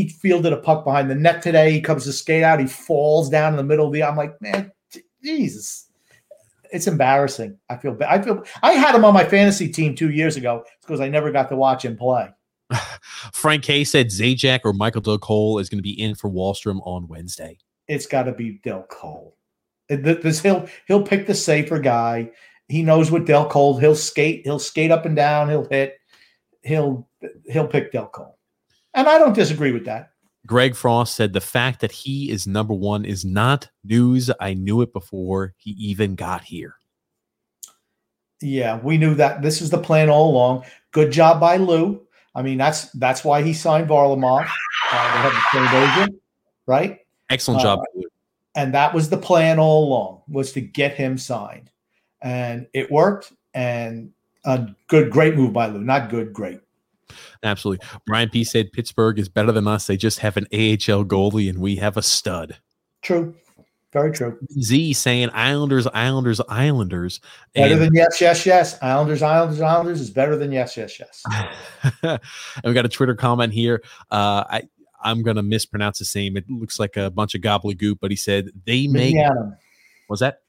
[0.02, 1.72] He fielded a puck behind the net today.
[1.72, 2.60] He comes to skate out.
[2.60, 4.02] He falls down in the middle of the.
[4.02, 4.72] I'm like, man,
[5.22, 5.88] Jesus,
[6.72, 7.58] it's embarrassing.
[7.68, 8.08] I feel bad.
[8.08, 8.44] I feel.
[8.62, 11.56] I had him on my fantasy team two years ago because I never got to
[11.56, 12.30] watch him play.
[13.32, 16.80] Frank K said Zajac or Michael Dal Colle is going to be in for Wahlstrom
[16.86, 17.58] on Wednesday.
[17.86, 19.34] It's got to be Dal Colle.
[19.88, 22.30] This he'll he'll pick the safer guy
[22.68, 23.78] he knows what Dal Colle.
[23.78, 24.42] He'll skate.
[24.44, 25.48] He'll skate up and down.
[25.48, 25.98] He'll hit.
[26.62, 27.08] He'll
[27.46, 28.38] he'll pick Dal Colle,
[28.94, 30.12] and I don't disagree with that.
[30.47, 34.31] Greg Frost said the fact that he is number one is not news.
[34.40, 36.77] I knew it before he even got here.
[38.40, 39.43] Yeah, we knew that.
[39.43, 40.65] This is the plan all along.
[40.93, 42.06] Good job by Lou.
[42.35, 44.48] I mean, that's that's why he signed Varlamov.
[44.93, 46.23] Uh, they have the agent,
[46.66, 47.01] right?
[47.31, 47.81] Excellent job.
[47.81, 48.02] Uh,
[48.55, 51.70] and that was the plan all along was to get him signed,
[52.23, 53.32] and it worked.
[53.55, 54.12] And
[54.44, 55.81] a good, great move by Lou.
[55.81, 56.60] Not good, great.
[57.43, 57.86] Absolutely.
[58.06, 59.86] Brian P said Pittsburgh is better than us.
[59.86, 62.59] They just have an AHL goalie, and we have a stud.
[63.02, 63.35] True.
[63.93, 64.39] Very true.
[64.60, 67.20] Z saying Islanders, Islanders, Islanders.
[67.55, 68.78] Better and, than yes, yes, yes.
[68.82, 71.24] Islanders, Islanders, Islanders is better than yes, yes, yes.
[72.02, 72.20] and
[72.64, 73.82] we got a Twitter comment here.
[74.10, 74.62] Uh, I
[75.02, 76.36] I'm gonna mispronounce his name.
[76.36, 79.14] It looks like a bunch of gobbledygook, but he said they make.
[79.14, 79.56] Mizianum.
[80.10, 80.43] Was that?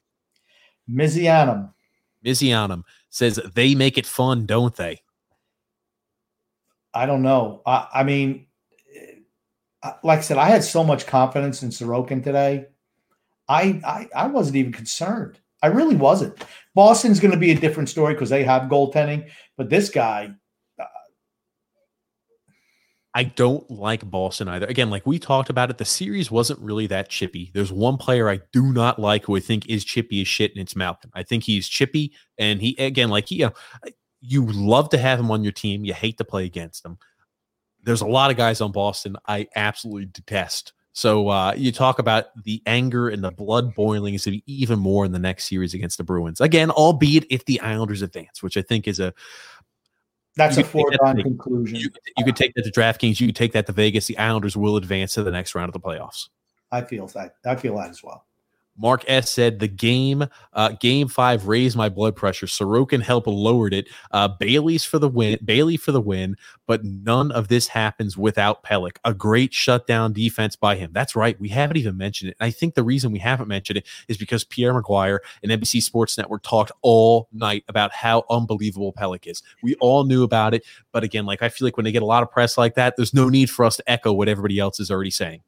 [0.90, 1.72] Mizianum.
[2.24, 5.00] Mizianum says they make it fun, don't they?
[6.92, 7.62] I don't know.
[7.66, 8.46] I, I mean,
[10.02, 12.66] like I said, I had so much confidence in Sorokin today.
[13.48, 15.40] I, I, I wasn't even concerned.
[15.62, 16.42] I really wasn't.
[16.74, 20.30] Boston's going to be a different story because they have goaltending, but this guy.
[20.78, 20.84] Uh,
[23.14, 24.66] I don't like Boston either.
[24.66, 27.50] Again, like we talked about it, the series wasn't really that chippy.
[27.52, 30.62] There's one player I do not like who I think is chippy as shit, and
[30.62, 31.10] it's Malkin.
[31.12, 33.52] I think he's chippy, and he again, like he, you know,
[34.20, 35.84] you love to have him on your team.
[35.84, 36.98] You hate to play against him.
[37.82, 40.74] There's a lot of guys on Boston I absolutely detest.
[40.92, 45.12] So uh, you talk about the anger and the blood boiling is even more in
[45.12, 46.40] the next series against the Bruins.
[46.40, 49.14] Again, albeit if the Islanders advance, which I think is a
[50.36, 51.76] that's a foregone conclusion.
[51.76, 53.20] You, you could take that to DraftKings.
[53.20, 54.06] You could take that to Vegas.
[54.06, 56.28] The Islanders will advance to the next round of the playoffs.
[56.70, 57.34] I feel that.
[57.44, 58.26] I feel that as well.
[58.76, 62.46] Mark S said the game, uh, game five raised my blood pressure.
[62.46, 63.88] Sorokin helped lowered it.
[64.10, 66.36] Uh, Bailey's for the win, Bailey for the win,
[66.66, 68.96] but none of this happens without Pelech.
[69.04, 70.90] A great shutdown defense by him.
[70.92, 71.38] That's right.
[71.40, 72.36] We haven't even mentioned it.
[72.40, 75.82] And I think the reason we haven't mentioned it is because Pierre McGuire and NBC
[75.82, 79.42] Sports Network talked all night about how unbelievable Pelech is.
[79.62, 82.06] We all knew about it, but again, like I feel like when they get a
[82.06, 84.80] lot of press like that, there's no need for us to echo what everybody else
[84.80, 85.42] is already saying.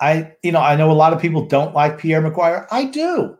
[0.00, 2.66] I, you know, I know a lot of people don't like Pierre McGuire.
[2.70, 3.38] I do.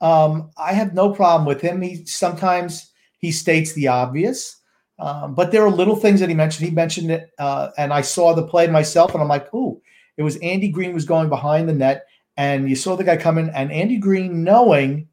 [0.00, 1.82] Um, I have no problem with him.
[1.82, 4.60] He sometimes he states the obvious,
[4.98, 6.68] um, but there are little things that he mentioned.
[6.68, 9.80] He mentioned it, uh, and I saw the play myself, and I'm like, "Ooh!"
[10.16, 12.06] It was Andy Greene was going behind the net,
[12.36, 15.08] and you saw the guy come in, and Andy Greene, knowing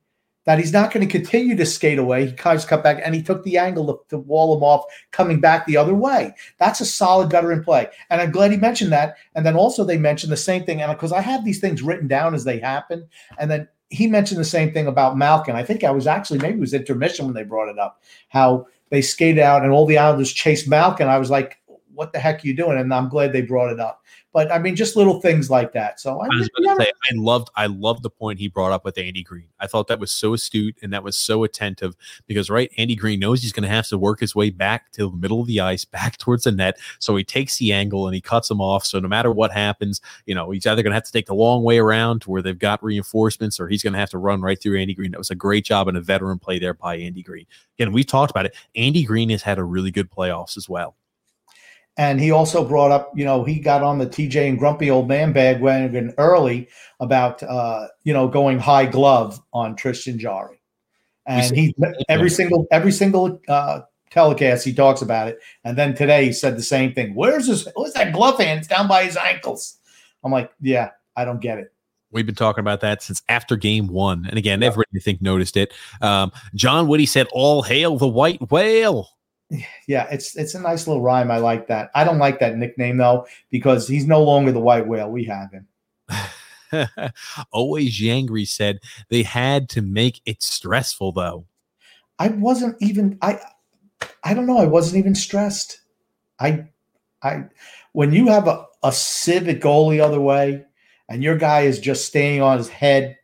[0.46, 2.28] that he's not going to continue to skate away.
[2.28, 4.86] He kind of cut back and he took the angle to, to, wall him off
[5.12, 6.34] coming back the other way.
[6.60, 7.88] That's a solid veteran play.
[8.10, 9.18] And I'm glad he mentioned that.
[9.34, 10.82] And then also they mentioned the same thing.
[10.82, 13.08] And because I have these things written down as they happen.
[13.38, 15.56] And then he mentioned the same thing about Malkin.
[15.56, 18.68] I think I was actually, maybe it was intermission when they brought it up, how
[18.90, 21.08] they skated out and all the Islanders chased Malkin.
[21.08, 21.58] I was like,
[21.94, 22.78] what the heck are you doing?
[22.78, 24.04] And I'm glad they brought it up.
[24.36, 25.98] But I mean, just little things like that.
[25.98, 28.74] So I, I was going to say, I loved, I loved the point he brought
[28.74, 29.48] up with Andy Greene.
[29.62, 31.96] I thought that was so astute and that was so attentive
[32.28, 35.10] because, right, Andy Greene knows he's going to have to work his way back to
[35.10, 36.78] the middle of the ice, back towards the net.
[37.00, 38.86] So he takes the angle and he cuts him off.
[38.86, 41.34] So no matter what happens, you know, he's either going to have to take the
[41.34, 44.42] long way around to where they've got reinforcements, or he's going to have to run
[44.42, 45.12] right through Andy Greene.
[45.12, 47.48] That was a great job and a veteran play there by Andy Greene.
[47.80, 48.56] Again, we've talked about it.
[48.76, 50.98] Andy Greene has had a really good playoffs as well.
[51.98, 55.08] And he also brought up, you know, he got on the TJ and grumpy old
[55.08, 56.68] man bandwagon early
[57.00, 60.62] about, uh, you know, going high glove on Tristan Jarry.
[61.26, 61.74] And he
[62.10, 63.82] every single every single uh,
[64.12, 65.40] telecast he talks about it.
[65.64, 67.16] And then today he said the same thing.
[67.16, 68.60] Where's his where's that glove hand?
[68.60, 69.80] It's down by his ankles.
[70.24, 71.72] I'm like, yeah, I don't get it.
[72.12, 74.26] We've been talking about that since after game one.
[74.28, 75.74] And again, everybody I think noticed it.
[76.02, 79.10] Um, John Woody said, All hail the white whale
[79.88, 81.32] yeah, it's it's a nice little rhyme.
[81.32, 81.92] I like that.
[81.96, 85.10] I don't like that nickname though because he's no longer the white whale.
[85.10, 85.68] We have him.
[87.52, 91.46] Always Yangri said they had to make it stressful though.
[92.18, 93.40] I wasn't even I
[94.24, 95.82] I don't know, I wasn't even stressed.
[96.40, 96.66] I
[97.22, 97.46] I
[97.94, 100.66] when you have a, a civic goal the other way
[101.08, 103.18] and your guy is just staying on his head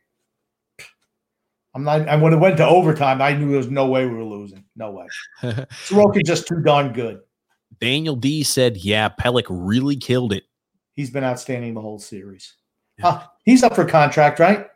[1.74, 2.06] I'm not.
[2.06, 4.61] And when it went to overtime, I knew there was no way we were losing.
[4.76, 5.06] No way.
[5.84, 7.20] Sorokin's just too darn good.
[7.80, 10.44] Daniel D said, "Yeah, Pelech really killed it.
[10.94, 12.54] He's been outstanding the whole series.
[12.98, 13.06] Yeah.
[13.06, 14.66] Ah, he's up for contract, right?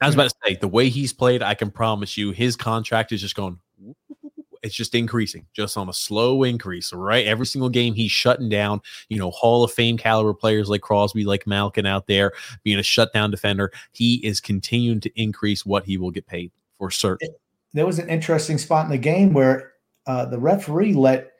[0.00, 3.12] I was about to say the way he's played, I can promise you, his contract
[3.12, 3.58] is just going
[4.62, 7.26] it's just increasing, just on a slow increase, right?
[7.26, 11.24] Every single game he's shutting down, you know, Hall of Fame caliber players like Crosby,
[11.24, 13.72] like Malkin out there being a shutdown defender.
[13.92, 17.30] He is continuing to increase what he will get paid for certain.
[17.72, 19.72] There was an interesting spot in the game where
[20.06, 21.32] uh, the referee let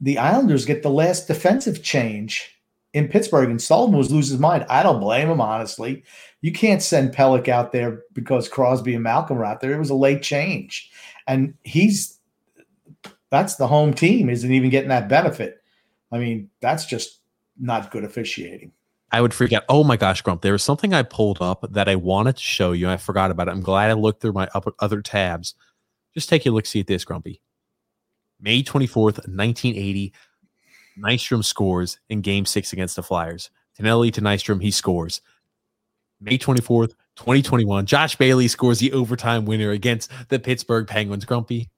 [0.00, 2.52] the Islanders get the last defensive change
[2.92, 4.64] in Pittsburgh, and Sullivan was losing his mind.
[4.68, 6.04] I don't blame him, honestly.
[6.40, 9.72] You can't send Pelech out there because Crosby and Malkin were out there.
[9.72, 10.90] It was a late change.
[11.26, 12.18] And he's
[13.30, 15.62] that's the home team isn't even getting that benefit.
[16.12, 17.20] I mean, that's just
[17.58, 18.72] not good officiating.
[19.12, 19.64] I would out.
[19.68, 20.42] Oh my gosh, Grump!
[20.42, 22.88] There was something I pulled up that I wanted to show you.
[22.88, 23.52] I forgot about it.
[23.52, 24.48] I'm glad I looked through my
[24.80, 25.54] other tabs.
[26.12, 27.40] Just take a look, see at this, Grumpy.
[28.40, 30.12] May 24th, 1980.
[30.98, 33.50] Nystrom scores in game six against the Flyers.
[33.76, 35.20] Tonelli to Nystrom, he scores.
[36.20, 37.86] May 24th, 2021.
[37.86, 41.26] Josh Bailey scores the overtime winner against the Pittsburgh Penguins.
[41.26, 41.68] Grumpy.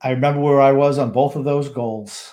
[0.00, 2.32] I remember where I was on both of those goals.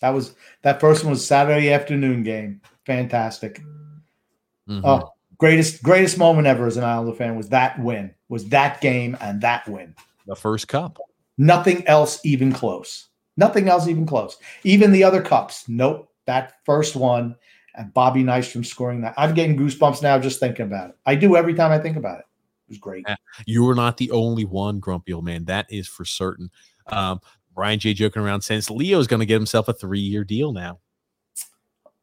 [0.00, 2.60] That was that first one was Saturday afternoon game.
[2.86, 3.62] Fantastic.
[4.68, 4.84] Mm-hmm.
[4.84, 8.14] Oh, greatest greatest moment ever as an Islander fan was that win.
[8.28, 9.94] Was that game and that win.
[10.26, 10.98] The first cup.
[11.36, 13.08] Nothing else even close.
[13.36, 14.36] Nothing else even close.
[14.62, 15.68] Even the other cups.
[15.68, 16.10] Nope.
[16.26, 17.36] That first one
[17.74, 19.14] and Bobby Nystrom scoring that.
[19.16, 20.96] I'm getting goosebumps now just thinking about it.
[21.06, 22.26] I do every time I think about it.
[22.66, 23.04] It was great.
[23.46, 25.44] You were not the only one, grumpy old man.
[25.44, 26.50] That is for certain.
[26.86, 27.20] Um,
[27.54, 30.80] Brian J joking around since Leo's going to get himself a three year deal now.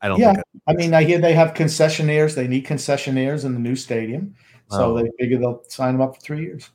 [0.02, 0.20] I don't.
[0.20, 2.36] Yeah, I mean, I hear they have concessionaires.
[2.36, 4.36] They need concessionaires in the new stadium,
[4.70, 6.72] so they figure they'll sign them up for three years.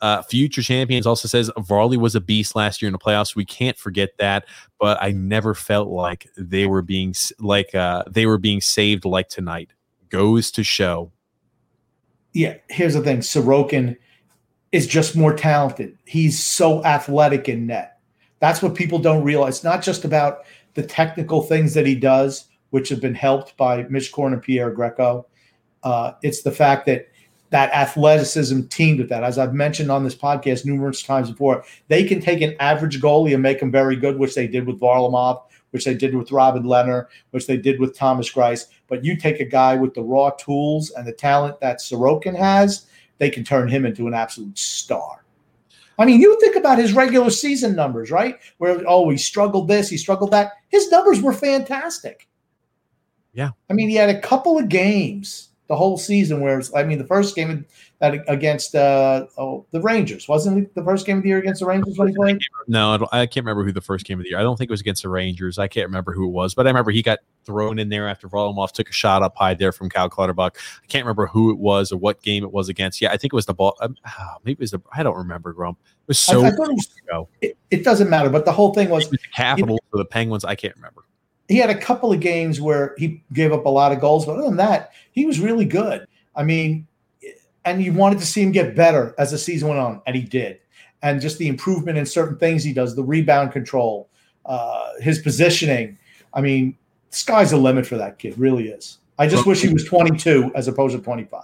[0.00, 3.36] Uh, Future Champions also says Varley was a beast last year in the playoffs.
[3.36, 4.44] We can't forget that,
[4.78, 9.28] but I never felt like they were being like uh, they were being saved like
[9.28, 9.70] tonight.
[10.08, 11.12] Goes to show.
[12.32, 13.96] Yeah, here's the thing: Sorokin
[14.72, 15.96] is just more talented.
[16.04, 17.93] He's so athletic in net.
[18.44, 19.54] That's what people don't realize.
[19.54, 20.40] It's not just about
[20.74, 24.70] the technical things that he does, which have been helped by Mitch Korn and Piero
[24.70, 25.24] Greco.
[25.82, 27.08] Uh, it's the fact that
[27.48, 29.24] that athleticism teamed with that.
[29.24, 33.32] As I've mentioned on this podcast numerous times before, they can take an average goalie
[33.32, 36.64] and make him very good, which they did with Varlamov, which they did with Robin
[36.64, 38.66] Lehner, which they did with Thomas Greiss.
[38.88, 42.84] But you take a guy with the raw tools and the talent that Sorokin has,
[43.16, 45.23] they can turn him into an absolute star.
[45.98, 48.36] I mean, you think about his regular season numbers, right?
[48.58, 50.52] Where, oh, he struggled this, he struggled that.
[50.68, 52.28] His numbers were fantastic.
[53.32, 53.50] Yeah.
[53.70, 56.40] I mean, he had a couple of games the whole season.
[56.40, 57.66] Where I mean, the first game
[58.28, 61.66] against uh, oh the Rangers wasn't it the first game of the year against the
[61.66, 62.38] Rangers when he played?
[62.66, 64.38] No, I, I, can't remember who the first game of the year.
[64.38, 65.58] I don't think it was against the Rangers.
[65.58, 68.28] I can't remember who it was, but I remember he got thrown in there after
[68.28, 70.58] Varlamov took a shot up high there from Cal Clutterbuck.
[70.82, 73.00] I can't remember who it was or what game it was against.
[73.00, 73.76] Yeah, I think it was the ball.
[73.80, 74.80] Um, oh, maybe it was the.
[74.92, 75.52] I don't remember.
[75.52, 75.78] Grump.
[75.82, 76.42] It was so.
[76.42, 79.28] I, I it, was, it, it, doesn't matter, but the whole thing was, was the
[79.34, 80.44] Capitals or the Penguins.
[80.44, 81.04] I can't remember.
[81.48, 84.32] He had a couple of games where he gave up a lot of goals, but
[84.32, 86.06] other than that, he was really good.
[86.34, 86.86] I mean,
[87.64, 90.22] and you wanted to see him get better as the season went on, and he
[90.22, 90.60] did.
[91.02, 94.08] And just the improvement in certain things he does, the rebound control,
[94.46, 95.98] uh, his positioning.
[96.32, 96.76] I mean,
[97.10, 98.98] sky's the limit for that kid, really is.
[99.18, 101.42] I just wish he was 22 as opposed to 25.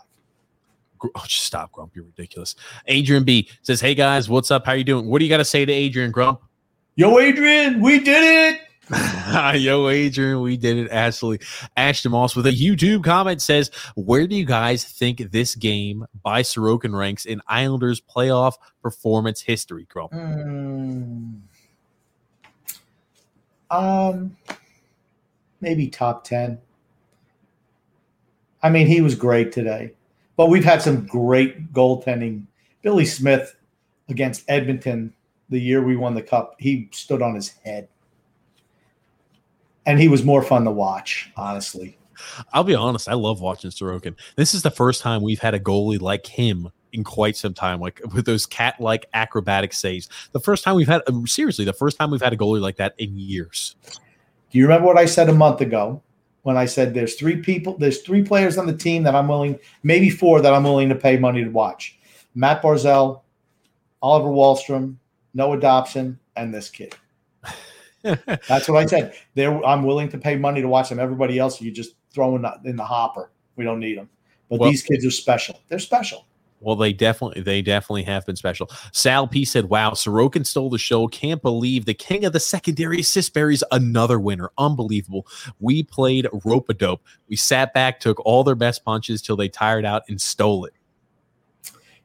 [1.02, 1.94] Oh, just stop, Grump.
[1.94, 2.56] You're ridiculous.
[2.86, 4.66] Adrian B says, Hey guys, what's up?
[4.66, 5.06] How you doing?
[5.06, 6.42] What do you got to say to Adrian Grump?
[6.96, 8.60] Yo, Adrian, we did it.
[9.54, 10.90] Yo, Adrian, we did it.
[10.90, 11.40] Ashley
[11.76, 16.42] Ashton Moss with a YouTube comment says, Where do you guys think this game by
[16.42, 20.12] Sorokin ranks in Islanders playoff performance history, Grump?
[20.12, 21.40] Mm,
[23.70, 24.36] um,
[25.60, 26.58] maybe top 10.
[28.62, 29.92] I mean, he was great today,
[30.36, 32.44] but we've had some great goaltending.
[32.82, 33.54] Billy Smith
[34.08, 35.12] against Edmonton
[35.50, 37.88] the year we won the cup, he stood on his head
[39.90, 41.98] and he was more fun to watch, honestly.
[42.52, 44.14] I'll be honest, I love watching Sorokin.
[44.36, 47.80] This is the first time we've had a goalie like him in quite some time,
[47.80, 50.08] like with those cat-like acrobatic saves.
[50.30, 52.76] The first time we've had, um, seriously, the first time we've had a goalie like
[52.76, 53.74] that in years.
[54.50, 56.02] Do you remember what I said a month ago
[56.42, 59.58] when I said there's three people, there's three players on the team that I'm willing,
[59.82, 61.98] maybe four that I'm willing to pay money to watch:
[62.36, 63.22] Matt Barzal,
[64.02, 64.96] Oliver Wahlstrom,
[65.34, 66.94] Noah Dobson, and this kid.
[68.02, 69.14] That's what I said.
[69.34, 70.98] There, I'm willing to pay money to watch them.
[70.98, 73.30] Everybody else, you just throw in the, in the hopper.
[73.56, 74.08] We don't need them.
[74.48, 75.60] But well, these kids are special.
[75.68, 76.26] They're special.
[76.60, 78.70] Well, they definitely, they definitely have been special.
[78.92, 81.08] Sal P said, "Wow, Sorokin stole the show.
[81.08, 84.50] Can't believe the king of the secondary Sisbury's another winner.
[84.58, 85.26] Unbelievable.
[85.58, 87.02] We played rope a dope.
[87.28, 90.74] We sat back, took all their best punches till they tired out and stole it.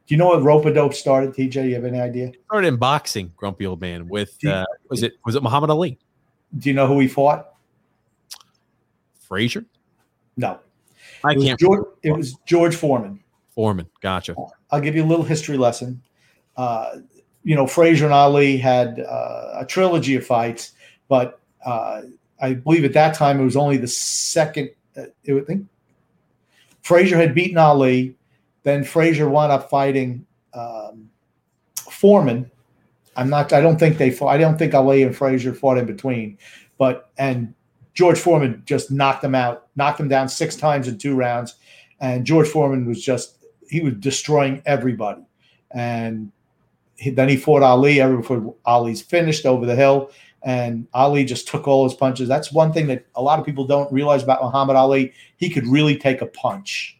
[0.08, 1.70] Do you know what rope a dope started, TJ?
[1.70, 2.32] You have any idea?
[2.46, 4.08] Started in boxing, grumpy old man.
[4.08, 5.98] With uh, was it was it Muhammad Ali?
[6.58, 7.54] Do you know who he fought?
[9.20, 9.66] Frazier?
[10.38, 10.60] No.
[11.24, 11.60] I it can't.
[11.60, 13.20] George, it was George Foreman.
[13.50, 14.36] Foreman, gotcha.
[14.70, 16.02] I'll give you a little history lesson.
[16.56, 16.98] Uh,
[17.44, 20.74] you know, Frazier and Ali had uh, a trilogy of fights,
[21.08, 22.02] but uh,
[22.42, 24.70] I believe at that time it was only the second.
[24.96, 25.68] Uh, would think
[26.82, 28.16] Frazier had beaten Ali
[28.66, 31.10] then Frazier wound up fighting um,
[31.76, 32.50] Foreman,
[33.16, 33.54] I'm not.
[33.54, 34.30] I don't think they fought.
[34.30, 36.38] I don't think Ali and Frazier fought in between,
[36.78, 37.54] but and
[37.94, 41.56] George Foreman just knocked them out, knocked them down six times in two rounds,
[42.02, 45.22] and George Foreman was just he was destroying everybody,
[45.72, 46.32] and
[46.96, 48.02] he, then he fought Ali.
[48.02, 50.10] Every Ali's finished over the hill,
[50.42, 52.28] and Ali just took all his punches.
[52.28, 55.14] That's one thing that a lot of people don't realize about Muhammad Ali.
[55.38, 57.00] He could really take a punch.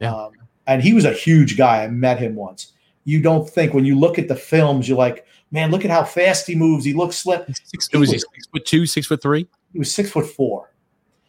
[0.00, 0.14] Yeah.
[0.14, 0.30] Um,
[0.66, 1.84] and he was a huge guy.
[1.84, 2.72] I met him once.
[3.04, 6.04] You don't think when you look at the films, you're like, man, look at how
[6.04, 6.84] fast he moves.
[6.84, 7.42] He looks slim.
[7.64, 9.46] Six, was he six foot two, six foot three?
[9.72, 10.72] He was six foot four.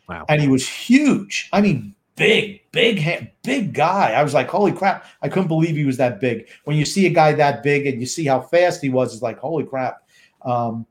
[0.09, 0.25] Wow.
[0.29, 1.49] And he was huge.
[1.53, 4.13] I mean, big, big hand, big guy.
[4.13, 5.05] I was like, holy crap.
[5.21, 6.47] I couldn't believe he was that big.
[6.63, 9.21] When you see a guy that big and you see how fast he was, it's
[9.21, 10.01] like, holy crap.
[10.43, 10.85] Um,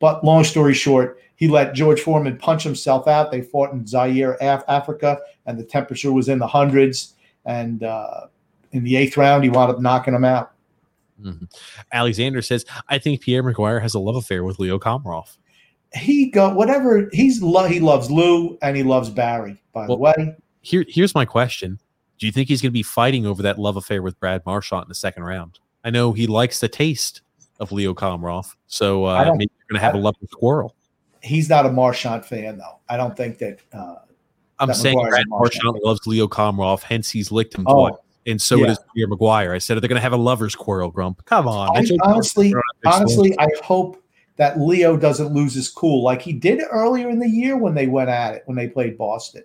[0.00, 3.30] but long story short, he let George Foreman punch himself out.
[3.30, 7.14] They fought in Zaire, Af- Africa, and the temperature was in the hundreds.
[7.46, 8.26] And uh,
[8.72, 10.52] in the eighth round, he wound up knocking him out.
[11.22, 11.48] Mhm.
[11.92, 15.36] Alexander says, I think Pierre McGuire has a love affair with Leo Komarov.
[15.94, 19.62] He go whatever he's lo- he loves Lou and he loves Barry.
[19.72, 21.78] By the way, Here, here's my question:
[22.18, 24.82] Do you think he's going to be fighting over that love affair with Brad Marchand
[24.82, 25.60] in the second round?
[25.84, 27.20] I know he likes the taste
[27.60, 30.74] of Leo Komarov, so uh, maybe you're going to have a love squirrel.
[31.22, 32.78] he's not a Marchand fan though.
[32.88, 33.60] I don't think that.
[33.72, 33.96] Uh,
[34.58, 38.40] I'm That saying Brad Marchand loves Leo Komarov, hence he's licked him oh, twice, and
[38.40, 38.66] so yeah.
[38.66, 39.54] does Pierre McGuire.
[39.54, 41.24] I said, they're going to have a lover's quarrel, Grump?
[41.24, 44.02] Come on, I, honestly, They're on a big honestly, I hope
[44.36, 47.86] that Leo doesn't lose his cool like he did earlier in the year when they
[47.86, 49.44] went at it when they played Boston.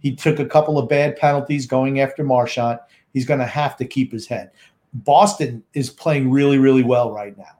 [0.00, 2.80] He took a couple of bad penalties going after Marchand.
[3.12, 4.50] He's going to have to keep his head.
[4.94, 7.58] Boston is playing really, really well right now.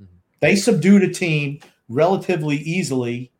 [0.00, 0.06] Mhm.
[0.40, 3.32] They subdued a team relatively easily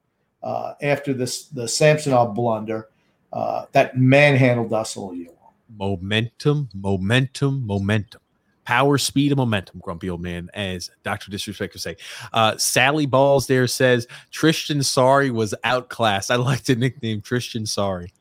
[0.42, 2.88] uh, after this the Samsonov blunder
[3.32, 5.52] uh, that manhandled us all year long.
[5.76, 8.20] momentum, momentum, momentum.
[8.64, 11.30] Power, speed, and momentum, grumpy old man, as Dr.
[11.30, 11.96] Disrespect would say.
[12.34, 16.30] Uh, Sally Balls there says Tristan Sorry was outclassed.
[16.30, 18.12] I like the nickname Tristan Sorry.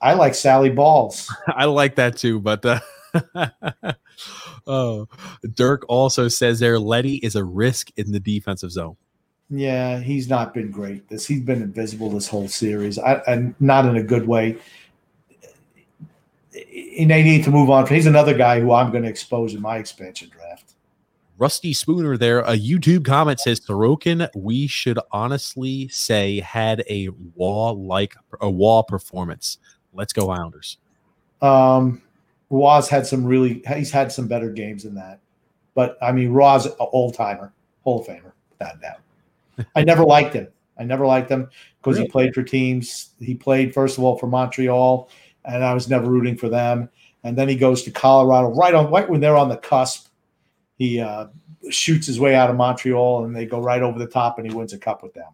[0.00, 1.28] I like Sally Balls.
[1.48, 2.78] I like that too, but uh,
[4.66, 5.08] oh,
[5.54, 8.96] Dirk also says there Leddy is a risk in the defensive zone.
[9.48, 11.08] Yeah, he's not been great.
[11.08, 14.58] This he's been invisible this whole series, I, and not in a good way.
[16.52, 17.86] And they need to move on.
[17.86, 20.74] He's another guy who I'm going to expose in my expansion draft.
[21.38, 27.86] Rusty Spooner there, a YouTube comment says Sorokin, we should honestly say had a wall
[27.86, 29.58] like a wall performance.
[29.92, 30.78] Let's go Islanders.
[31.42, 32.00] Um,
[32.48, 33.62] Roz had some really.
[33.74, 35.20] He's had some better games than that,
[35.74, 37.52] but I mean, Roz, an old timer,
[37.84, 39.00] Hall of Famer, without a doubt.
[39.74, 40.48] I never liked him.
[40.78, 42.06] I never liked him because Really?
[42.06, 43.10] he played for teams.
[43.18, 45.08] He played first of all for Montreal,
[45.44, 46.88] and I was never rooting for them.
[47.24, 50.08] And then he goes to Colorado right on right when they're on the cusp.
[50.76, 51.28] He uh,
[51.70, 54.54] shoots his way out of Montreal, and they go right over the top, and he
[54.54, 55.32] wins a cup with them.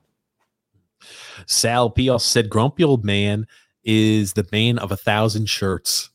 [1.46, 3.46] Sal P said Grumpy Old Man
[3.84, 6.10] is the man of a thousand shirts.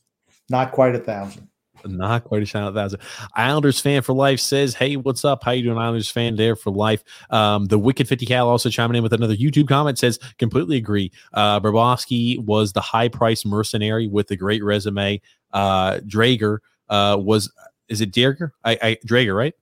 [0.48, 1.47] Not quite a thousand.
[1.84, 3.00] Not quite a of a thousand.
[3.34, 5.44] Islanders fan for life says, "Hey, what's up?
[5.44, 6.36] How you doing, Islanders fan?
[6.36, 9.98] There for life." Um, the Wicked Fifty Cal also chiming in with another YouTube comment
[9.98, 11.12] says, "Completely agree.
[11.32, 15.20] Uh, Bobrovsky was the high price mercenary with the great resume.
[15.52, 17.52] Uh, Drager uh, was
[17.88, 18.52] is it Drager?
[18.64, 19.54] I, I Drager, right?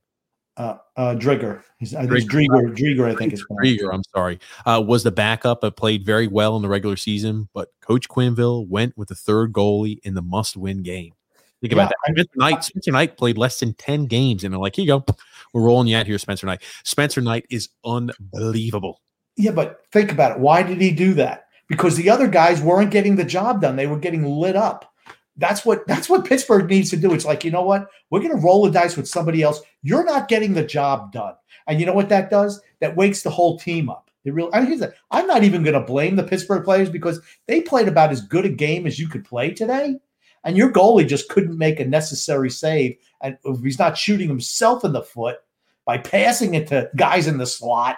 [0.57, 1.61] Uh, uh, Drigger.
[1.77, 2.75] He's, I think it's Drieger.
[2.75, 3.93] Drieger, I think it's Drager.
[3.93, 4.39] I'm sorry.
[4.65, 7.47] Uh, was the backup, but played very well in the regular season.
[7.53, 11.13] But Coach Quenneville went with the third goalie in the must-win game.
[11.61, 12.13] Think about Yeah, that.
[12.13, 15.05] Spencer Knight, Spencer Knight played less than 10 games, and they're like, here you go.
[15.53, 16.61] We're rolling you out here, Spencer Knight.
[16.83, 19.01] Spencer Knight is unbelievable.
[19.37, 20.39] Yeah, but think about it.
[20.39, 21.45] Why did he do that?
[21.67, 23.75] Because the other guys weren't getting the job done.
[23.75, 24.93] They were getting lit up.
[25.35, 27.13] That's what that's what Pittsburgh needs to do.
[27.13, 27.87] It's like, you know what?
[28.09, 29.61] We're going to roll the dice with somebody else.
[29.83, 31.35] You're not getting the job done.
[31.67, 32.59] And you know what that does?
[32.79, 34.09] That wakes the whole team up.
[34.25, 34.81] It really I mean,
[35.11, 38.45] I'm not even going to blame the Pittsburgh players because they played about as good
[38.45, 39.97] a game as you could play today.
[40.43, 42.97] And your goalie just couldn't make a necessary save.
[43.21, 45.37] And if he's not shooting himself in the foot
[45.85, 47.97] by passing it to guys in the slot,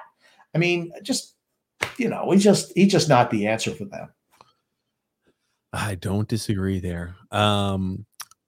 [0.56, 1.36] I mean, just
[1.98, 4.10] you know, he's just he's just not the answer for them.
[5.72, 7.16] I don't disagree there.
[7.32, 8.06] Um,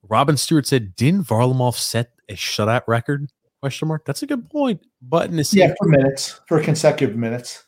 [0.08, 3.30] Robin Stewart said, didn't Varlamov set a shutout record?
[3.60, 4.04] Question mark.
[4.04, 4.82] That's a good point.
[5.00, 7.62] But in the same Yeah, for minutes, for consecutive minutes.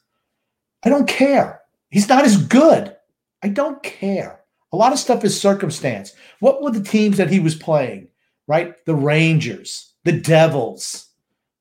[0.85, 1.61] I don't care.
[1.91, 2.97] He's not as good.
[3.43, 4.41] I don't care.
[4.75, 6.15] A lot of stuff is circumstance.
[6.41, 8.09] What were the teams that he was playing?
[8.49, 8.75] Right?
[8.87, 11.11] The Rangers, the Devils.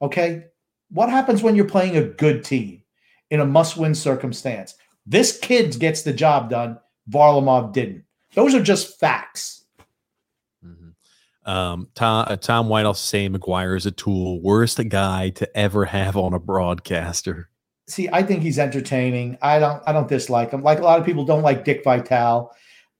[0.02, 0.46] Okay.
[0.90, 2.82] What happens when you're playing a good team
[3.30, 4.74] in a must win circumstance?
[5.06, 6.80] This kid gets the job done.
[7.08, 8.04] Varlamov didn't.
[8.34, 9.64] Those are just facts.
[10.66, 10.96] Mhm.
[11.46, 15.86] Um, Tom, uh, Tom White also saying McGuire is a tool, worst guy to ever
[15.86, 17.52] have on a broadcaster.
[17.88, 19.38] See, I think he's entertaining.
[19.40, 20.64] I don't I don't dislike him.
[20.64, 22.50] Like a lot of people don't like Dick Vitale,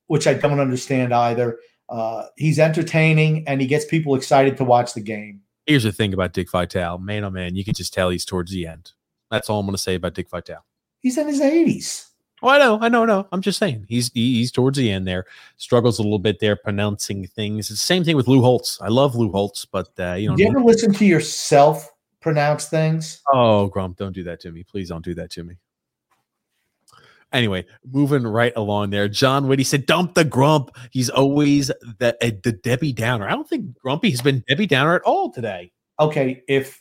[0.06, 1.58] which I don't understand either.
[1.88, 5.40] Uh, he's entertaining and he gets people excited to watch the game.
[5.66, 8.50] Here's the thing about Dick Vitale, man, oh man, you can just tell he's towards
[8.50, 8.92] the end.
[9.30, 10.64] That's all I'm going to say about Dick Vitale.
[11.00, 12.08] He's in his 80s.
[12.42, 13.26] Oh, I know, I know, no.
[13.32, 15.24] I'm just saying he's he's towards the end there.
[15.56, 17.70] Struggles a little bit there pronouncing things.
[17.70, 18.78] It's the same thing with Lou Holtz.
[18.82, 20.36] I love Lou Holtz, but uh, you know.
[20.36, 21.90] You ever listen to yourself
[22.20, 23.22] pronounce things?
[23.32, 24.62] Oh, Grump, don't do that to me.
[24.62, 25.56] Please don't do that to me.
[27.34, 30.70] Anyway, moving right along there, John Whitty said, "Dump the Grump.
[30.92, 31.66] He's always
[31.98, 33.26] the uh, the Debbie Downer.
[33.26, 35.72] I don't think Grumpy has been Debbie Downer at all today.
[35.98, 36.80] Okay, if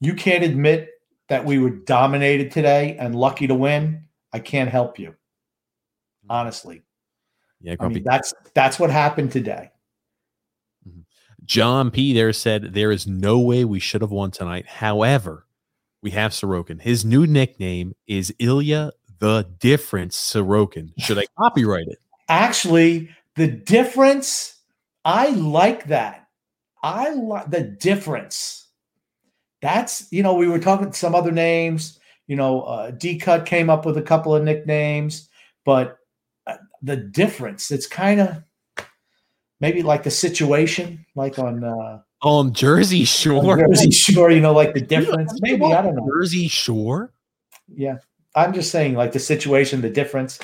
[0.00, 0.90] you can't admit
[1.30, 5.14] that we were dominated today and lucky to win, I can't help you.
[6.28, 6.82] Honestly.
[7.62, 9.70] Yeah, I mean, that's that's what happened today.
[10.86, 11.00] Mm-hmm.
[11.46, 14.66] John P there said there is no way we should have won tonight.
[14.66, 15.46] However,
[16.02, 16.82] we have Sorokin.
[16.82, 18.92] His new nickname is Ilya
[19.24, 20.92] the Difference Sorokin.
[20.98, 21.98] Should I copyright it?
[22.28, 24.56] Actually, the difference,
[25.06, 26.28] I like that.
[26.82, 28.68] I like the difference.
[29.62, 31.98] That's, you know, we were talking some other names.
[32.26, 35.30] You know, uh, D Cut came up with a couple of nicknames,
[35.64, 35.96] but
[36.46, 38.42] uh, the difference, it's kind of
[39.58, 43.56] maybe like the situation, like on uh, on Jersey Shore.
[43.56, 45.32] Jersey Shore, you know, like the difference.
[45.40, 46.06] Maybe I don't know.
[46.14, 47.10] Jersey Shore.
[47.74, 47.96] Yeah,
[48.34, 50.38] I'm just saying, like the situation, the difference.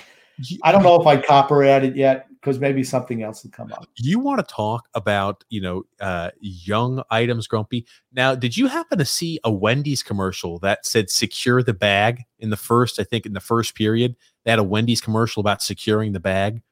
[0.63, 3.87] I don't know if I copyright it yet because maybe something else will come up.
[3.97, 7.87] You want to talk about, you know, uh, young items, Grumpy?
[8.13, 12.51] Now, did you happen to see a Wendy's commercial that said "secure the bag" in
[12.51, 12.99] the first?
[12.99, 16.63] I think in the first period, they had a Wendy's commercial about securing the bag.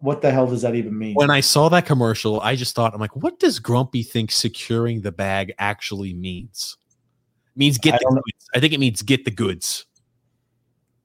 [0.00, 1.14] What the hell does that even mean?
[1.14, 5.02] When I saw that commercial, I just thought, I'm like, what does Grumpy think securing
[5.02, 6.78] the bag actually means?
[7.54, 8.48] It means get I the goods.
[8.54, 9.84] I think it means get the goods.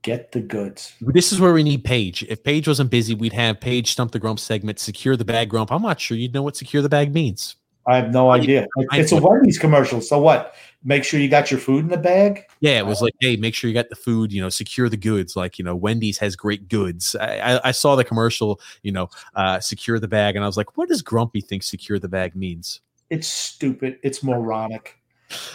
[0.05, 0.93] Get the goods.
[1.01, 2.21] This is where we need Paige.
[2.29, 5.71] If Paige wasn't busy, we'd have Paige stump the grump segment, secure the bag grump.
[5.71, 7.55] I'm not sure you'd know what secure the bag means.
[7.87, 8.67] I have no idea.
[8.93, 10.01] It's a Wendy's commercial.
[10.01, 10.53] So what?
[10.83, 12.43] Make sure you got your food in the bag.
[12.59, 14.31] Yeah, it was like, hey, make sure you got the food.
[14.31, 15.35] You know, secure the goods.
[15.35, 17.15] Like you know, Wendy's has great goods.
[17.15, 18.61] I, I, I saw the commercial.
[18.83, 21.97] You know, uh, secure the bag, and I was like, what does Grumpy think secure
[21.97, 22.81] the bag means?
[23.09, 23.97] It's stupid.
[24.03, 24.99] It's moronic.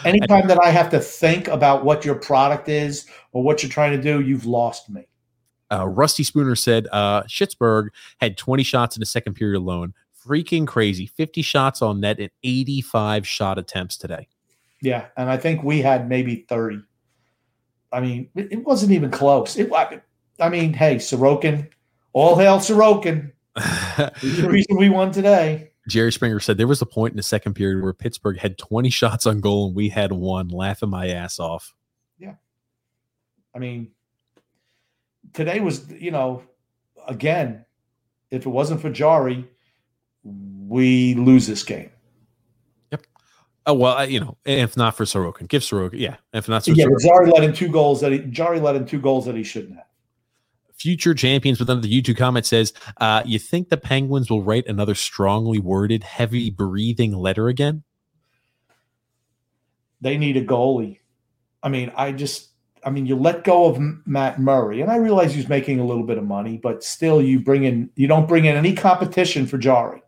[0.04, 3.96] Anytime that I have to think about what your product is or what you're trying
[3.96, 5.06] to do, you've lost me.
[5.72, 7.88] Uh, Rusty Spooner said uh, Schittsburg
[8.20, 9.94] had 20 shots in the second period alone.
[10.26, 11.06] Freaking crazy.
[11.06, 14.28] 50 shots on net and 85 shot attempts today.
[14.82, 15.06] Yeah.
[15.16, 16.82] And I think we had maybe 30.
[17.92, 19.56] I mean, it, it wasn't even close.
[19.56, 19.70] It,
[20.40, 21.68] I mean, hey, Sorokin,
[22.12, 23.32] all hail Sorokin.
[23.54, 25.69] the reason we won today.
[25.88, 28.90] Jerry Springer said there was a point in the second period where Pittsburgh had 20
[28.90, 31.74] shots on goal and we had one, laughing my ass off.
[32.18, 32.34] Yeah.
[33.54, 33.90] I mean,
[35.32, 36.42] today was, you know,
[37.06, 37.64] again,
[38.30, 39.48] if it wasn't for Jarry,
[40.22, 41.90] we lose this game.
[42.92, 43.06] Yep.
[43.66, 46.16] Oh well, you know, if not for Sorokin, give Sorokin, yeah.
[46.32, 47.02] If not, yeah, Sorokin.
[47.02, 49.76] Jarry let in two goals that he Jarry let in two goals that he shouldn't
[49.76, 49.86] have
[50.80, 54.94] future champions then the YouTube comment says, uh, you think the Penguins will write another
[54.94, 57.82] strongly worded, heavy breathing letter again?
[60.00, 61.00] They need a goalie.
[61.62, 62.48] I mean, I just,
[62.82, 66.04] I mean, you let go of Matt Murray, and I realize he's making a little
[66.04, 69.58] bit of money, but still, you bring in, you don't bring in any competition for
[69.58, 70.02] Jarry,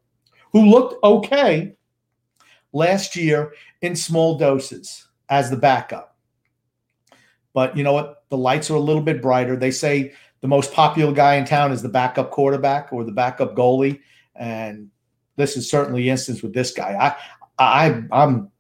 [0.53, 1.77] who looked okay
[2.73, 6.17] last year in small doses as the backup.
[7.53, 8.25] But you know what?
[8.31, 9.57] The lights are a little bit brighter.
[9.57, 13.55] They say the most popular guy in town is the backup quarterback or the backup
[13.55, 14.01] goalie,
[14.35, 14.91] and
[15.37, 17.17] this is certainly instance with this guy.
[17.59, 18.51] I, I, I'm,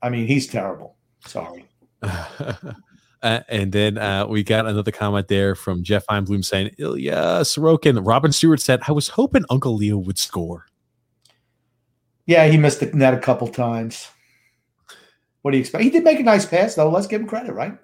[0.00, 0.96] I mean, he's terrible.
[1.26, 1.66] Sorry.
[3.22, 8.04] Uh, and then uh, we got another comment there from Jeff Einblum saying, Ilya Sorokin.
[8.04, 10.66] Robin Stewart said, I was hoping Uncle Leo would score.
[12.26, 14.08] Yeah, he missed the net a couple times.
[15.42, 15.84] What do you expect?
[15.84, 16.90] He did make a nice pass, though.
[16.90, 17.78] Let's give him credit, right?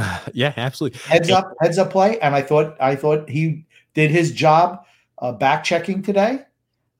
[0.34, 0.98] yeah, absolutely.
[1.00, 4.84] Heads up, heads up play, and I thought I thought he did his job
[5.18, 6.40] uh, back checking today.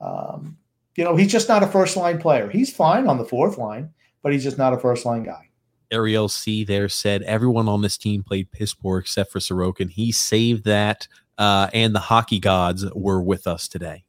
[0.00, 0.56] Um,
[0.96, 2.48] you know, he's just not a first line player.
[2.48, 3.90] He's fine on the fourth line,
[4.22, 5.48] but he's just not a first line guy.
[5.90, 9.90] Ariel C there said everyone on this team played piss poor except for Sorokin.
[9.90, 11.08] He saved that,
[11.38, 14.04] uh, and the hockey gods were with us today.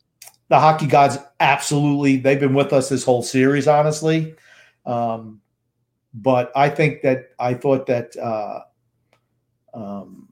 [0.50, 3.68] The hockey gods, absolutely, they've been with us this whole series.
[3.68, 4.36] Honestly,
[4.86, 5.42] um,
[6.14, 8.62] but I think that I thought that uh,
[9.74, 10.28] um,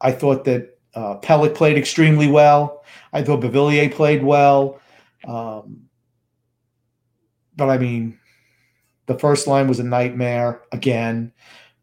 [0.00, 2.84] I thought that uh, Pelech played extremely well.
[3.12, 4.80] I thought Beauvillier played well.
[5.26, 5.88] Um,
[7.56, 8.18] but I mean,
[9.06, 11.32] the first line was a nightmare again.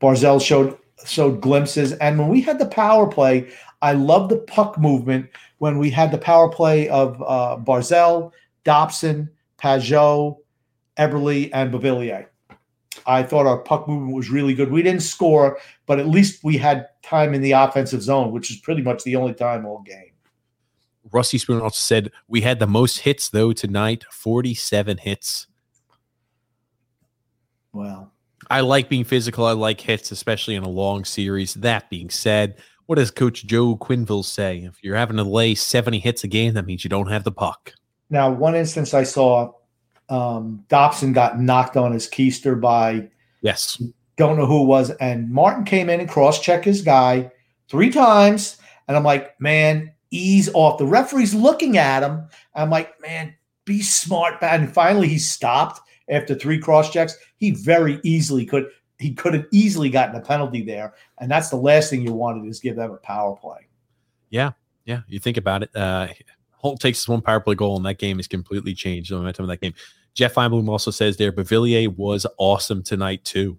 [0.01, 3.49] Barzal showed showed glimpses, and when we had the power play,
[3.81, 5.29] I love the puck movement
[5.59, 8.31] when we had the power play of uh, Barzal,
[8.63, 10.37] Dobson, Pageau,
[10.97, 12.27] Eberle, and Beauvillier.
[13.05, 14.71] I thought our puck movement was really good.
[14.71, 18.57] We didn't score, but at least we had time in the offensive zone, which is
[18.57, 20.11] pretty much the only time all game.
[21.11, 25.47] Rusty Spoon also said we had the most hits though tonight, 47 hits.
[27.71, 28.11] Well,
[28.49, 29.45] I like being physical.
[29.45, 31.53] I like hits, especially in a long series.
[31.55, 32.57] That being said,
[32.87, 34.59] what does Coach Joe Quenneville say?
[34.59, 37.31] If you're having to lay 70 hits a game, that means you don't have the
[37.31, 37.73] puck.
[38.09, 39.51] Now, one instance I saw,
[40.09, 43.09] um, Dobson got knocked on his keister by
[43.41, 43.81] Yes.
[44.17, 47.31] don't know who it was, and Martin came in and cross checked his guy
[47.69, 48.57] three times,
[48.87, 50.77] and I'm like, man, ease off.
[50.77, 52.27] The referee's looking at him.
[52.55, 54.63] I'm like, man, be smart, man.
[54.63, 55.79] And finally, he stopped
[56.09, 57.15] after three cross checks.
[57.37, 58.67] He very easily could.
[58.97, 62.49] He could have easily gotten a penalty there, and that's the last thing you wanted
[62.49, 63.67] is give them a power play.
[64.29, 64.51] Yeah.
[64.85, 65.01] Yeah.
[65.07, 65.69] You think about it.
[65.75, 66.07] Uh,
[66.59, 69.45] Holt takes his one power play goal, and that game is completely changed the momentum
[69.45, 69.73] of that game.
[70.13, 73.57] Jeff Feinblum also says there, Beauvillier was awesome tonight, too.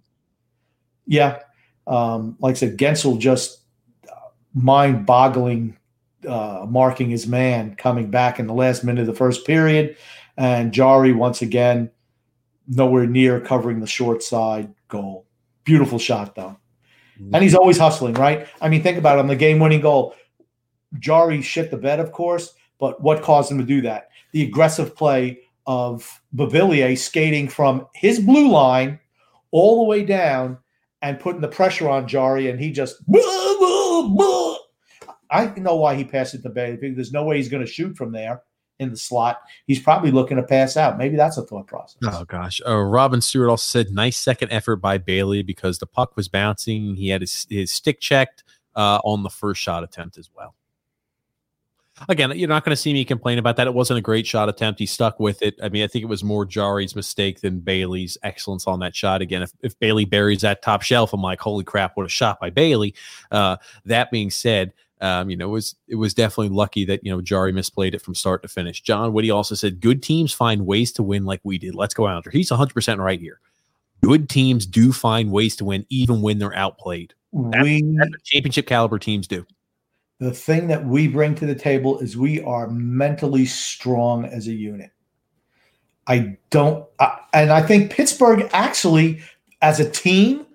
[1.07, 1.41] Yeah,
[1.87, 3.61] um, like I said, Guentzel just
[4.07, 4.15] uh,
[4.55, 5.77] mind-boggling,
[6.29, 9.97] uh, marking his man coming back in the last minute of the first period,
[10.37, 11.91] and Jarry once again
[12.69, 15.27] nowhere near covering the short side goal.
[15.65, 16.59] Beautiful shot though,
[17.19, 18.47] and he's always hustling, right?
[18.61, 20.15] I mean, think about it on the game-winning goal.
[20.99, 24.09] Jarry shit the bed, of course, but what caused him to do that?
[24.33, 28.99] The aggressive play of Beauvillier skating from his blue line
[29.51, 30.59] all the way down
[31.03, 32.97] and putting the pressure on Jarry, and he just.
[35.33, 37.97] I know why he passed it to Bailey there's no way he's going to shoot
[37.97, 38.43] from there
[38.81, 39.43] in the slot.
[39.67, 40.99] He's probably looking to pass out.
[40.99, 41.99] Maybe that's a thought process.
[42.03, 42.61] Oh gosh.
[42.67, 46.97] Uh, Robin Stewart also said nice second effort by Bailey because the puck was bouncing.
[46.97, 48.43] He had his, his stick checked
[48.75, 50.55] uh, on the first shot attempt as well.
[52.09, 53.67] Again, you're not going to see me complain about that.
[53.67, 54.81] It wasn't a great shot attempt.
[54.81, 55.55] He stuck with it.
[55.63, 59.23] I mean, I think it was more Jarry's mistake than Bailey's excellence on that shot.
[59.23, 62.41] Again, if, if Bailey buries that top shelf, I'm like, holy crap, what a shot
[62.41, 62.95] by Bailey.
[63.31, 67.11] Uh, that being said, um, you know, it was it was definitely lucky that you
[67.11, 68.83] know Jarry misplayed it from start to finish.
[68.83, 72.07] John Woody also said, "Good teams find ways to win, like we did." Let's go
[72.07, 72.31] out there.
[72.31, 73.41] He's 100 percent right here.
[74.03, 77.15] Good teams do find ways to win, even when they're outplayed.
[77.33, 79.47] That's, we that's what championship caliber teams do.
[80.21, 84.53] The thing that we bring to the table is we are mentally strong as a
[84.53, 84.91] unit.
[86.07, 89.23] I don't, I, and I think Pittsburgh actually,
[89.63, 90.47] as a team,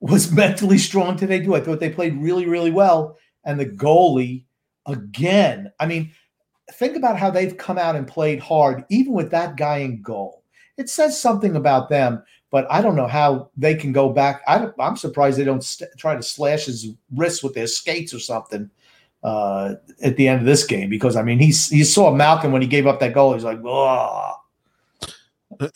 [0.00, 1.56] was mentally strong today too.
[1.56, 3.16] I thought they played really, really well.
[3.44, 4.44] And the goalie,
[4.86, 6.12] again, I mean,
[6.72, 10.42] think about how they've come out and played hard, even with that guy in goal.
[10.76, 14.42] It says something about them, but I don't know how they can go back.
[14.46, 18.18] I, am surprised they don't st- try to slash his wrists with their skates or
[18.18, 18.70] something
[19.24, 22.62] uh, at the end of this game because I mean he's he saw Malkin when
[22.62, 23.32] he gave up that goal.
[23.32, 24.34] He's like, oh,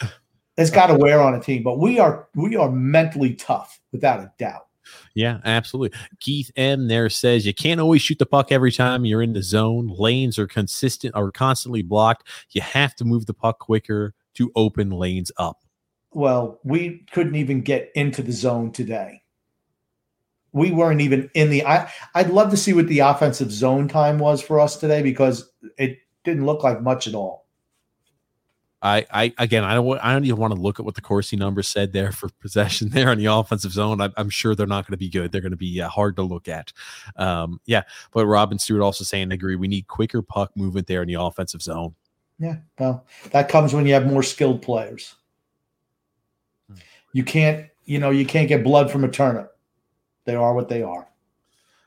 [0.56, 1.62] it's got to wear on a team.
[1.62, 4.66] But we are we are mentally tough without a doubt.
[5.14, 5.98] Yeah, absolutely.
[6.20, 9.42] Keith M there says you can't always shoot the puck every time you're in the
[9.42, 9.92] zone.
[9.98, 12.28] Lanes are consistent are constantly blocked.
[12.50, 15.58] You have to move the puck quicker to open lanes up.
[16.12, 19.22] Well, we couldn't even get into the zone today.
[20.58, 21.64] We weren't even in the.
[21.64, 25.50] I I'd love to see what the offensive zone time was for us today because
[25.76, 27.46] it didn't look like much at all.
[28.80, 31.36] I, I again, I don't, I don't even want to look at what the Corsi
[31.36, 34.00] numbers said there for possession there on the offensive zone.
[34.00, 35.32] I, I'm sure they're not going to be good.
[35.32, 36.72] They're going to be uh, hard to look at.
[37.16, 37.82] Um, yeah,
[38.12, 39.56] but Robin Stewart also saying, I agree.
[39.56, 41.94] We need quicker puck movement there in the offensive zone.
[42.38, 45.16] Yeah, well, that comes when you have more skilled players.
[47.12, 49.57] You can't, you know, you can't get blood from a turnip.
[50.28, 51.08] They are what they are.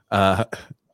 [0.10, 0.46] Uh,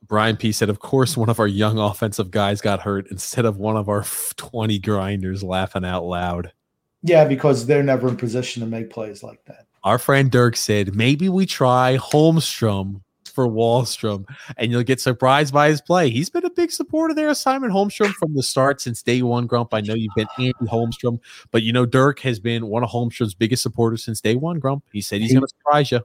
[0.06, 3.56] Brian P said, "Of course, one of our young offensive guys got hurt instead of
[3.56, 4.04] one of our
[4.36, 6.52] twenty grinders laughing out loud."
[7.02, 9.64] Yeah, because they're never in position to make plays like that.
[9.82, 14.26] Our friend Dirk said, "Maybe we try Holmstrom for Wahlstrom,
[14.58, 18.12] and you'll get surprised by his play." He's been a big supporter there, Simon Holmstrom,
[18.12, 19.46] from the start since day one.
[19.46, 21.18] Grump, I know you've been anti Holmstrom,
[21.50, 24.58] but you know Dirk has been one of Holmstrom's biggest supporters since day one.
[24.58, 26.00] Grump, he said he's He- going to surprise you.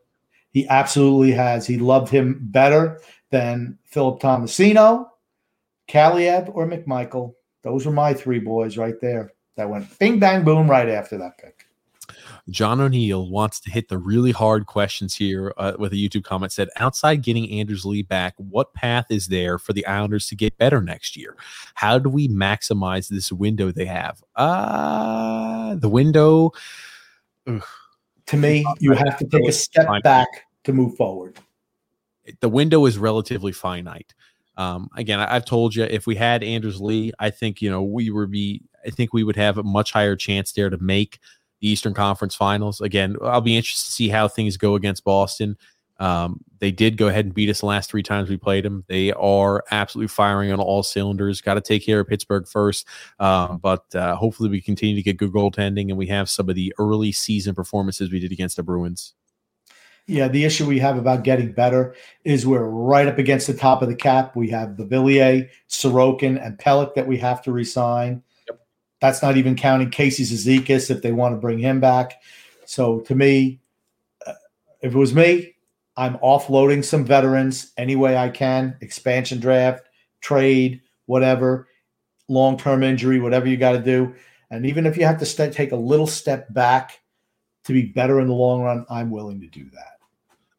[0.53, 1.67] He absolutely has.
[1.67, 3.01] He loved him better
[3.31, 5.09] than Philip Tomasino,
[5.89, 7.33] Kaliyev, or McMichael.
[7.63, 9.33] Those were my three boys right there.
[9.55, 11.67] That went bing bang boom right after that pick.
[12.49, 16.51] John O'Neill wants to hit the really hard questions here uh, with a YouTube comment.
[16.51, 20.57] Said, outside getting Anders Lee back, what path is there for the Islanders to get
[20.57, 21.37] better next year?
[21.75, 24.21] How do we maximize this window they have?
[24.35, 26.51] Uh the window.
[27.47, 27.63] ugh,
[28.27, 30.27] To me, you have to take a step back
[30.63, 31.39] to move forward.
[32.39, 34.13] the window is relatively finite.
[34.55, 37.83] Um, again, I, I've told you if we had Anders Lee, I think you know
[37.83, 38.61] we would be.
[38.85, 41.19] I think we would have a much higher chance there to make
[41.61, 42.81] the Eastern Conference Finals.
[42.81, 45.57] Again, I'll be interested to see how things go against Boston.
[45.99, 48.83] Um, they did go ahead and beat us the last three times we played them.
[48.87, 51.41] They are absolutely firing on all cylinders.
[51.41, 52.87] Got to take care of Pittsburgh first,
[53.19, 56.55] um, but uh, hopefully we continue to get good goaltending and we have some of
[56.55, 59.13] the early season performances we did against the Bruins.
[60.05, 61.95] Yeah, the issue we have about getting better
[62.25, 64.35] is we're right up against the top of the cap.
[64.35, 68.21] We have Beauvillier, Sorokin, and Pelech that we have to resign.
[68.99, 72.21] That's not even counting Casey Cizikas if they want to bring him back.
[72.65, 73.61] So to me,
[74.25, 74.33] uh,
[74.81, 75.52] if it was me,
[75.95, 78.75] I'm offloading some veterans any way I can.
[78.81, 79.85] Expansion draft,
[80.21, 81.67] trade, whatever,
[82.27, 84.13] long term injury, whatever you got to do.
[84.49, 86.99] And even if you have to st- take a little step back
[87.65, 89.69] to be better in the long run, I'm willing to do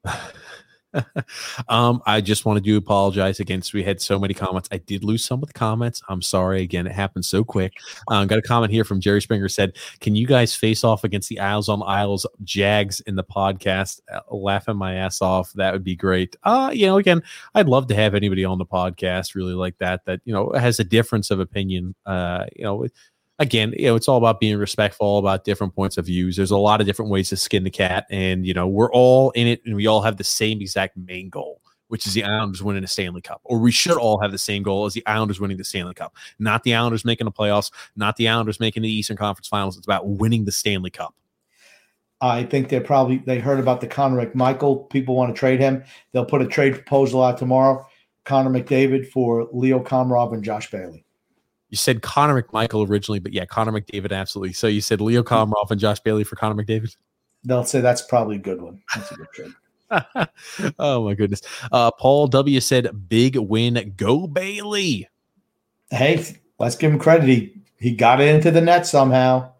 [0.04, 0.32] that.
[1.68, 3.74] um, I just wanted to apologize against.
[3.74, 4.68] We had so many comments.
[4.72, 6.02] I did lose some of the comments.
[6.08, 6.62] I'm sorry.
[6.62, 7.74] Again, it happened so quick.
[8.08, 11.28] Um, got a comment here from Jerry Springer said, "Can you guys face off against
[11.28, 15.52] the Isles on Isles Jags in the podcast?" Uh, laughing my ass off.
[15.54, 16.36] That would be great.
[16.44, 17.22] Uh, you know, again,
[17.54, 20.04] I'd love to have anybody on the podcast really like that.
[20.06, 21.94] That you know has a difference of opinion.
[22.06, 22.86] Uh, you know
[23.38, 26.36] again, you know, it's all about being respectful, about different points of views.
[26.36, 29.30] There's a lot of different ways to skin the cat, and you know, we're all
[29.32, 32.62] in it, and we all have the same exact main goal, which is the Islanders
[32.62, 35.40] winning a Stanley Cup, or we should all have the same goal as the Islanders
[35.40, 38.92] winning the Stanley Cup, not the Islanders making the playoffs, not the Islanders making the
[38.92, 39.76] Eastern Conference Finals.
[39.76, 41.14] It's about winning the Stanley Cup.
[42.20, 44.88] I think they probably they heard about the Connor McMichael.
[44.88, 45.84] People want to trade him.
[46.12, 47.86] They'll put a trade proposal out tomorrow.
[48.24, 51.04] Connor McDavid for Leo Komarov and Josh Bailey.
[51.74, 54.52] You said Connor McMichael originally, but yeah, Connor McDavid, absolutely.
[54.52, 56.96] So you said Leo Komarov and Josh Bailey for Connor McDavid.
[57.42, 58.80] They'll say that's probably a good one.
[58.94, 59.52] That's a good trade.
[60.78, 61.42] oh my goodness.
[61.72, 65.08] Uh, Paul W said, "Big win, go Bailey."
[65.90, 66.24] Hey,
[66.60, 67.28] let's give him credit.
[67.28, 69.50] He he got it into the net somehow.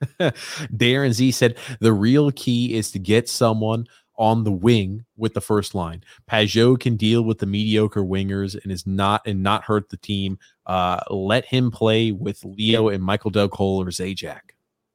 [0.18, 5.40] Darren Z said, "The real key is to get someone." On the wing with the
[5.40, 9.88] first line, Pageau can deal with the mediocre wingers and is not and not hurt
[9.88, 10.38] the team.
[10.66, 14.38] Uh, let him play with Leo and Michael Dal Colle or Zajac.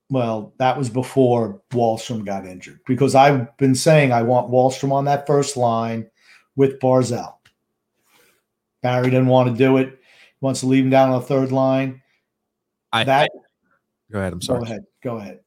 [0.10, 5.04] Well, that was before Wahlstrom got injured because I've been saying I want Wahlstrom on
[5.06, 6.10] that first line
[6.56, 7.36] with Barzal.
[8.82, 9.90] Barry didn't want to do it.
[9.90, 9.98] He
[10.46, 12.02] wants to leave him down on the third line.
[12.94, 14.34] I, That I- go ahead.
[14.34, 14.60] I'm sorry.
[14.60, 14.86] go ahead.
[15.04, 15.40] Go ahead.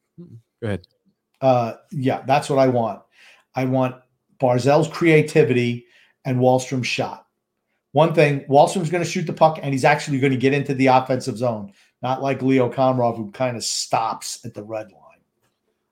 [0.60, 0.86] Go ahead.
[1.40, 3.02] Uh, yeah, that's what I want.
[3.54, 3.96] I want
[4.40, 5.86] Barzal's creativity
[6.24, 7.26] and Wahlstrom's shot.
[7.92, 10.74] One thing, Wahlstrom's going to shoot the puck and he's actually going to get into
[10.74, 11.72] the offensive zone,
[12.02, 15.00] not like Leo Komarov, who kind of stops at the red line.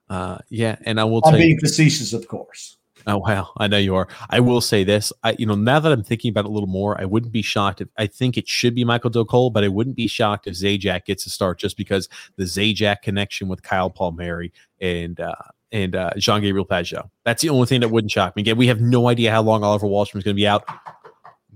[0.08, 1.46] Uh, yeah, and I will I'm tell you.
[1.46, 2.78] being facetious, of course.
[3.06, 4.08] Oh wow, I know you are.
[4.28, 5.12] I will say this.
[5.22, 7.42] I you know now that I'm thinking about it a little more, I wouldn't be
[7.42, 10.46] shocked if I think it should be Michael Dal Colle, but I wouldn't be shocked
[10.46, 15.34] if Zajac gets a start just because the Zajac connection with Kyle Palmieri and uh
[15.72, 17.08] and uh Jean Gabriel Pageau.
[17.24, 18.42] That's the only thing that wouldn't shock me.
[18.42, 20.64] Again, we have no idea how long Oliver Wahlstrom is going to be out.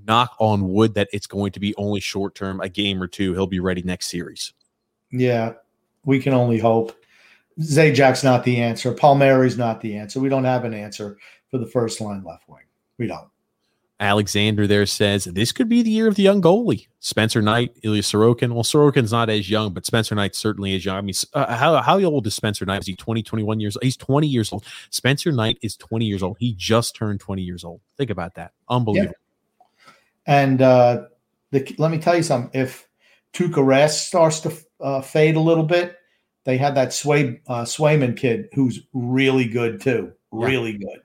[0.07, 3.33] Knock on wood that it's going to be only short term, a game or two.
[3.33, 4.53] He'll be ready next series.
[5.11, 5.55] Yeah,
[6.05, 6.95] we can only hope.
[7.61, 8.93] Zajac's not the answer.
[8.93, 10.21] Palmieri's not the answer.
[10.21, 11.19] We don't have an answer
[11.51, 12.65] for the first line left wing.
[12.99, 13.29] We don't.
[14.01, 16.89] Alexander there says this could be the year of the young goalie.
[16.99, 18.53] Spencer Knight, Ilya Sorokin.
[18.53, 20.97] Well, Sorokin's not as young, but Spencer Knight certainly is young.
[20.97, 22.81] I mean, uh, how, how old is Spencer Knight?
[22.81, 23.85] Is he 20, 21 years old?
[23.85, 24.65] He's 20 years old.
[24.91, 26.37] Spencer Knight is 20 years old.
[26.41, 27.81] He just turned 20 years old.
[27.97, 28.53] Think about that.
[28.69, 29.15] Unbelievable.
[30.27, 31.05] And uh,
[31.51, 32.51] the, let me tell you something.
[32.59, 32.89] If
[33.33, 35.99] Tuukka Rask starts to uh, fade a little bit,
[36.45, 40.13] they had that Sway uh, Swayman kid who's really good too.
[40.33, 40.47] Yeah.
[40.47, 41.01] Really good.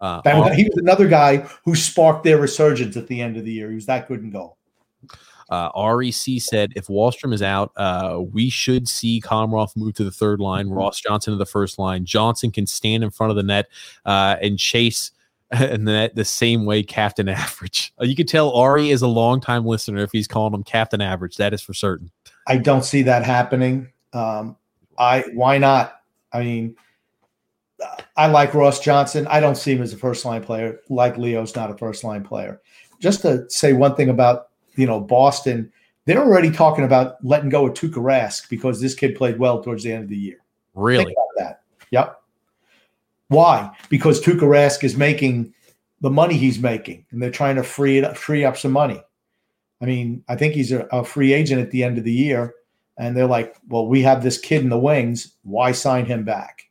[0.00, 3.44] Uh, That was- he was another guy who sparked their resurgence at the end of
[3.44, 3.68] the year.
[3.70, 4.56] He was that good in goal.
[5.50, 10.10] uh, REC said if Wahlstrom is out, uh, we should see Komarov move to the
[10.10, 12.06] third line, Ross Johnston to the first line.
[12.06, 13.66] Johnston can stand in front of the net
[14.06, 15.10] uh, and chase
[15.50, 17.92] and the net the same way Captain Average.
[18.00, 21.36] Uh, you can tell Ari is a longtime listener if he's calling him Captain Average.
[21.36, 22.10] That is for certain.
[22.48, 23.88] I don't see that happening.
[24.14, 24.56] Um,
[24.98, 26.00] I why not?
[26.32, 26.74] I mean,
[28.16, 29.26] I like Ross Johnston.
[29.26, 30.80] I don't see him as a first line player.
[30.88, 32.60] Like Leo's not a first line player.
[33.00, 35.72] Just to say one thing about you know Boston,
[36.04, 39.82] they're already talking about letting go of Tuukka Rask because this kid played well towards
[39.82, 40.38] the end of the year.
[40.74, 41.14] Really?
[41.36, 41.62] That.
[41.90, 42.20] Yep.
[43.28, 43.70] Why?
[43.88, 45.52] Because Tuukka Rask is making
[46.00, 49.02] the money he's making, and they're trying to free it up, free up some money.
[49.80, 52.54] I mean, I think he's a, a free agent at the end of the year,
[52.98, 55.34] and they're like, "Well, we have this kid in the wings.
[55.42, 56.63] Why sign him back?"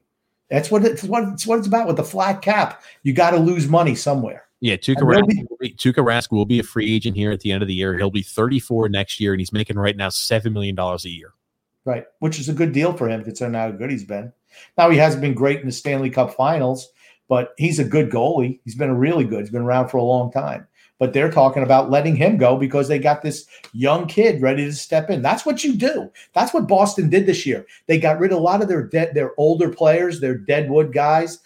[0.53, 2.83] That's what it's what it's what it's about with the flat cap.
[3.01, 4.45] You got to lose money somewhere.
[4.61, 7.51] Yeah, they'll Rask, be- will be, Rask will be a free agent here at the
[7.51, 7.97] end of the year.
[7.97, 11.33] He'll be 34 next year, and he's making right now seven million dollars a year.
[11.85, 14.31] Right, which is a good deal for him considering how good he's been.
[14.77, 16.87] Now he hasn't been great in the Stanley Cup Finals,
[17.27, 18.59] but he's a good goalie.
[18.63, 19.39] He's been a really good.
[19.39, 20.67] He's been around for a long time.
[20.99, 24.73] But they're talking about letting him go because they got this young kid ready to
[24.73, 25.21] step in.
[25.21, 26.09] That's what you do.
[26.33, 27.65] That's what Boston did this year.
[27.87, 31.39] They got rid of a lot of their their older players, their deadwood guys,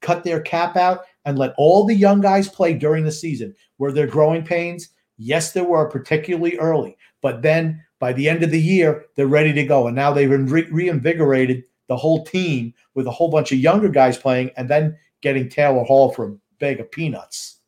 [0.00, 3.54] cut their cap out, and let all the young guys play during the season.
[3.78, 4.88] Were there growing pains?
[5.18, 6.96] Yes, there were, particularly early.
[7.20, 9.86] But then by the end of the year, they're ready to go.
[9.86, 14.18] And now they've re- reinvigorated the whole team with a whole bunch of younger guys
[14.18, 17.60] playing and then getting Taylor Hall for a bag of peanuts.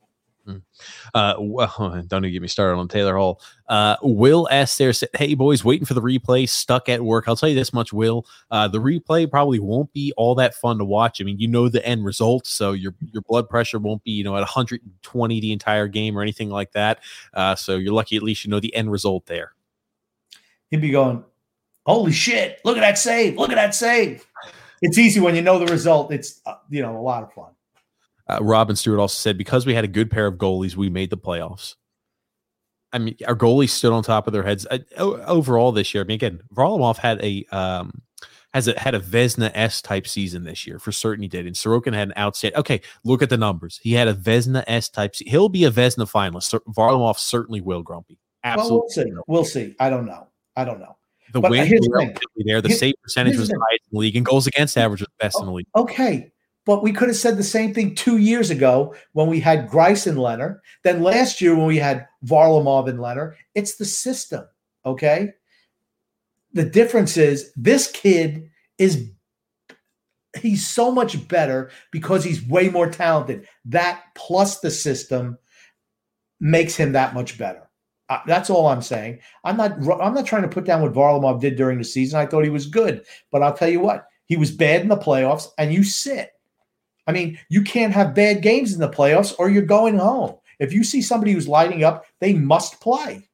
[1.15, 3.41] Uh, well, don't even get me started on Taylor Hall.
[3.69, 6.49] Uh, Will S there said, "Hey boys, waiting for the replay.
[6.49, 7.25] Stuck at work.
[7.27, 8.27] I'll tell you this much, Will.
[8.51, 11.21] Uh, the replay probably won't be all that fun to watch.
[11.21, 14.25] I mean, you know the end result, so your your blood pressure won't be you
[14.25, 17.01] know at 120 the entire game or anything like that.
[17.33, 19.53] Uh, so you're lucky at least you know the end result there.
[20.71, 21.25] He'd be going,
[21.87, 23.37] Holy shit, look at that save.
[23.37, 24.27] Look at that save.
[24.81, 26.12] It's easy when you know the result.
[26.12, 27.51] It's, uh, you know, a lot of fun.
[28.28, 31.10] Uh, Robin Stewart also said because we had a good pair of goalies, we made
[31.10, 31.74] the playoffs.
[32.92, 36.05] I mean, our goalies stood on top of their heads uh, overall this year.
[36.05, 38.01] I mean, again, Varlamov had a um,
[38.55, 41.22] has a had a Vezina S type season this year for certain.
[41.22, 42.60] He did, and Sorokin had an outstanding.
[42.60, 43.80] Okay, look at the numbers.
[43.82, 45.16] He had a Vezina S type.
[45.16, 46.59] Se- He'll be a Vezina finalist.
[46.68, 47.82] Varlamov certainly will.
[47.82, 48.76] Grumpy, absolutely.
[48.78, 49.60] Well, we'll see.
[49.60, 49.74] We'll see.
[49.80, 50.28] I don't know.
[50.55, 50.96] I don't know.
[51.32, 52.14] the but the thing.
[52.46, 52.62] there.
[52.62, 55.40] The Here- save percentage was highest in the league, and goals against average was best
[55.40, 55.66] in the league.
[55.74, 56.30] Okay.
[56.66, 60.07] But we could have said the same thing two years ago when we had Greiss
[60.07, 60.61] and Lehner.
[60.82, 63.35] Then last year when we had Varlamov and Lehner.
[63.55, 64.45] It's the system.
[64.86, 65.32] Okay.
[66.53, 69.11] The difference is this kid is
[70.41, 73.47] he's so much better because he's way more talented.
[73.65, 75.39] That plus the system
[76.41, 77.62] makes him that much better.
[78.09, 79.20] Uh, that's all I'm saying.
[79.45, 79.73] I'm not.
[80.01, 82.20] I'm not trying to put down what Varlamov did during the season.
[82.20, 84.97] I thought he was good, but I'll tell you what, he was bad in the
[84.97, 86.31] playoffs, and you sit.
[87.06, 90.36] I mean, you can't have bad games in the playoffs, or you're going home.
[90.59, 93.28] If you see somebody who's lighting up, they must play.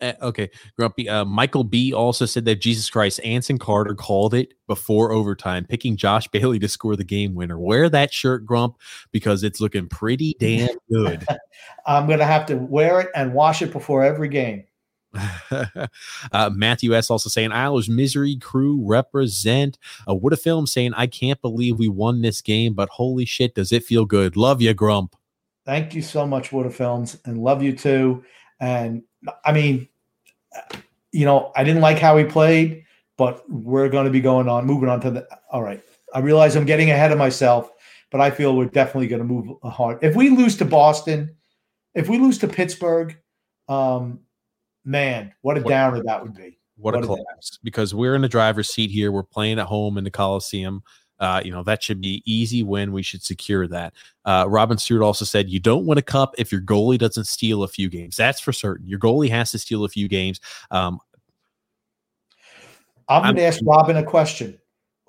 [0.00, 1.08] Uh, okay, Grumpy.
[1.08, 5.96] Uh, Michael B also said that Jesus Christ, Anson Carter called it before overtime, picking
[5.96, 7.58] Josh Bailey to score the game winner.
[7.58, 8.76] Wear that shirt, Grump,
[9.12, 11.26] because it's looking pretty damn good.
[11.86, 14.64] I'm going to have to wear it and wash it before every game.
[16.32, 17.10] uh, Matthew S.
[17.10, 19.78] also saying Islanders misery crew represent.
[20.08, 23.54] Uh, what a film saying I can't believe we won this game, but holy shit,
[23.54, 24.36] does it feel good?
[24.36, 25.16] Love you, Grump.
[25.66, 28.24] Thank you so much, Water Films, and love you too.
[28.60, 29.02] And
[29.44, 29.88] I mean,
[31.12, 32.84] you know, I didn't like how he played,
[33.16, 35.28] but we're going to be going on, moving on to the.
[35.50, 35.82] All right,
[36.14, 37.70] I realize I'm getting ahead of myself,
[38.10, 39.98] but I feel we're definitely going to move hard.
[40.02, 41.36] If we lose to Boston,
[41.94, 43.16] if we lose to Pittsburgh,
[43.68, 44.20] um,
[44.84, 46.58] man, what a What- downer that would be.
[46.76, 47.24] What, What a a
[47.62, 49.12] Because we're in the driver's seat here.
[49.12, 50.82] We're playing at home in the Coliseum.
[51.18, 52.92] Uh, you know that should be easy win.
[52.92, 53.92] We should secure that.
[54.24, 57.62] Uh, Robin Stewart also said, "You don't win a cup if your goalie doesn't steal
[57.62, 58.16] a few games.
[58.16, 58.88] That's for certain.
[58.88, 60.40] Your goalie has to steal a few games.
[60.70, 60.98] Um,
[63.10, 64.58] I'm going to ask Robin a question.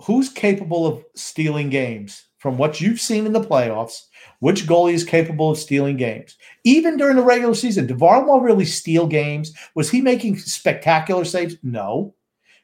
[0.01, 4.07] Who's capable of stealing games from what you've seen in the playoffs?
[4.39, 6.35] Which goalie is capable of stealing games?
[6.63, 9.53] Even during the regular season, did Varlamov really steal games?
[9.75, 11.55] Was he making spectacular saves?
[11.61, 12.15] No.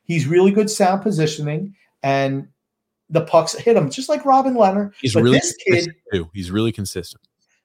[0.04, 2.48] He's really good sound positioning, and
[3.12, 4.94] the pucks hit him, just like Robin Lehner.
[5.00, 6.28] he's But really this kid- too.
[6.34, 7.22] He's really consistent.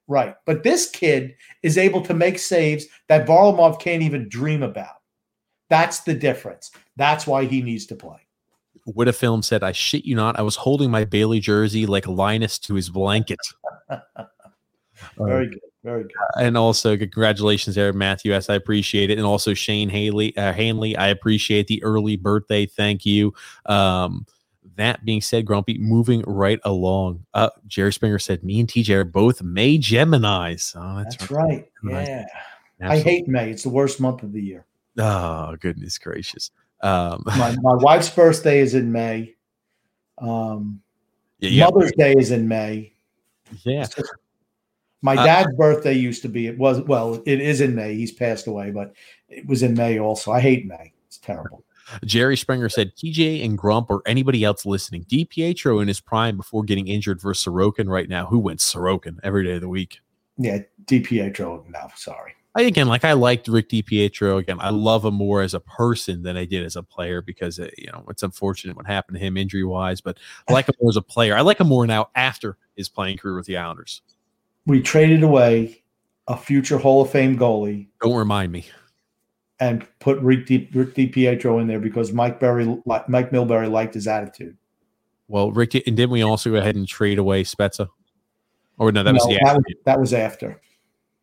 [0.07, 0.35] Right.
[0.45, 4.97] But this kid is able to make saves that Varlamov can't even dream about.
[5.71, 6.71] That's the difference.
[6.97, 8.19] That's why he needs to play.
[8.85, 10.39] What a film said, I shit you not.
[10.39, 13.39] I was holding my Bailey jersey like Linus to his blanket.
[15.19, 15.61] Very good.
[15.85, 16.13] Very good.
[16.39, 18.49] and also congratulations there, Matthew S.
[18.49, 20.97] I appreciate it, and also Shane Haley, uh, Hanley.
[20.97, 22.67] I appreciate the early birthday.
[22.67, 23.35] Thank you.
[23.67, 24.27] Um,
[24.77, 27.27] that being said, Grumpy, moving right along.
[27.35, 31.69] Uh, Jerry Springer said, "Me and TJ are both May Gemini's." Oh, that's, That's right.
[31.83, 32.07] Nice.
[32.09, 32.27] Yeah.
[32.81, 33.51] I hate May.
[33.51, 34.65] It's the worst month of the year.
[34.99, 36.51] Oh, goodness gracious.
[36.83, 39.35] Um, My, my wife's birthday is in May.
[40.19, 40.81] Um,
[41.39, 42.93] yeah, yeah, Mother's Day is in May.
[43.65, 43.87] yeah.
[45.01, 46.47] My Uh, dad's birthday used to be.
[46.47, 47.21] It was well.
[47.27, 47.95] It is in May.
[47.95, 48.95] He's passed away, but
[49.29, 50.31] it was in May also.
[50.31, 50.93] I hate May.
[51.07, 51.65] It's terrible.
[52.05, 55.05] Jerry Springer said TJ and Grump or anybody else listening.
[55.05, 58.27] DiPietro in his prime before getting injured versus Sorokin right now.
[58.27, 59.99] Who went Sorokin every day of the week?
[60.39, 61.69] Yeah, DiPietro.
[61.69, 62.35] No, sorry.
[62.55, 64.39] I again, like I liked Rick DiPietro.
[64.39, 67.59] Again, I love him more as a person than I did as a player because
[67.59, 70.01] uh, you know it's unfortunate what happened to him injury wise.
[70.01, 70.19] But
[70.49, 71.35] I like him more as a player.
[71.35, 74.03] I like him more now after his playing career with the Islanders.
[74.67, 75.83] We traded away
[76.29, 77.89] a future Hall of Fame goalie.
[78.03, 78.67] Don't remind me.
[79.59, 84.09] And put Rick, Di, Rick DiPietro in there because Mike Berry, Mike Milbury liked his
[84.09, 84.57] attitude.
[85.29, 87.89] Well, Rick, and didn't we also go ahead and trade away Spezza?
[88.79, 90.61] Or no, that no, was the that was, that was after.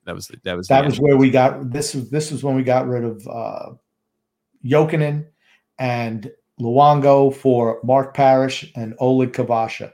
[0.05, 2.63] That was that was that was where we got this was this was when we
[2.63, 3.71] got rid of uh
[4.65, 5.25] Jokinen
[5.77, 9.91] and Luongo for Mark Parrish and Oleg Kvasha.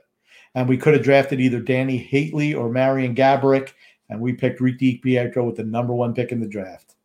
[0.55, 3.73] And we could have drafted either Dany Heatley or Marian Gaborik,
[4.09, 6.95] and we picked Rick Pietro with the number one pick in the draft.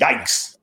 [0.00, 0.56] Yikes.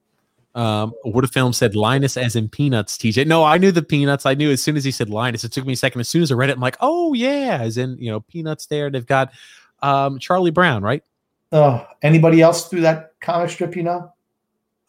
[0.56, 3.26] Um, what a film said Linus as in peanuts, TJ.
[3.26, 4.26] No, I knew the peanuts.
[4.26, 6.02] I knew as soon as he said Linus, it took me a second.
[6.02, 8.68] As soon as I read it, I'm like, oh yeah, as in you know, peanuts
[8.68, 8.92] there.
[8.92, 9.32] They've got
[9.82, 11.04] um Charlie Brown, right?
[11.54, 14.12] Oh, anybody else through that comic strip you know?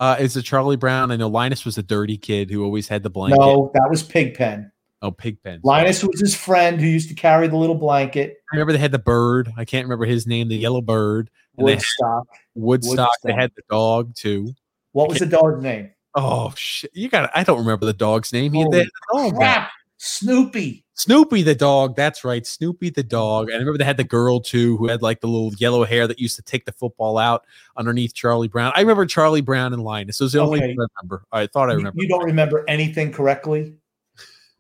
[0.01, 1.13] Uh, is it Charlie Brown?
[1.13, 3.39] I know Linus was a dirty kid who always had the blanket.
[3.39, 4.73] No, that was Pigpen.
[5.03, 5.61] Oh, Pigpen.
[5.63, 8.39] Linus was his friend who used to carry the little blanket.
[8.51, 9.53] I remember they had the bird.
[9.57, 10.49] I can't remember his name.
[10.49, 11.29] The yellow bird.
[11.57, 12.27] Woodstock.
[12.55, 12.99] Woodstock.
[12.99, 13.19] Woodstock.
[13.23, 14.55] They had the dog too.
[14.93, 15.91] What was the dog's name?
[16.15, 16.91] Oh shit!
[16.95, 17.31] You got.
[17.35, 18.53] I don't remember the dog's name.
[18.55, 19.35] He had the dog.
[19.35, 19.71] Crap.
[19.97, 20.85] Snoopy.
[20.95, 21.97] Snoopy the dog.
[21.97, 22.47] That's right.
[22.47, 23.49] Snoopy the dog.
[23.49, 26.07] And I remember they had the girl too who had like the little yellow hair
[26.07, 27.45] that used to take the football out
[27.77, 28.73] underneath Charlie Brown.
[28.75, 30.21] I remember Charlie Brown and Linus.
[30.21, 30.47] It was the okay.
[30.47, 31.25] only thing I remember.
[31.33, 32.01] I thought I remember.
[32.01, 33.75] You don't remember anything correctly?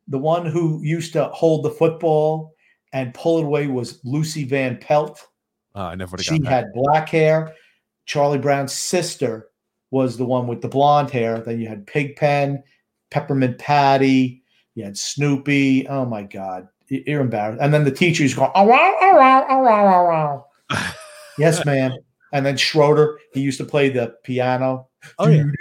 [0.09, 2.55] The one who used to hold the football
[2.93, 5.27] and pull it away was Lucy Van Pelt.
[5.75, 7.53] Oh, I never She had black hair.
[8.07, 9.49] Charlie Brown's sister
[9.91, 11.41] was the one with the blonde hair.
[11.41, 12.63] Then you had Pigpen,
[13.11, 14.44] Peppermint Patty,
[14.75, 15.89] you had Snoopy.
[15.89, 17.61] Oh my God, you're embarrassed.
[17.61, 20.47] And then the teacher's going, oh, wow, oh, wow, oh, wow, oh, wow.
[21.39, 21.93] yes, ma'am.
[22.33, 24.89] And then Schroeder, he used to play the piano.
[25.19, 25.45] Oh yeah.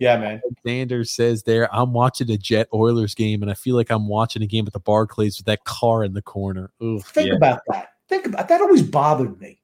[0.00, 0.42] yeah, man.
[0.66, 4.42] Sanders says there, I'm watching a Jet Oilers game, and I feel like I'm watching
[4.42, 6.70] a game at the Barclays with that car in the corner.
[6.82, 7.36] Ooh, Think yeah.
[7.36, 7.92] about that.
[8.08, 8.60] Think about that.
[8.60, 9.58] Always bothered me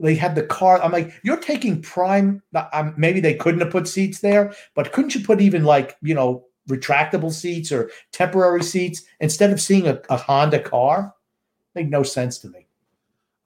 [0.00, 0.82] they had the car.
[0.82, 2.42] I'm like, you're taking prime.
[2.72, 6.14] Um, maybe they couldn't have put seats there, but couldn't you put even like you
[6.14, 11.14] know retractable seats or temporary seats instead of seeing a, a Honda car?
[11.74, 12.66] Make no sense to me.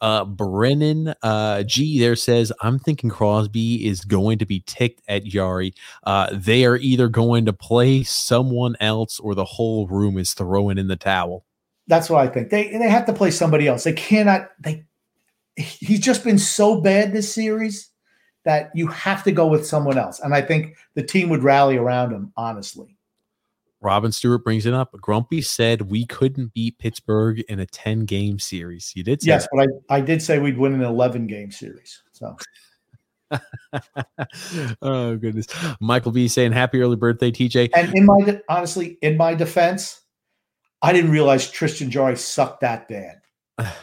[0.00, 5.24] Uh, Brennan uh, G there says, I'm thinking Crosby is going to be ticked at
[5.24, 5.72] Jarry.
[6.02, 10.76] Uh, they are either going to play someone else or the whole room is throwing
[10.76, 11.46] in the towel.
[11.86, 12.50] That's what I think.
[12.50, 13.84] They they have to play somebody else.
[13.84, 14.50] They cannot.
[14.60, 14.84] They
[15.56, 17.90] he's just been so bad this series
[18.44, 20.20] that you have to go with someone else.
[20.20, 22.96] And I think the team would rally around him, honestly.
[23.80, 24.92] Robin Stewart brings it up.
[25.00, 28.92] Grumpy said we couldn't beat Pittsburgh in a 10 game series.
[28.96, 29.50] You did yes, that.
[29.52, 32.02] but I, I did say we'd win an 11 game series.
[32.12, 32.36] So.
[34.82, 35.46] oh goodness,
[35.80, 37.70] Michael B saying happy early birthday, TJ.
[37.74, 40.00] And in my de- honestly, in my defense,
[40.80, 43.20] I didn't realize Tristan Jarry sucked that bad.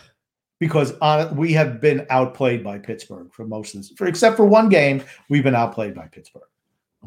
[0.62, 4.46] because on, we have been outplayed by Pittsburgh for most of this, for except for
[4.46, 6.44] one game, we've been outplayed by Pittsburgh.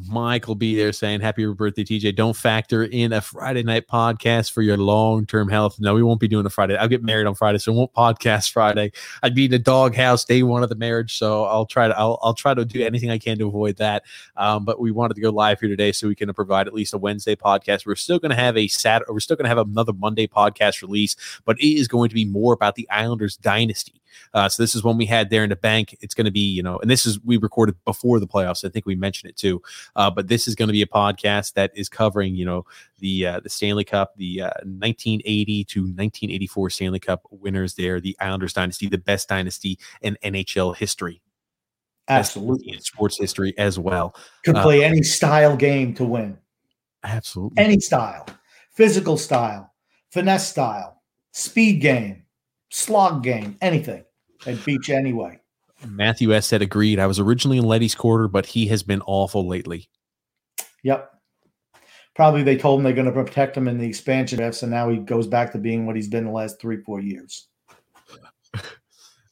[0.08, 2.16] Michael be there saying happy birthday, TJ.
[2.16, 5.78] Don't factor in a Friday night podcast for your long term health.
[5.78, 6.76] No, we won't be doing a Friday.
[6.76, 8.90] I'll get married on Friday, so we won't podcast Friday.
[9.22, 12.18] I'd be in the doghouse day one of the marriage, so I'll try to I'll,
[12.22, 14.02] I'll try to do anything I can to avoid that.
[14.36, 16.92] Um, but we wanted to go live here today so we can provide at least
[16.92, 17.86] a Wednesday podcast.
[17.86, 19.12] We're still going to have a Saturday.
[19.12, 21.14] We're still going to have another Monday podcast release,
[21.44, 23.94] but it is going to be more about the Islanders dynasty.
[24.32, 25.96] Uh, so this is one we had there in the bank.
[26.00, 28.64] It's going to be, you know, and this is we recorded before the playoffs.
[28.64, 29.62] I think we mentioned it too.
[29.96, 32.64] Uh, but this is going to be a podcast that is covering, you know,
[32.98, 35.20] the uh, the Stanley Cup, the 1980
[35.60, 37.74] uh, to 1984 Stanley Cup winners.
[37.74, 41.20] There, the Islanders dynasty, the best dynasty in NHL history.
[42.08, 44.14] Absolutely, in sports history as well.
[44.44, 46.38] Could play uh, any style game to win.
[47.02, 48.26] Absolutely, any style,
[48.72, 49.72] physical style,
[50.10, 52.23] finesse style, speed game,
[52.74, 54.04] slog game, anything.
[54.44, 55.40] They'd beat you anyway.
[55.86, 56.98] Matthew S said agreed.
[56.98, 59.88] I was originally in Leddy's quarter, but he has been awful lately.
[60.82, 61.10] Yep.
[62.16, 64.88] Probably they told him they're going to protect him in the expansion draft, so now
[64.88, 67.48] he goes back to being what he's been the last three, four years.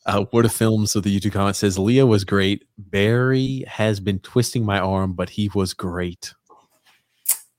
[0.05, 0.85] Uh, what a film.
[0.85, 2.65] So the YouTube comment says Leo was great.
[2.77, 6.35] Barry has been twisting my arm, but he was great.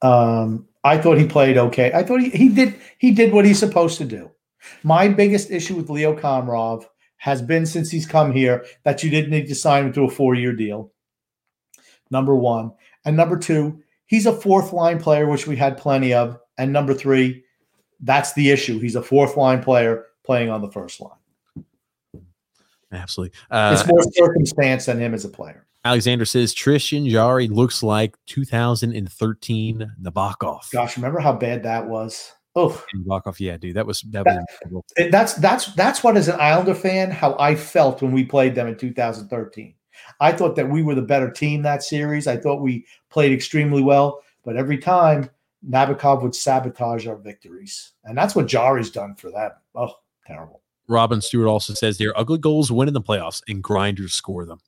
[0.01, 1.93] Um, I thought he played okay.
[1.93, 4.29] I thought he, he did he did what he's supposed to do.
[4.83, 6.85] My biggest issue with Leo Komarov
[7.17, 10.09] has been since he's come here that you didn't need to sign him to a
[10.09, 10.91] four year deal.
[12.11, 12.73] Number one.
[13.05, 16.37] And number two, he's a fourth line player, which we had plenty of.
[16.57, 17.43] And number three,
[17.99, 18.79] that's the issue.
[18.79, 21.65] He's a fourth line player playing on the first line.
[22.91, 23.37] Absolutely.
[23.49, 25.65] Uh, it's more circumstance than him as a player.
[25.85, 30.71] Alexander says Tristan Jarry looks like 2013 Nabokov.
[30.71, 32.33] Gosh, remember how bad that was?
[32.55, 34.83] Oh, Nabokov, yeah, dude, that was that, that was.
[35.11, 38.67] That's that's that's what, as an Islander fan, how I felt when we played them
[38.67, 39.73] in 2013.
[40.19, 42.27] I thought that we were the better team that series.
[42.27, 45.29] I thought we played extremely well, but every time
[45.67, 49.51] Nabokov would sabotage our victories, and that's what Jarry's done for them.
[49.75, 49.93] Oh,
[50.27, 50.61] terrible.
[50.87, 54.59] Robin Stewart also says they're ugly goals win in the playoffs and grinders score them.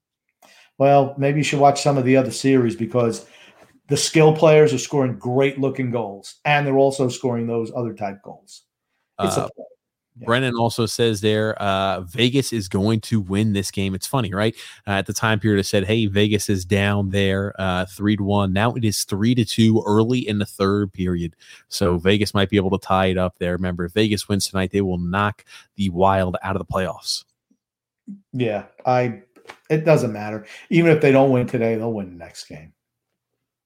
[0.77, 3.25] Well, maybe you should watch some of the other series because
[3.87, 8.21] the skill players are scoring great looking goals and they're also scoring those other type
[8.23, 8.63] goals.
[9.19, 9.47] It's uh,
[10.17, 10.25] yeah.
[10.25, 13.93] Brennan also says there uh, Vegas is going to win this game.
[13.93, 14.55] It's funny, right?
[14.87, 18.23] Uh, at the time period, it said, "Hey, Vegas is down there, uh, three to
[18.23, 21.35] one." Now it is three to two early in the third period,
[21.67, 23.53] so Vegas might be able to tie it up there.
[23.53, 25.43] Remember, if Vegas wins tonight, they will knock
[25.75, 27.25] the Wild out of the playoffs.
[28.31, 29.21] Yeah, I
[29.69, 30.45] it doesn't matter.
[30.69, 32.71] Even if they don't win today, they'll win the next game.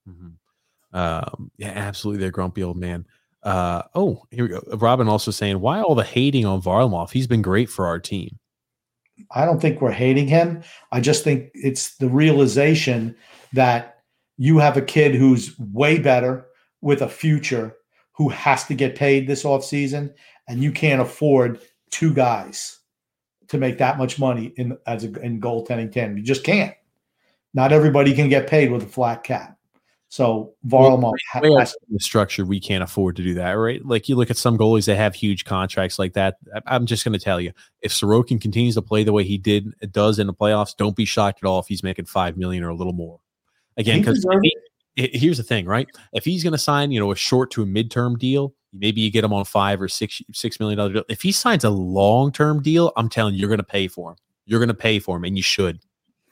[0.10, 0.98] Mm-hmm.
[0.98, 2.19] Um, yeah, absolutely.
[2.19, 3.06] They're grumpy old man.
[3.44, 4.61] Uh, oh, here we go.
[4.77, 7.11] Robin also saying, why all the hating on Varlamov?
[7.11, 8.38] He's been great for our team.
[9.31, 10.64] I don't think we're hating him.
[10.91, 13.15] I just think it's the realization
[13.53, 13.98] that
[14.38, 16.48] you have a kid who's way better
[16.81, 17.76] with a future
[18.14, 20.14] who has to get paid this offseason,
[20.48, 21.60] and you can't afford
[21.91, 22.80] two guys
[23.49, 26.15] to make that much money in as a in goaltending ten.
[26.15, 26.73] You just can't.
[27.53, 29.57] Not everybody can get paid with a flat cap.
[30.11, 32.44] So Varlamov well, has the structure.
[32.44, 33.86] We can't afford to do that, right?
[33.86, 36.38] Like you look at some goalies that have huge contracts like that.
[36.65, 39.72] I'm just going to tell you, if Sorokin continues to play the way he did
[39.91, 42.69] does in the playoffs, don't be shocked at all if he's making five million or
[42.69, 43.19] a little more.
[43.77, 44.26] Again, because
[44.95, 45.88] here's the thing, right?
[46.11, 49.11] If he's going to sign, you know, a short to a midterm deal, maybe you
[49.11, 51.03] get him on five or six six million dollar deal.
[51.07, 54.11] If he signs a long term deal, I'm telling you, you're going to pay for
[54.11, 54.18] him.
[54.45, 55.80] You're going to pay for him, and you should.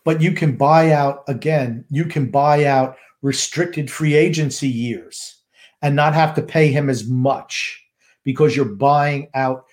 [0.03, 1.85] But you can buy out again.
[1.89, 2.97] You can buy out
[3.27, 5.43] restricted free agency years
[5.81, 7.83] and not have to pay him as much
[8.23, 9.65] because you're buying out.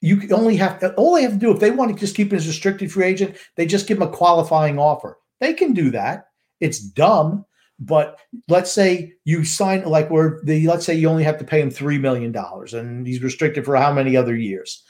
[0.00, 2.30] You only have to all they have to do if they want to just keep
[2.30, 5.18] him as restricted free agent, they just give him a qualifying offer.
[5.40, 6.28] They can do that.
[6.60, 7.44] It's dumb,
[7.80, 11.60] but let's say you sign like where the let's say you only have to pay
[11.60, 14.84] him three million dollars and he's restricted for how many other years.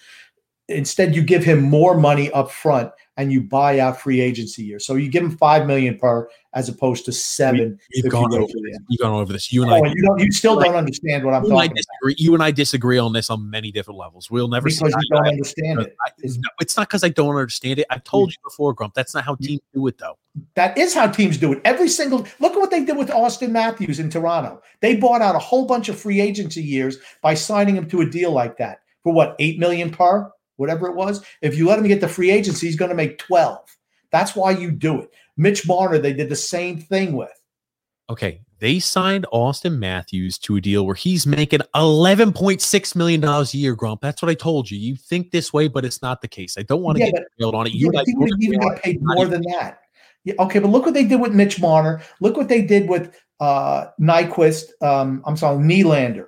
[0.69, 4.87] Instead, you give him more money up front and you buy out free agency years.
[4.87, 7.79] So you give him five million per as opposed to seven.
[7.95, 8.79] We, have gone, over this.
[8.89, 9.53] We've gone over this.
[9.53, 9.89] You and oh, I.
[9.89, 11.73] You, don't, you still don't understand what I'm talking
[12.03, 12.21] about.
[12.21, 14.31] You and I disagree on this on many different levels.
[14.31, 15.97] We'll never because you don't understand it.
[16.07, 17.87] I, it's, no, it's not because I don't understand it.
[17.91, 18.95] I've told you before, Grump.
[18.95, 20.17] That's not how teams do it, though.
[20.55, 21.61] That is how teams do it.
[21.65, 24.63] Every single look at what they did with Auston Matthews in Toronto.
[24.81, 28.09] They bought out a whole bunch of free agency years by signing him to a
[28.09, 31.25] deal like that for what eight million per, whatever it was.
[31.43, 33.61] If you let him get the free agency, he's going to make twelve.
[34.11, 35.11] That's why you do it.
[35.37, 37.33] Mitch Marner, they did the same thing with.
[38.11, 38.41] Okay.
[38.61, 44.01] They signed Auston Matthews to a deal where he's making $11.6 million a year, Grump.
[44.01, 44.79] That's what I told you.
[44.79, 46.57] You think this way, but it's not the case.
[46.57, 47.75] I don't want to yeah, get nailed on it.
[47.75, 49.81] You yeah, even, even got paid more than that.
[50.25, 52.01] Yeah, okay, but look what they did with Mitch Marner.
[52.21, 54.71] Look what they did with uh Nyquist.
[54.81, 56.27] Um, I'm sorry, Nylander.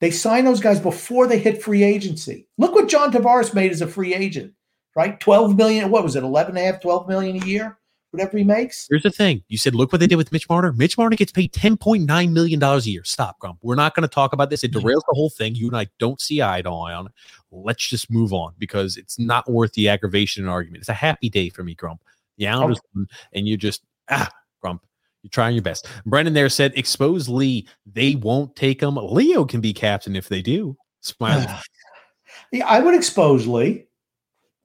[0.00, 2.46] They signed those guys before they hit free agency.
[2.58, 4.52] Look what John Tavares made as a free agent
[4.98, 5.20] right?
[5.20, 7.77] 12 million, what was it, 11 and a half, 12 million a year,
[8.10, 8.86] whatever he makes.
[8.90, 9.42] Here's the thing.
[9.48, 10.72] You said, look what they did with Mitch Marner.
[10.72, 13.04] Mitch Marner gets paid $10.9 million a year.
[13.04, 13.58] Stop, Grump.
[13.62, 14.64] We're not going to talk about this.
[14.64, 15.54] It derails the whole thing.
[15.54, 17.12] You and I don't see eye to eye on it.
[17.50, 20.82] Let's just move on because it's not worth the aggravation and argument.
[20.82, 22.02] It's a happy day for me, Grump.
[22.36, 23.10] The Islanders, okay.
[23.32, 24.30] and you just, ah,
[24.60, 24.82] Grump.
[25.22, 25.86] You're trying your best.
[26.06, 27.66] Brendan there said, expose Lee.
[27.86, 28.96] They won't take him.
[28.96, 30.76] Leo can be captain if they do.
[31.00, 31.60] Smile.
[32.52, 33.86] yeah, I would expose Lee.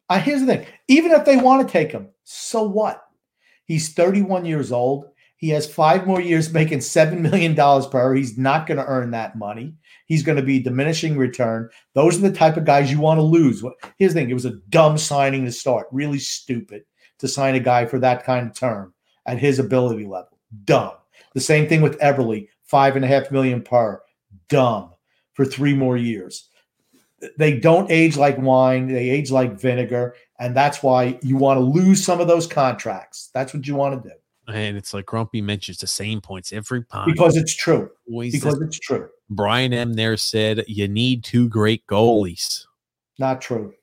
[0.09, 3.03] Uh, here's the thing even if they want to take him, so what?
[3.65, 5.05] He's 31 years old.
[5.37, 8.15] He has five more years making $7 million per hour.
[8.15, 9.75] He's not going to earn that money.
[10.05, 11.69] He's going to be diminishing return.
[11.95, 13.63] Those are the type of guys you want to lose.
[13.97, 16.83] Here's the thing it was a dumb signing to start, really stupid
[17.19, 18.93] to sign a guy for that kind of term
[19.25, 20.37] at his ability level.
[20.65, 20.93] Dumb.
[21.33, 24.01] The same thing with Eberle, five and a half million per.
[24.49, 24.91] Dumb
[25.33, 26.49] for three more years
[27.37, 31.63] they don't age like wine they age like vinegar and that's why you want to
[31.63, 33.29] lose some of those contracts.
[33.33, 34.15] That's what you want to do.
[34.53, 37.09] And it's like grumpy mentions the same points every time.
[37.09, 37.89] Because it's true.
[38.09, 39.07] Because it's true.
[39.29, 42.65] Brian m there said you need two great goalies.
[43.17, 43.73] Not true.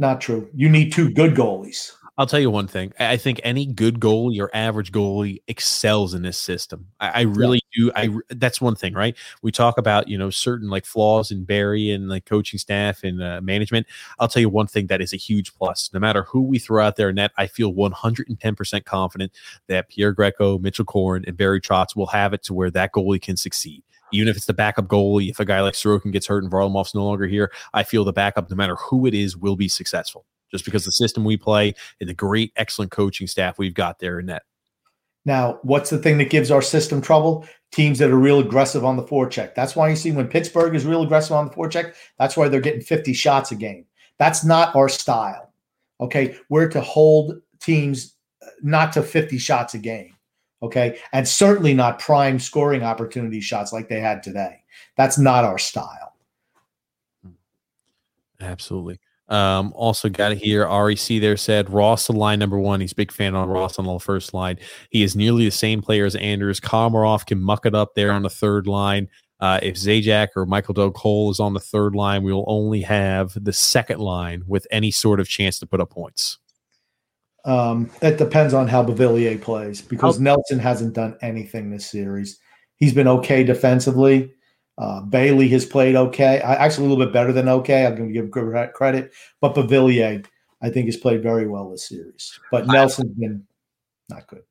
[0.00, 0.50] Not true.
[0.52, 1.92] You need two good goalies.
[2.18, 2.92] I'll tell you one thing.
[3.00, 6.88] I think any good goalie or average goalie excels in this system.
[7.00, 7.84] I, I really yeah.
[8.04, 8.20] do.
[8.28, 9.16] I that's one thing, right?
[9.40, 13.22] We talk about you know certain like flaws in Barry and like coaching staff and
[13.22, 13.86] uh, management.
[14.18, 15.88] I'll tell you one thing that is a huge plus.
[15.94, 19.32] No matter who we throw out there in net, I feel 110 percent confident
[19.68, 23.22] that Piero Greco, Mitchell Korn, and Barry Trotz will have it to where that goalie
[23.22, 23.82] can succeed
[24.14, 26.94] even if it's the backup goalie, if a guy like Sorokin gets hurt and Varlamov's
[26.94, 30.26] no longer here, I feel the backup, no matter who it is, will be successful
[30.52, 34.20] just because the system we play and the great, excellent coaching staff we've got there
[34.20, 34.42] in that.
[35.24, 37.46] Now, what's the thing that gives our system trouble?
[37.70, 39.54] Teams that are real aggressive on the forecheck.
[39.54, 42.60] That's why you see when Pittsburgh is real aggressive on the forecheck, that's why they're
[42.60, 43.86] getting 50 shots a game.
[44.18, 45.52] That's not our style.
[46.00, 46.36] Okay.
[46.48, 50.14] We're to hold teams uh, not to 50 shots a game.
[50.62, 50.98] Okay.
[51.12, 54.62] And certainly not prime scoring opportunity shots like they had today.
[54.96, 56.14] That's not our style.
[58.40, 58.98] Absolutely.
[59.32, 60.68] Um, also got it here.
[60.68, 62.82] REC there said Ross the line number one.
[62.82, 64.58] He's a big fan on Ross on the first line.
[64.90, 66.60] He is nearly the same player as Anders.
[66.60, 69.08] Komarov can muck it up there on the third line.
[69.40, 72.82] Uh, if Zajac or Michael Dal Colle is on the third line, we will only
[72.82, 76.38] have the second line with any sort of chance to put up points.
[77.46, 82.38] Um, it depends on how Beauvillier plays because Nelson hasn't done anything this series.
[82.76, 84.32] He's been okay defensively.
[84.78, 87.86] Uh, Bailey has played okay, I, actually a little bit better than okay.
[87.86, 90.24] I'm going to give credit, but Beauvillier,
[90.62, 92.38] I think, has played very well this series.
[92.50, 93.46] But Nelson's been
[94.08, 94.42] not good.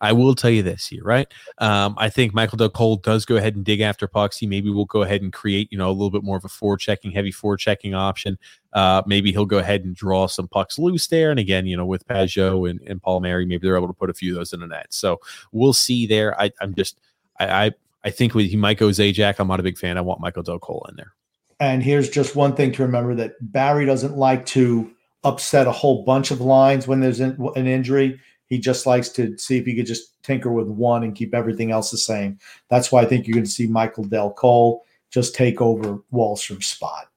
[0.00, 1.26] I will tell you this here, right?
[1.58, 4.38] Um, I think Michael Dal Colle does go ahead and dig after pucks.
[4.38, 6.48] He maybe will go ahead and create, you know, a little bit more of a
[6.48, 8.38] forechecking, heavy forechecking option.
[8.72, 11.30] Uh, maybe he'll go ahead and draw some pucks loose there.
[11.30, 14.14] And again, you know, with Pageau and, and Palmieri, maybe they're able to put a
[14.14, 14.86] few of those in the net.
[14.90, 15.20] So
[15.52, 16.40] we'll see there.
[16.40, 16.98] I, am just,
[17.40, 17.70] I, I,
[18.08, 19.34] I think he might go Zajac.
[19.38, 19.98] I'm not a big fan.
[19.98, 21.12] I want Michael Dal Colle in there.
[21.60, 24.90] And here's just one thing to remember that Barry doesn't like to
[25.24, 28.18] upset a whole bunch of lines when there's an injury.
[28.46, 31.70] He just likes to see if he could just tinker with one and keep everything
[31.70, 32.38] else the same.
[32.70, 36.66] That's why I think you're going to see Michael Dal Colle just take over Wahlstrom's
[36.66, 37.08] spot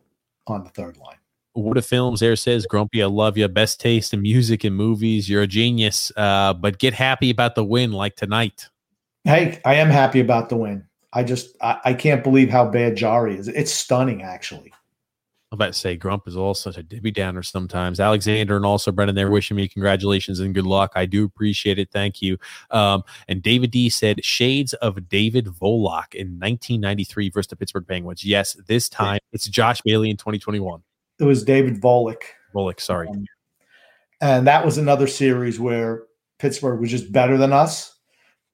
[0.47, 1.15] on the third line.
[1.53, 3.47] What a Films there says, Grumpy, I love you.
[3.47, 5.29] Best taste in music and movies.
[5.29, 6.11] You're a genius.
[6.17, 8.67] Uh, but get happy about the win like tonight.
[9.23, 10.85] Hey, I am happy about the win.
[11.13, 13.47] I just I, I can't believe how bad Jarry is.
[13.47, 14.73] It's stunning, actually.
[15.51, 17.99] I'm about to say Grump is all such a Debbie Downer sometimes.
[17.99, 20.93] Alexander and also Brendan, they're wishing me congratulations and good luck.
[20.95, 21.89] I do appreciate it.
[21.91, 22.37] Thank you.
[22.69, 28.23] Um, and David D said shades of David Volek in 1993 versus the Pittsburgh Penguins.
[28.23, 30.81] Yes, this time it's Josh Bailey in 2021.
[31.19, 32.21] It was David Volek.
[32.55, 33.09] Volek, sorry.
[33.09, 33.25] Um,
[34.21, 36.03] and that was another series where
[36.39, 37.97] Pittsburgh was just better than us.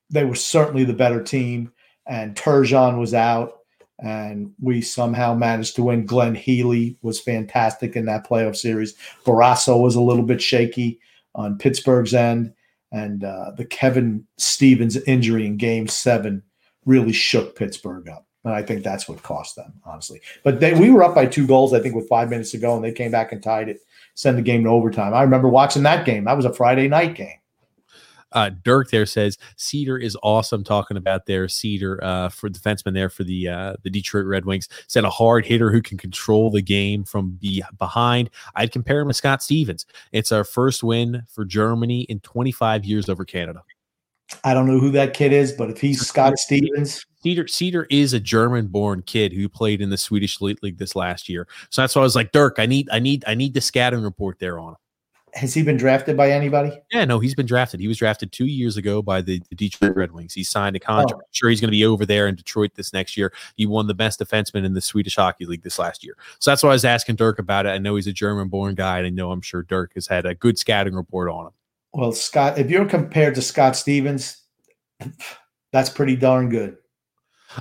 [0.10, 1.72] They were certainly the better team,
[2.06, 3.58] and Turgeon was out
[4.00, 6.06] and we somehow managed to win.
[6.06, 8.96] Glenn Healy was fantastic in that playoff series.
[9.26, 11.00] Barrasso was a little bit shaky
[11.34, 12.54] on Pittsburgh's end,
[12.92, 16.44] and uh, the Kevin Stevens injury in Game Seven
[16.86, 18.26] really shook Pittsburgh up.
[18.44, 20.22] And I think that's what cost them, honestly.
[20.44, 22.76] But they, we were up by two goals, I think, with five minutes to go,
[22.76, 23.80] and they came back and tied it,
[24.14, 25.14] send the game to overtime.
[25.14, 26.24] I remember watching that game.
[26.26, 27.40] That was a Friday night game.
[28.32, 30.64] Uh, Dirk there says Seider is awesome.
[30.64, 34.68] Talking about their Seider uh, for defenseman there for the uh, the Detroit Red Wings.
[34.88, 38.30] Said a hard hitter who can control the game from be behind.
[38.56, 39.86] I'd compare him to Scott Stevens.
[40.12, 43.64] It's our first win for Germany in 25 years over Canada.
[44.44, 48.12] I don't know who that kid is, but if he's Scott Stevens, Seider Seider is
[48.12, 51.48] a German-born kid who played in the Swedish League this last year.
[51.70, 54.02] So that's why I was like, Dirk, I need, I need, I need the scouting
[54.02, 54.78] report there on him
[55.34, 56.80] has he been drafted by anybody?
[56.92, 57.80] Yeah, no, he's been drafted.
[57.80, 60.34] He was drafted two years ago by the, the Detroit Red Wings.
[60.34, 61.14] He signed a contract.
[61.16, 61.26] Oh.
[61.26, 63.34] I'm sure he's going to be over there in Detroit this next year.
[63.56, 66.16] He won the best defenseman in the Swedish Hockey League this last year.
[66.40, 67.70] So that's why I was asking Dirk about it.
[67.70, 70.26] I know he's a German born guy, and I know I'm sure Dirk has had
[70.26, 71.54] a good scouting report on him.
[71.94, 74.44] Well, Scott, if you're compared to Scott Stevens,
[75.72, 76.78] that's pretty darn good.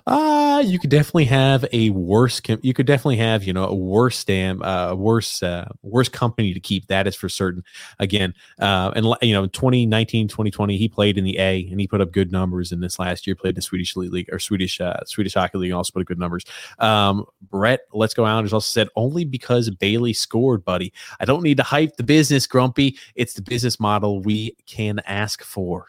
[0.06, 2.40] Uh, you could definitely have a worse.
[2.62, 6.60] You could definitely have, you know, a worse damn, uh, worse, uh, worse company to
[6.60, 6.86] keep.
[6.88, 7.64] That is for certain.
[7.98, 12.00] Again, uh, and you know, 2019, 2020, he played in the A and he put
[12.00, 13.36] up good numbers in this last year.
[13.36, 16.18] Played in the Swedish league or Swedish, uh, Swedish hockey league, also put up good
[16.18, 16.44] numbers.
[16.78, 20.92] Um, Brett, let's go Islanders also said only because Bailey scored, buddy.
[21.20, 22.98] I don't need to hype the business, Grumpy.
[23.14, 25.86] It's the business model we can ask for.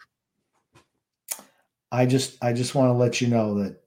[1.90, 3.80] I just, I just want to let you know that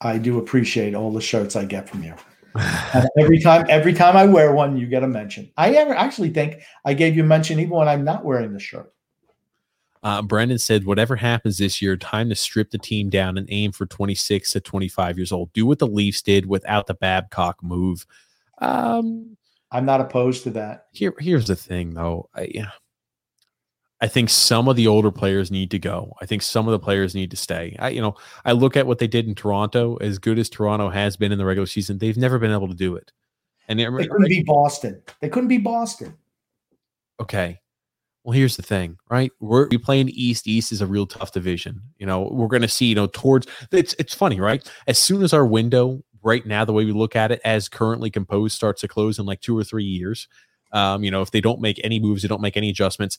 [0.00, 2.14] I do appreciate all the shirts I get from you.
[3.18, 5.50] every time, every time I wear one, you get a mention.
[5.56, 8.60] I ever actually think I gave you a mention even when I'm not wearing the
[8.60, 8.92] shirt.
[10.02, 13.72] Uh, Brendan said, whatever happens this year, time to strip the team down and aim
[13.72, 15.52] for 26 to 25 years old.
[15.52, 18.06] Do what the Leafs did without the Babcock move.
[18.58, 19.36] Um,
[19.72, 20.86] I'm not opposed to that.
[20.92, 22.28] Here, here's the thing, though.
[22.34, 22.70] I, yeah,
[24.00, 26.12] I think some of the older players need to go.
[26.20, 27.76] I think some of the players need to stay.
[27.78, 28.14] I, you know,
[28.44, 29.96] I look at what they did in Toronto.
[29.96, 32.74] As good as Toronto has been in the regular season, they've never been able to
[32.74, 33.12] do it.
[33.68, 35.02] And they couldn't be Boston.
[35.20, 36.14] They couldn't be Boston.
[37.20, 37.58] Okay.
[38.22, 39.32] Well, here's the thing, right?
[39.40, 40.46] We're we playing East.
[40.46, 41.80] East is a real tough division.
[41.98, 42.86] You know, we're going to see.
[42.86, 44.68] You know, towards it's it's funny, right?
[44.86, 48.10] As soon as our window right now, the way we look at it, as currently
[48.10, 50.28] composed, starts to close in like two or three years.
[50.72, 53.18] Um, you know, if they don't make any moves, they don't make any adjustments,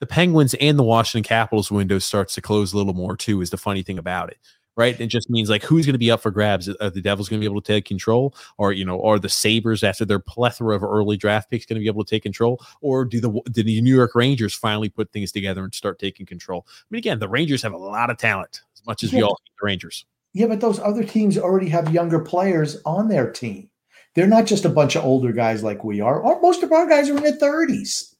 [0.00, 3.40] the Penguins and the Washington Capitals window starts to close a little more too.
[3.40, 4.38] Is the funny thing about it,
[4.76, 4.98] right?
[5.00, 6.68] It just means like who's going to be up for grabs?
[6.68, 9.28] Are the Devils going to be able to take control, or you know, are the
[9.28, 12.60] Sabres after their plethora of early draft picks going to be able to take control,
[12.80, 16.26] or do the do the New York Rangers finally put things together and start taking
[16.26, 16.66] control?
[16.68, 19.18] I mean, again, the Rangers have a lot of talent, as much as yeah.
[19.18, 20.04] we all hate the Rangers.
[20.34, 23.68] Yeah, but those other teams already have younger players on their team.
[24.14, 26.20] They're not just a bunch of older guys like we are.
[26.20, 28.14] Or most of our guys are in their thirties.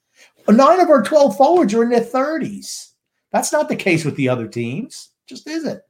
[0.48, 2.92] Nine of our 12 forwards are in their 30s.
[3.32, 5.10] That's not the case with the other teams.
[5.26, 5.80] Just isn't.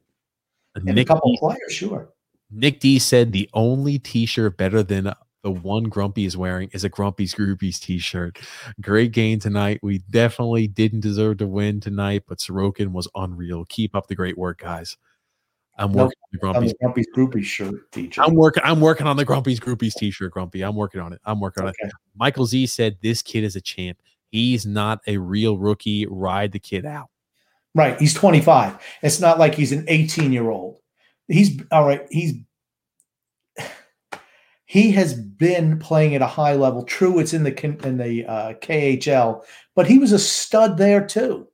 [0.75, 2.11] And a couple D, players, sure.
[2.51, 5.13] Nick D said the only t-shirt better than
[5.43, 8.39] the one Grumpy is wearing is a Grumpy's Groupies t-shirt.
[8.81, 9.79] Great game tonight.
[9.83, 13.65] We definitely didn't deserve to win tonight, but Sorokin was unreal.
[13.69, 14.97] Keep up the great work, guys.
[15.79, 18.27] I'm working on the Grumpy's, Grumpy's Groupies shirt t-shirt.
[18.27, 18.65] I'm working.
[18.65, 20.63] I'm working on the Grumpy's Groupies t-shirt, Grumpy.
[20.63, 21.21] I'm working on it.
[21.25, 21.87] I'm working on okay.
[21.87, 21.93] it.
[22.17, 23.99] Michael Z said this kid is a champ.
[24.31, 26.07] He's not a real rookie.
[26.07, 27.09] Ride the kid out.
[27.75, 27.99] Right.
[27.99, 28.79] He's 25.
[29.03, 30.81] It's not like he's an 18 year old.
[31.29, 32.07] He's all right.
[32.11, 32.35] He's
[34.65, 36.85] he has been playing at a high level.
[36.85, 39.45] True, it's in the in the uh, KHL,
[39.75, 41.49] but he was a stud there too.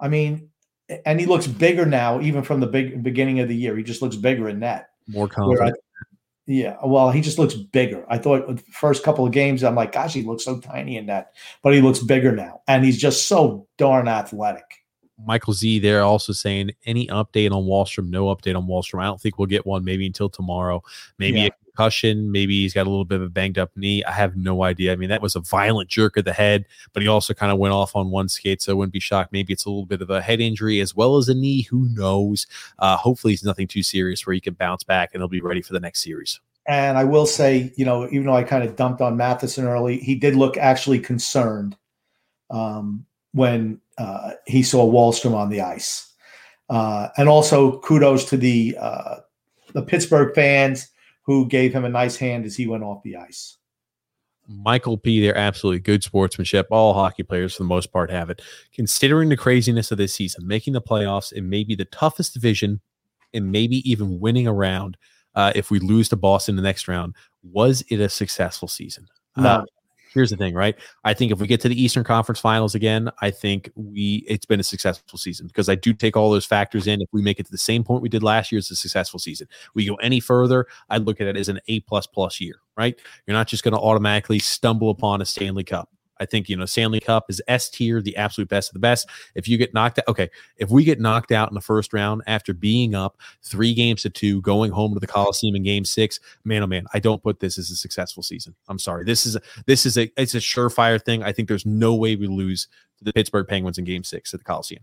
[0.00, 0.50] I mean,
[1.04, 3.76] and he looks bigger now, even from the big beginning of the year.
[3.76, 4.90] He just looks bigger in that.
[5.06, 5.76] More confident.
[6.50, 8.06] Yeah, well, he just looks bigger.
[8.08, 11.04] I thought the first couple of games, I'm like, gosh, he looks so tiny in
[11.06, 14.77] that, but he looks bigger now, and he's just so darn athletic.
[15.26, 18.08] Michael Z, they're also saying any update on Wahlstrom?
[18.08, 19.00] no update on Wahlstrom.
[19.00, 20.82] I don't think we'll get one maybe until tomorrow.
[21.18, 21.46] Maybe yeah.
[21.46, 24.04] a concussion, maybe he's got a little bit of a banged up knee.
[24.04, 24.92] I have no idea.
[24.92, 27.58] I mean, that was a violent jerk of the head, but he also kind of
[27.58, 29.32] went off on one skate, so I wouldn't be shocked.
[29.32, 31.62] Maybe it's a little bit of a head injury as well as a knee.
[31.62, 32.46] Who knows?
[32.78, 35.62] Uh, hopefully, it's nothing too serious where he can bounce back and he'll be ready
[35.62, 36.40] for the next series.
[36.66, 39.98] And I will say, you know, even though I kind of dumped on Matheson early,
[39.98, 41.76] he did look actually concerned
[42.50, 46.12] um, when uh, he saw Wahlstrom on the ice.
[46.70, 49.16] Uh, and also kudos to the uh,
[49.72, 50.88] the Pittsburgh fans
[51.22, 53.56] who gave him a nice hand as he went off the ice.
[54.46, 55.20] Michael P.
[55.20, 56.66] They're absolutely good sportsmanship.
[56.70, 58.40] All hockey players, for the most part, have it.
[58.72, 62.80] Considering the craziness of this season, making the playoffs in maybe the toughest division
[63.34, 64.96] and maybe even winning a round–
[65.38, 67.14] uh, if we lose to Boston the next round.
[67.44, 69.06] Was it a successful season?
[69.36, 69.64] No.
[70.12, 70.76] Here's the thing, right?
[71.04, 74.46] I think if we get to the Eastern Conference Finals again, I think we it's
[74.46, 77.02] been a successful season because I do take all those factors in.
[77.02, 79.20] If we make it to the same point we did last year, it's a successful
[79.20, 79.48] season.
[79.74, 82.98] We go any further, I look at it as an A plus plus year, right?
[83.26, 85.90] You're not just going to automatically stumble upon a Stanley Cup.
[86.20, 89.08] I think, you know, Stanley Cup is S tier, the absolute best of the best.
[89.34, 92.22] If you get knocked out, okay, if we get knocked out in the first round
[92.26, 96.20] after being up three games to two, going home to the Coliseum in game six,
[96.44, 98.54] man, oh man, I don't put this as a successful season.
[98.68, 99.04] I'm sorry.
[99.04, 101.22] This is a, this is a, it's a surefire thing.
[101.22, 102.68] I think there's no way we lose
[102.98, 104.82] to the Pittsburgh Penguins in game six at the Coliseum.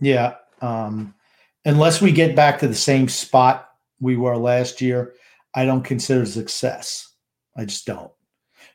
[0.00, 0.34] Yeah.
[0.60, 1.14] Um,
[1.64, 5.14] unless we get back to the same spot we were last year,
[5.54, 7.14] I don't consider success.
[7.56, 8.12] I just don't.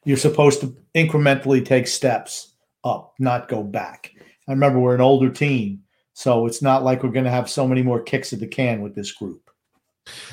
[0.06, 4.11] You're supposed to incrementally take steps up, not go back.
[4.48, 5.84] I remember we're an older team,
[6.14, 8.82] so it's not like we're going to have so many more kicks at the can
[8.82, 9.49] with this group.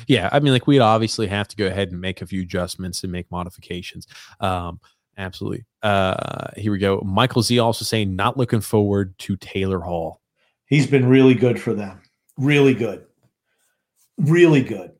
[0.07, 3.03] Yeah, I mean, like we'd obviously have to go ahead and make a few adjustments
[3.03, 4.07] and make modifications.
[4.39, 4.79] Um,
[5.17, 5.65] absolutely.
[5.83, 7.01] Uh, here we go.
[7.05, 10.21] Michael Z also saying not looking forward to Taylor Hall.
[10.65, 12.01] He's been really good for them.
[12.37, 13.05] Really good.
[14.17, 14.91] Really good.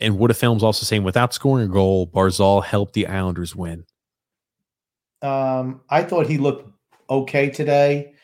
[0.00, 3.84] And Wood of Films also saying without scoring a goal, Barzal helped the Islanders win.
[5.22, 6.70] Um, I thought he looked
[7.10, 8.14] okay today,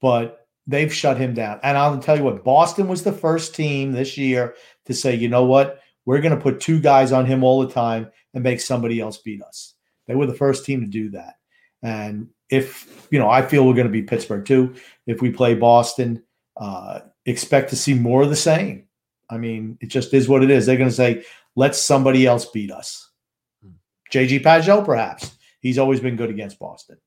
[0.00, 1.58] but they've shut him down.
[1.62, 4.54] And I'll tell you what, Boston was the first team this year
[4.86, 7.72] to say, you know what, we're going to put two guys on him all the
[7.72, 9.74] time and make somebody else beat us.
[10.06, 11.34] They were the first team to do that.
[11.82, 14.74] And if, you know, I feel we're going to be Pittsburgh too.
[15.06, 16.22] If we play Boston,
[16.56, 18.88] uh, expect to see more of the same.
[19.32, 20.66] I mean, it just is what it is.
[20.66, 21.24] They're going to say,
[21.56, 23.10] let somebody else beat us.
[24.12, 24.46] JG hmm.
[24.46, 25.36] Pageau, perhaps.
[25.60, 26.98] He's always been good against Boston.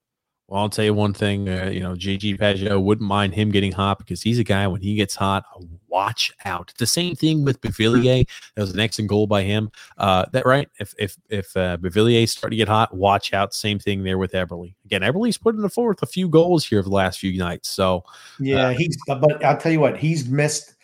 [0.48, 1.50] Well, I'll tell you one thing.
[1.50, 4.80] Uh, you know, JG Pageau wouldn't mind him getting hot because he's a guy when
[4.80, 5.44] he gets hot,
[5.88, 6.72] watch out.
[6.78, 8.28] The same thing with Beauvillier.
[8.54, 9.72] That was an excellent goal by him.
[9.98, 10.70] Uh, that right?
[10.80, 13.56] If if if uh, Beauvillier start to get hot, watch out.
[13.56, 14.76] Same thing there with Eberle.
[14.86, 17.70] Again, Eberle's putting the forth a few goals here of the last few nights.
[17.70, 18.04] So
[18.40, 18.96] yeah, uh, he's.
[19.08, 20.75] But I'll tell you what, he's missed.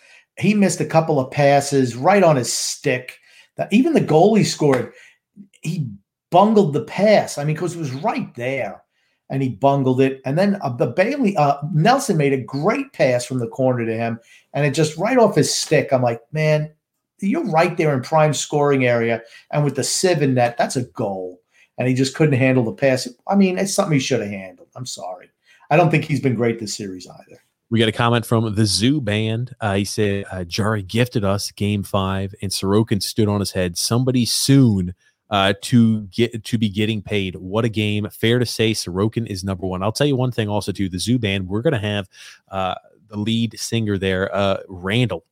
[0.42, 3.18] He missed a couple of passes right on his stick.
[3.58, 4.94] That even the goal he scored,
[5.62, 5.90] he
[6.32, 7.38] bungled the pass.
[7.38, 8.82] I mean, because it was right there
[9.32, 10.22] and he bungled it.
[10.26, 13.94] And then uh, the Bailey uh, Nelson made a great pass from the corner to
[13.94, 14.20] him,
[14.54, 15.92] and it just right off his stick.
[15.92, 16.72] I'm like, man,
[17.22, 20.84] you're right there in prime scoring area, and with the sieve in net, that's a
[20.84, 21.40] goal.
[21.78, 23.08] And he just couldn't handle the pass.
[23.28, 24.68] I mean, it's something he should have handled.
[24.76, 25.30] I'm sorry.
[25.70, 27.42] I don't think he's been great this series either.
[27.72, 29.56] We got a comment from the Zoo Band.
[29.62, 33.78] Uh, he said, uh, Jarry gifted us game five, and Sorokin stood on his head.
[33.78, 34.94] Somebody soon
[35.30, 37.38] uh, to get to be getting paid.
[37.38, 38.10] What a game!
[38.12, 39.82] Fair to say, Sorokin is number one.
[39.84, 40.90] I'll tell you one thing also too.
[40.90, 42.10] The Zoo Band, we're going to have
[42.50, 42.76] uh,
[43.08, 45.24] the lead singer there, uh, Randall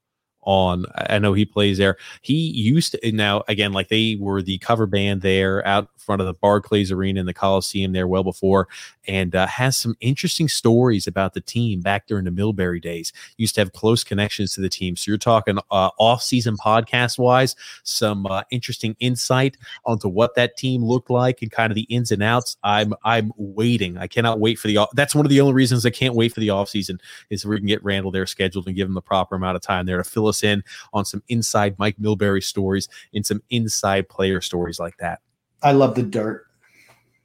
[0.44, 0.86] on.
[0.96, 1.98] I know he plays there.
[2.22, 6.26] He used to now again like they were the cover band there out front of
[6.26, 8.68] the Barclays Arena in the Coliseum there well before,
[9.08, 13.14] and uh, has some interesting stories about the team back during the Milbury days.
[13.38, 14.96] Used to have close connections to the team.
[14.96, 19.56] So you're talking uh, off-season podcast wise, some uh, interesting insight
[19.86, 22.58] onto what that team looked like and kind of the ins and outs.
[22.64, 24.00] I'm I'm waiting.
[24.00, 24.88] I cannot wait for the.
[24.94, 27.00] That's one of the only reasons I can't wait for the off-season
[27.30, 29.86] is we can get Randall there scheduled and give him the proper amount of time
[29.86, 34.42] there to fill us in on some inside Mike Milbury stories and some inside player
[34.42, 35.20] stories like that.
[35.62, 36.46] I love the dirt.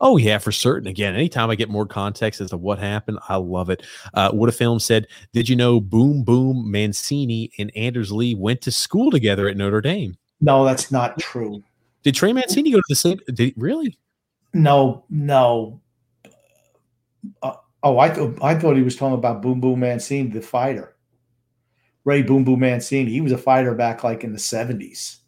[0.01, 0.89] Oh yeah, for certain.
[0.89, 3.83] Again, anytime I get more context as to what happened, I love it.
[4.13, 5.07] Uh, what a film said.
[5.33, 9.81] Did you know Boom Boom Mancini and Anders Lee went to school together at Notre
[9.81, 10.17] Dame?
[10.41, 11.63] No, that's not true.
[12.03, 13.19] Did Trey Mancini go to the same?
[13.33, 13.97] Did really?
[14.53, 15.81] No, no.
[17.43, 20.94] Uh, oh, I thought I thought he was talking about Boom Boom Mancini, the fighter.
[22.05, 23.11] Ray Boom Boom Mancini.
[23.11, 25.21] He was a fighter back like in the seventies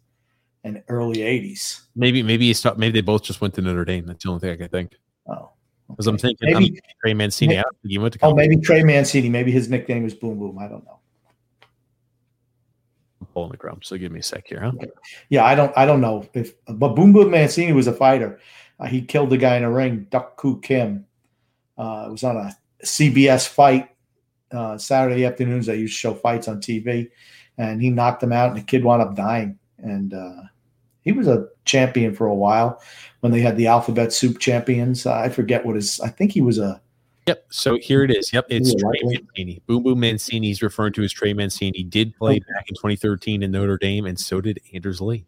[0.63, 1.81] and early 80s.
[1.95, 4.05] Maybe maybe he maybe they both just went to Notre Dame.
[4.05, 4.95] That's the only thing I can think.
[5.27, 5.51] Oh.
[5.89, 6.13] Because okay.
[6.13, 7.55] I'm thinking maybe, I'm Trey Mancini.
[7.55, 9.29] Maybe, he went to oh, maybe Trey Mancini.
[9.29, 10.59] Maybe his nickname was Boom Boom.
[10.59, 10.99] I don't know.
[13.21, 13.79] I'm pulling the crumb.
[13.81, 14.73] So give me a sec here, huh?
[15.29, 15.75] Yeah, I don't.
[15.77, 18.39] I don't know if, but Boom Boom Mancini was a fighter.
[18.79, 21.05] Uh, he killed the guy in a ring, Duk Koo Kim.
[21.77, 23.89] Uh, it was on a CBS fight
[24.51, 25.65] uh, Saturday afternoons.
[25.65, 27.09] They used to show fights on TV,
[27.57, 29.57] and he knocked him out, and the kid wound up dying.
[29.77, 30.43] And uh,
[31.01, 32.81] he was a champion for a while
[33.21, 35.05] when they had the alphabet soup champions.
[35.05, 35.99] I forget what his.
[35.99, 36.81] I think he was a.
[37.27, 37.45] Yep.
[37.49, 38.31] So here it is.
[38.31, 38.47] Yep.
[38.49, 39.61] It's Trey Mancini.
[39.67, 40.47] Boom Boom Mancini.
[40.47, 41.77] He's referring to as Trey Mancini.
[41.77, 42.39] He did play okay.
[42.53, 45.25] back in 2013 in Notre Dame, and so did Anders Lee.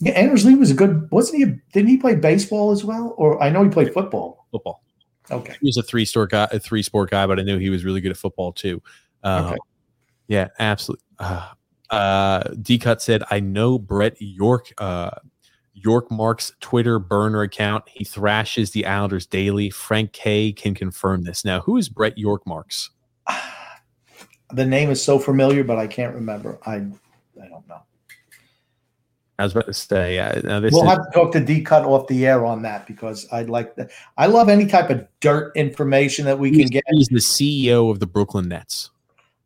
[0.00, 1.10] Yeah, Anders Lee was a good.
[1.10, 1.44] Wasn't he?
[1.44, 3.14] A, didn't he play baseball as well?
[3.16, 4.46] Or I know he played football.
[4.50, 4.81] Football.
[5.30, 5.54] Okay.
[5.60, 7.84] He was a three store guy, a three sport guy, but I knew he was
[7.84, 8.82] really good at football too.
[9.22, 9.58] Uh, okay.
[10.28, 11.04] Yeah, absolutely.
[11.18, 11.48] Uh,
[11.90, 15.10] uh, D Cut said, I know Brett York, uh,
[15.78, 17.84] Yormark's Twitter burner account.
[17.88, 19.70] He thrashes the Islanders daily.
[19.70, 21.44] Frank K can confirm this.
[21.44, 22.90] Now, who is Brett Yormarks?
[24.54, 26.58] The name is so familiar, but I can't remember.
[26.66, 27.82] I I don't know.
[29.42, 32.06] I was about to say, uh, we'll is- have to talk to D Cut off
[32.06, 33.90] the air on that because I'd like that.
[34.16, 36.84] I love any type of dirt information that we he's, can get.
[36.90, 38.90] He's the CEO of the Brooklyn Nets.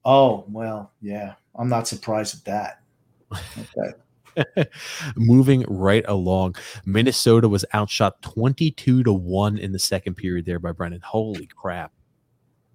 [0.04, 1.34] Oh well, yeah.
[1.54, 3.40] I'm not surprised at that.
[3.58, 3.94] Okay.
[5.16, 10.72] Moving right along, Minnesota was outshot 22 to 1 in the second period there by
[10.72, 11.00] Brendan.
[11.00, 11.90] Holy crap.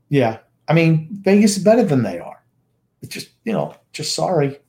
[0.09, 0.39] Yeah.
[0.67, 2.43] I mean, Vegas is better than they are.
[3.03, 4.59] It's just, you know, just sorry.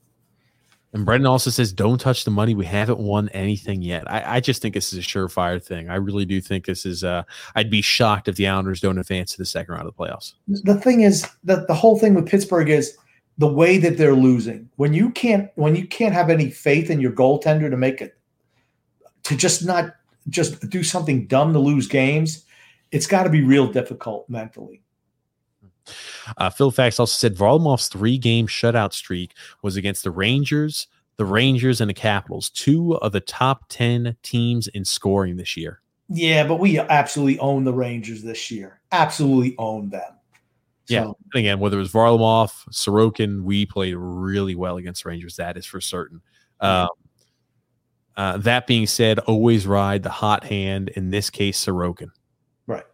[0.92, 2.54] And Brendan also says, "Don't touch the money.
[2.54, 5.88] We haven't won anything yet." I, I, just think this is a surefire thing.
[5.88, 7.02] I really do think this is.
[7.02, 7.22] Uh,
[7.54, 10.34] I'd be shocked if the Islanders don't advance to the second round of the playoffs.
[10.48, 12.96] The thing is that the whole thing with Pittsburgh is
[13.38, 14.68] the way that they're losing.
[14.76, 18.18] When you can't when you can't have any faith in your goaltender to make it
[19.24, 19.94] to just not
[20.28, 22.44] just do something dumb to lose games,
[22.90, 24.81] it's got to be real difficult mentally.
[26.36, 30.86] Uh, Phil Fax also said Varlamov's three game shutout streak was against the Rangers,
[31.16, 35.80] the Rangers, and the Capitals, two of the top 10 teams in scoring this year.
[36.08, 38.80] Yeah, but we absolutely own the Rangers this year.
[38.92, 40.12] Absolutely own them.
[40.88, 41.04] Yeah.
[41.04, 45.36] And again, whether it was Varlamov, Sorokin, we played really well against Rangers.
[45.36, 46.20] That is for certain.
[46.60, 46.88] Um,
[48.16, 50.90] uh, that being said, always ride the hot hand.
[50.90, 52.10] In this case, Sorokin.
[52.66, 52.84] Right.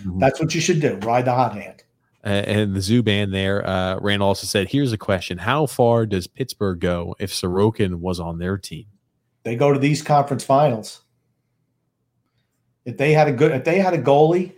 [0.00, 0.18] Mm-hmm.
[0.18, 0.96] That's what you should do.
[0.96, 1.83] Ride the hot hand.
[2.24, 6.06] Uh, and the zoo band there, uh, Randall also said, "Here's a question: How far
[6.06, 8.86] does Pittsburgh go if Sorokin was on their team?
[9.42, 11.02] They go to these conference finals.
[12.86, 14.54] If they had a good, if they had a goalie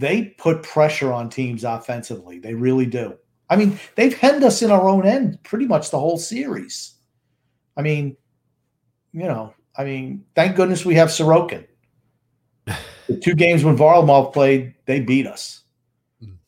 [0.00, 2.38] they put pressure on teams offensively.
[2.38, 3.16] They really do.
[3.48, 6.94] I mean, they've hemmed us in our own end pretty much the whole series.
[7.76, 8.16] I mean,
[9.12, 11.66] you know, I mean, thank goodness we have Sorokin.
[13.06, 15.62] the two games when Varlamov played, they beat us.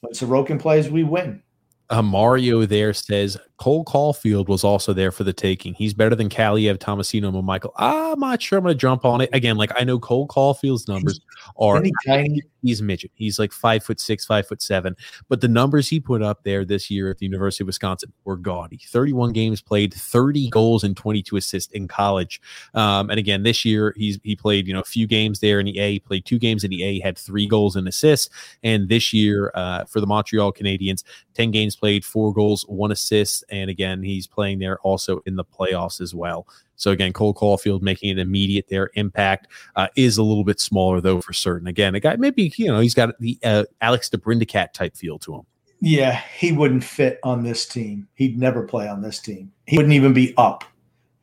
[0.02, 1.42] When Sorokin plays, we win.
[1.88, 5.72] Uh, Mario there says Cole Caufield was also there for the taking.
[5.74, 7.72] He's better than Kaliyev, Tomasino, and Michael.
[7.76, 9.56] I'm not sure I'm going to jump on it again.
[9.56, 11.20] Like I know Cole Caufield's numbers
[11.56, 12.42] are tiny.
[12.62, 13.12] He's midget.
[13.14, 14.96] He's like five foot six, five foot seven.
[15.28, 18.36] But the numbers he put up there this year at the University of Wisconsin were
[18.36, 18.80] gaudy.
[18.86, 22.40] 31 games played, 30 goals and 22 assists in college.
[22.74, 25.66] Um, and again, this year he's he played you know a few games there in
[25.66, 26.00] the A.
[26.00, 28.28] Played two games in the A, had three goals and assists.
[28.64, 33.44] And this year uh, for the Montreal Canadiens, 10 games played, four goals, one assist
[33.52, 36.48] and again, he's playing there also in the playoffs as well.
[36.74, 39.46] So again, Cole Caufield making an immediate there impact
[39.76, 41.68] uh, is a little bit smaller though for certain.
[41.68, 45.36] Again, a guy maybe you know he's got the uh, Alex DeBrincat type feel to
[45.36, 45.42] him.
[45.80, 48.08] Yeah, he wouldn't fit on this team.
[48.14, 49.52] He'd never play on this team.
[49.66, 50.64] He wouldn't even be up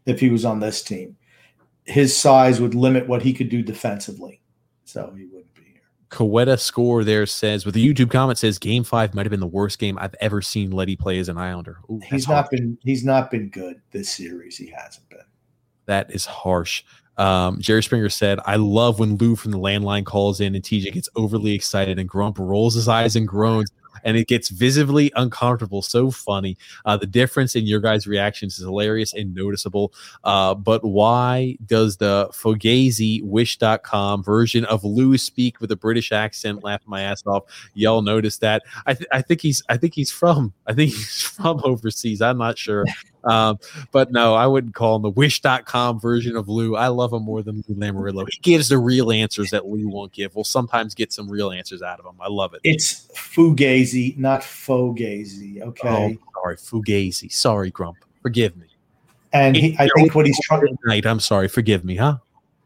[0.06, 1.18] if he was on this team.
[1.86, 4.42] His size would limit what he could do defensively.
[4.86, 5.46] So he would.
[6.10, 9.48] Coetta score there says with the YouTube comment says game five might have been the
[9.48, 11.77] worst game I've ever seen Leddy play as an Islander.
[11.90, 12.48] Ooh, he's not harsh.
[12.52, 14.57] been he's not been good this series.
[14.57, 15.19] He hasn't been.
[15.86, 16.84] That is harsh.
[17.18, 20.94] Um, Jerry Springer said, I love when Lou from the landline calls in and TJ
[20.94, 23.69] gets overly excited and Grump rolls his eyes and groans
[24.04, 25.82] and it gets visibly uncomfortable.
[25.82, 26.58] So funny.
[26.86, 29.94] Uh, the difference in your guys' reactions is hilarious and noticeable.
[30.24, 36.64] Uh, but why does the Fugazi Wish.com version of Lou speak with a British accent?
[36.64, 37.44] Laugh my ass off.
[37.74, 38.64] Y'all notice that?
[38.86, 42.22] I, th- I think he's I think he's from I think he's from overseas.
[42.22, 42.86] I'm not sure.
[43.24, 43.60] Um,
[43.91, 46.76] but no, I wouldn't call him the wish.com version of Lou.
[46.76, 48.28] I love him more than Lou Lamoriello.
[48.30, 50.36] He gives the real answers that Lou won't give.
[50.36, 52.16] We'll sometimes get some real answers out of him.
[52.20, 52.62] I love it.
[52.64, 55.62] It's Fugazi, not Fogazi.
[55.62, 56.20] Okay.
[56.22, 57.32] Oh, sorry, Fugazi.
[57.32, 57.98] Sorry, Grump.
[58.22, 58.68] Forgive me.
[59.32, 61.06] And he, I think what he's trying night.
[61.06, 61.48] I'm sorry.
[61.48, 62.18] Forgive me, huh?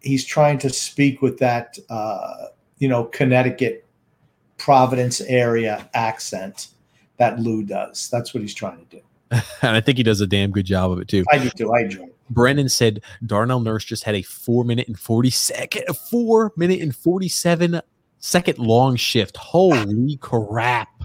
[0.01, 2.47] He's trying to speak with that, uh,
[2.77, 3.85] you know, Connecticut,
[4.57, 6.67] Providence area accent
[7.17, 8.09] that Lou does.
[8.09, 9.01] That's what he's trying to do.
[9.61, 11.23] and I think he does a damn good job of it too.
[11.31, 11.73] I do too.
[11.73, 12.03] I enjoy.
[12.03, 12.15] It.
[12.30, 16.95] Brennan said Darnell Nurse just had a four minute and forty second, four minute and
[16.95, 17.81] forty seven
[18.19, 19.38] second long shift.
[19.38, 21.03] Holy crap!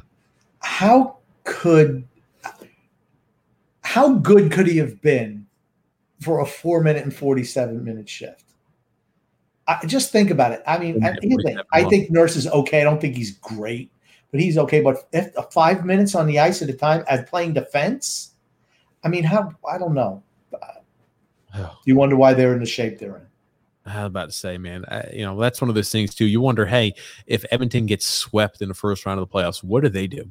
[0.61, 2.07] How could
[3.83, 5.47] how good could he have been
[6.21, 8.45] for a four minute and forty seven minute shift?
[9.67, 10.63] I, just think about it.
[10.67, 11.15] I mean, I,
[11.73, 12.81] I think Nurse is okay.
[12.81, 13.91] I don't think he's great
[14.31, 14.81] but he's okay.
[14.81, 18.35] But if, uh, five minutes on the ice at a time as playing defense,
[19.05, 20.23] I mean, how I don't know.
[21.85, 23.27] You wonder why they're in the shape they're in.
[23.87, 26.27] I was about to say, man, I, you know, that's one of those things too.
[26.27, 26.95] You wonder, hey,
[27.27, 30.31] if Edmonton gets swept in the first round of the playoffs, what do they do?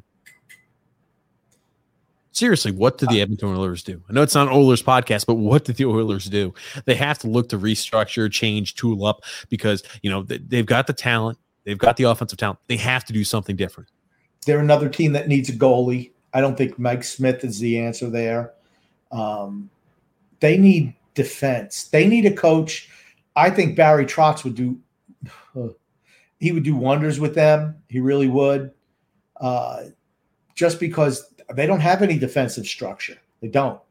[2.32, 4.04] Seriously, what do the uh, Edmonton Oilers do?
[4.08, 6.54] I know it's not Oilers podcast, but what do the Oilers do?
[6.86, 10.94] They have to look to restructure, change, tool up because you know they've got the
[10.94, 12.60] talent, They've got the offensive talent.
[12.68, 13.90] They have to do something different.
[14.46, 16.12] They're another team that needs a goalie.
[16.34, 18.54] I don't think Mike Smith is the answer there.
[19.12, 19.70] Um,
[20.40, 21.90] they need defense.
[21.90, 22.90] They need a coach.
[23.36, 24.80] I think Barry Trotz would do.
[26.40, 27.82] He would do wonders with them.
[27.90, 28.72] He really would.
[29.42, 29.86] Uh,
[30.54, 33.18] just because they don't have any defensive structure.
[33.42, 33.82] They don't.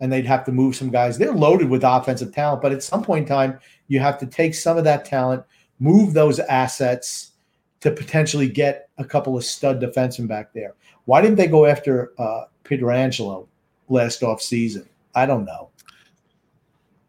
[0.00, 1.18] And they'd have to move some guys.
[1.18, 4.54] They're loaded with offensive talent, but at some point in time, you have to take
[4.54, 5.44] some of that talent,
[5.78, 7.32] move those assets
[7.80, 10.74] to potentially get a couple of stud defensemen back there.
[11.04, 13.46] Why didn't they go after uh, Pietrangelo
[13.88, 14.88] last off season?
[15.14, 15.70] I don't know.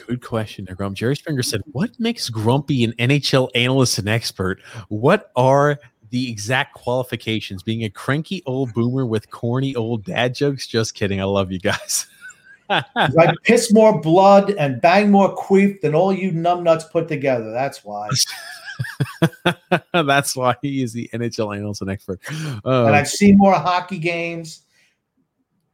[0.07, 0.97] Good question Grump.
[0.97, 4.61] Jerry Springer said, What makes Grumpy an NHL analyst and expert?
[4.89, 5.79] What are
[6.11, 7.63] the exact qualifications?
[7.63, 10.67] Being a cranky old boomer with corny old dad jokes?
[10.67, 11.21] Just kidding.
[11.21, 12.07] I love you guys.
[12.71, 17.51] I piss more blood and bang more queef than all you numbnuts put together.
[17.51, 18.09] That's why.
[19.93, 22.21] That's why he is the NHL analyst and expert.
[22.65, 24.63] Uh, and I've seen more hockey games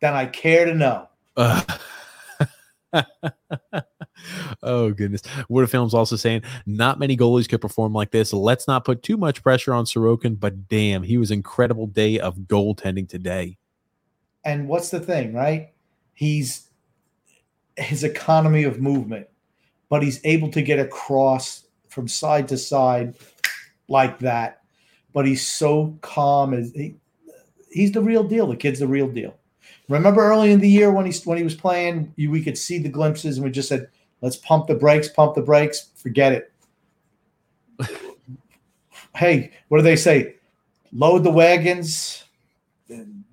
[0.01, 1.09] than I care to know.
[1.37, 1.63] Uh,
[4.63, 5.23] oh goodness.
[5.49, 8.33] Wood Films also saying not many goalies could perform like this.
[8.33, 12.37] Let's not put too much pressure on Sorokin, but damn, he was incredible day of
[12.41, 13.57] goaltending today.
[14.45, 15.73] And what's the thing, right?
[16.15, 16.70] He's
[17.81, 19.27] his economy of movement,
[19.89, 23.15] but he's able to get across from side to side
[23.89, 24.63] like that.
[25.13, 26.55] But he's so calm.
[26.55, 26.95] As he,
[27.71, 28.47] he's the real deal.
[28.47, 29.35] The kid's the real deal.
[29.89, 32.89] Remember early in the year when he when he was playing, we could see the
[32.89, 33.89] glimpses, and we just said,
[34.21, 36.53] "Let's pump the brakes, pump the brakes, forget it."
[39.17, 40.37] hey, what do they say?
[40.93, 42.25] Load the wagons.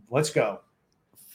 [0.09, 0.61] Let's go.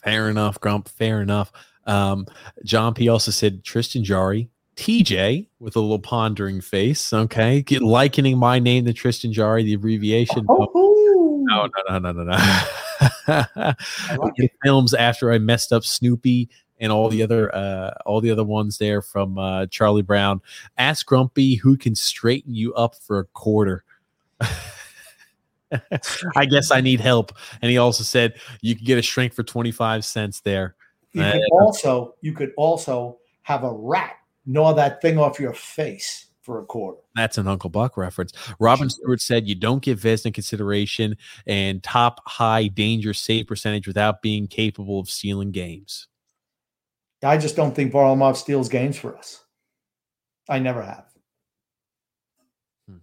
[0.03, 0.89] Fair enough, Grump.
[0.89, 1.53] Fair enough.
[1.87, 2.27] Um,
[2.65, 7.13] John P also said Tristan Jarry, TJ with a little pondering face.
[7.13, 10.47] Okay, Get, likening my name to Tristan Jarry, the abbreviation.
[10.49, 13.73] Oh, No, no, no, no, no, no.
[14.19, 16.49] Like films after I messed up Snoopy
[16.81, 20.41] and all the other uh all the other ones there from uh Charlie Brown.
[20.79, 23.85] Ask Grumpy who can straighten you up for a quarter.
[26.37, 27.33] I guess I need help.
[27.63, 30.75] And he also said you can get a shrink for 25 cents there.
[31.13, 34.17] You could also you could also have a rat
[34.47, 36.99] gnaw that thing off your face for a quarter.
[37.15, 38.33] That's an Uncle Buck reference.
[38.59, 41.17] Robin Stewart said you don't give Vezina consideration
[41.47, 46.09] and top high danger save percentage without being capable of stealing games.
[47.23, 49.45] I just don't think Varlamov steals games for us.
[50.49, 51.05] I never have.
[52.89, 52.97] Hmm.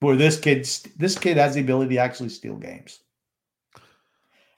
[0.00, 3.00] Where this kid, this kid has the ability to actually steal games.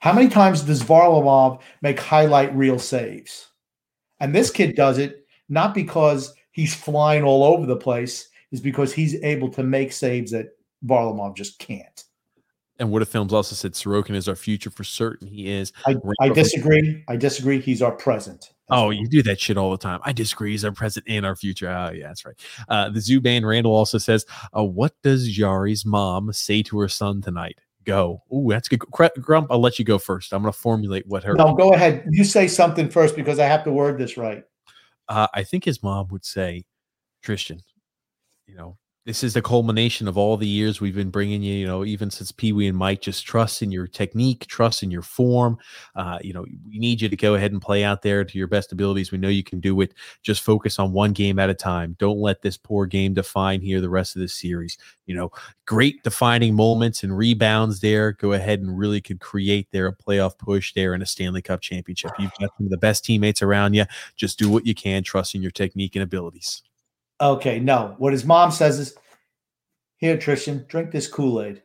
[0.07, 3.49] How many times does Varlamov make highlight reel saves?
[4.21, 8.93] And this kid does it not because he's flying all over the place, is because
[8.93, 10.51] he's able to make saves that
[10.85, 12.05] Varlamov just can't.
[12.79, 15.27] And what if Films also said Sorokin is our future for certain.
[15.27, 15.73] He is.
[15.85, 17.03] I, I disagree.
[17.09, 17.59] I disagree.
[17.59, 18.53] He's our present.
[18.69, 19.99] Oh, you do that shit all the time.
[20.03, 20.51] I disagree.
[20.51, 21.67] He's our present and our future.
[21.67, 22.39] Oh, yeah, that's right.
[22.69, 24.25] Uh, the Zoo Band Randall also says,
[24.57, 28.21] uh, "What does Jarry's mom say to her son tonight?" Go.
[28.33, 28.79] Ooh, that's good.
[28.79, 30.33] Grump, I'll let you go first.
[30.33, 31.33] I'm going to formulate what her.
[31.35, 32.05] No, go ahead.
[32.11, 34.43] You say something first because I have to word this right.
[35.07, 36.65] Uh, I think his mom would say,
[37.23, 37.61] "Christian,
[38.45, 38.77] you know,
[39.07, 41.53] this is the culmination of all the years we've been bringing you.
[41.53, 44.91] You know, even since Pee Wee and Mike, just trust in your technique, trust in
[44.91, 45.57] your form.
[45.95, 48.47] Uh, you know, we need you to go ahead and play out there to your
[48.47, 49.09] best abilities.
[49.09, 49.93] We know you can do it.
[50.23, 51.95] Just focus on one game at a time.
[51.99, 54.77] Don't let this poor game define here the rest of the series.
[55.05, 55.31] You know,
[55.65, 58.11] great defining moments and rebounds there.
[58.11, 61.61] Go ahead and really could create there a playoff push there in a Stanley Cup
[61.61, 62.11] championship.
[62.19, 63.85] You've got some of the best teammates around you.
[64.17, 66.61] Just do what you can, trust in your technique and abilities.
[67.19, 67.95] Okay, no.
[67.97, 68.95] What his mom says is,
[69.97, 71.63] "Here, Tristan, drink this Kool Aid."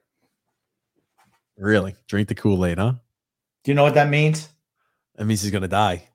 [1.56, 2.94] Really, drink the Kool Aid, huh?
[3.64, 4.48] Do you know what that means?
[5.16, 6.08] That means he's gonna die.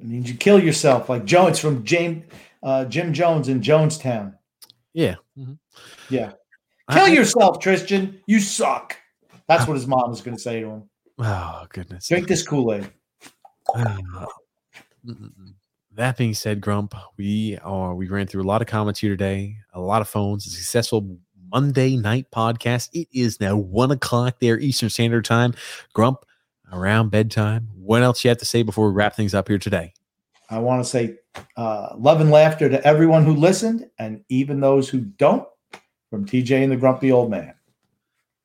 [0.00, 2.24] It means you kill yourself, like Jones from James
[2.64, 4.34] uh, Jim Jones in Jonestown.
[4.92, 5.16] Yeah.
[5.38, 5.54] mm-hmm.
[6.08, 6.32] Yeah,
[6.90, 8.20] kill I- yourself, Tristan.
[8.26, 8.96] You suck.
[9.46, 10.90] That's what his mom is going to say to him.
[11.18, 12.08] Oh goodness.
[12.08, 12.90] Drink this Kool Aid.
[13.74, 14.26] Ah.
[15.96, 19.58] That being said, Grump, we are we ran through a lot of comments here today,
[19.72, 21.18] a lot of phones, a successful
[21.52, 22.88] Monday night podcast.
[22.92, 25.54] It is now one o'clock there Eastern Standard Time.
[25.92, 26.24] Grump,
[26.72, 27.68] around bedtime.
[27.76, 29.94] What else you have to say before we wrap things up here today?
[30.50, 31.16] I want to say
[31.56, 35.46] uh, love and laughter to everyone who listened, and even those who don't.
[36.10, 37.54] From TJ and the Grumpy Old Man.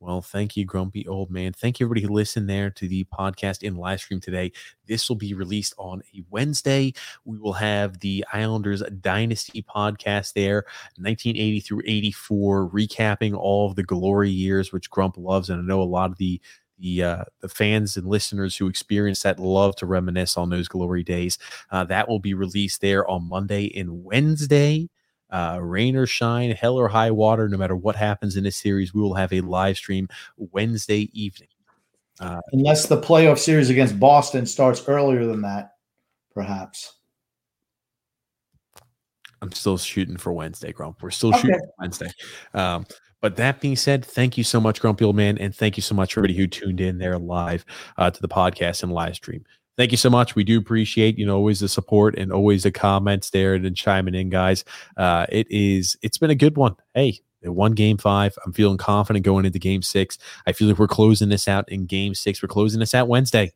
[0.02, 1.52] Well, thank you, Grumpy Old Man.
[1.52, 4.54] Thank you, everybody who listened there to the podcast in live stream today.
[4.88, 6.94] This will be released on a Wednesday.
[7.26, 10.64] We will have the Islanders Dynasty podcast there,
[10.96, 15.50] 1980 through 84, recapping all of the glory years, which Grump loves.
[15.50, 16.40] And I know a lot of the
[16.80, 21.04] the uh, the fans and listeners who experience that love to reminisce on those glory
[21.04, 21.38] days.
[21.72, 24.90] Uh, that will be released there on Monday and Wednesday
[25.30, 28.94] uh, rain or shine, hell or high water, no matter what happens in this series,
[28.94, 31.50] we will have a live stream Wednesday evening.
[32.20, 35.74] Uh, Unless the playoff series against Boston starts earlier than that,
[36.34, 36.96] perhaps.
[39.42, 41.02] I'm still shooting for Wednesday, Grump.
[41.02, 41.40] We're still Okay.
[41.40, 42.12] shooting for Wednesday.
[42.54, 42.86] Um,
[43.22, 45.94] but that being said, thank you so much, Grumpy Old Man, and thank you so
[45.96, 47.66] much for everybody who tuned in there live
[47.98, 49.46] uh, to the podcast and live stream.
[49.80, 50.36] Thank you so much.
[50.36, 54.14] We do appreciate, you know, always the support and always the comments there and chiming
[54.14, 54.66] in, guys.
[54.98, 56.76] Uh, it is, it's been a good one.
[56.94, 58.38] Hey, won game five.
[58.46, 60.18] I'm feeling confident going into game six.
[60.46, 62.44] I feel like we're closing this out in game six.
[62.44, 63.54] We're closing this out Wednesday.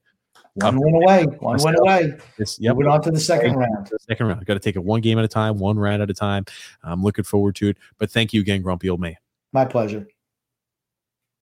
[0.53, 1.24] One win away.
[1.40, 2.14] One win away.
[2.38, 2.74] Yep.
[2.74, 3.88] Moving on to the second round.
[3.88, 4.45] the second round.
[4.45, 6.45] Got to take it one game at a time, one round at a time.
[6.84, 7.77] I'm looking forward to it.
[7.98, 9.18] But thank you again, Grumpy Old Man.
[9.52, 10.08] My pleasure.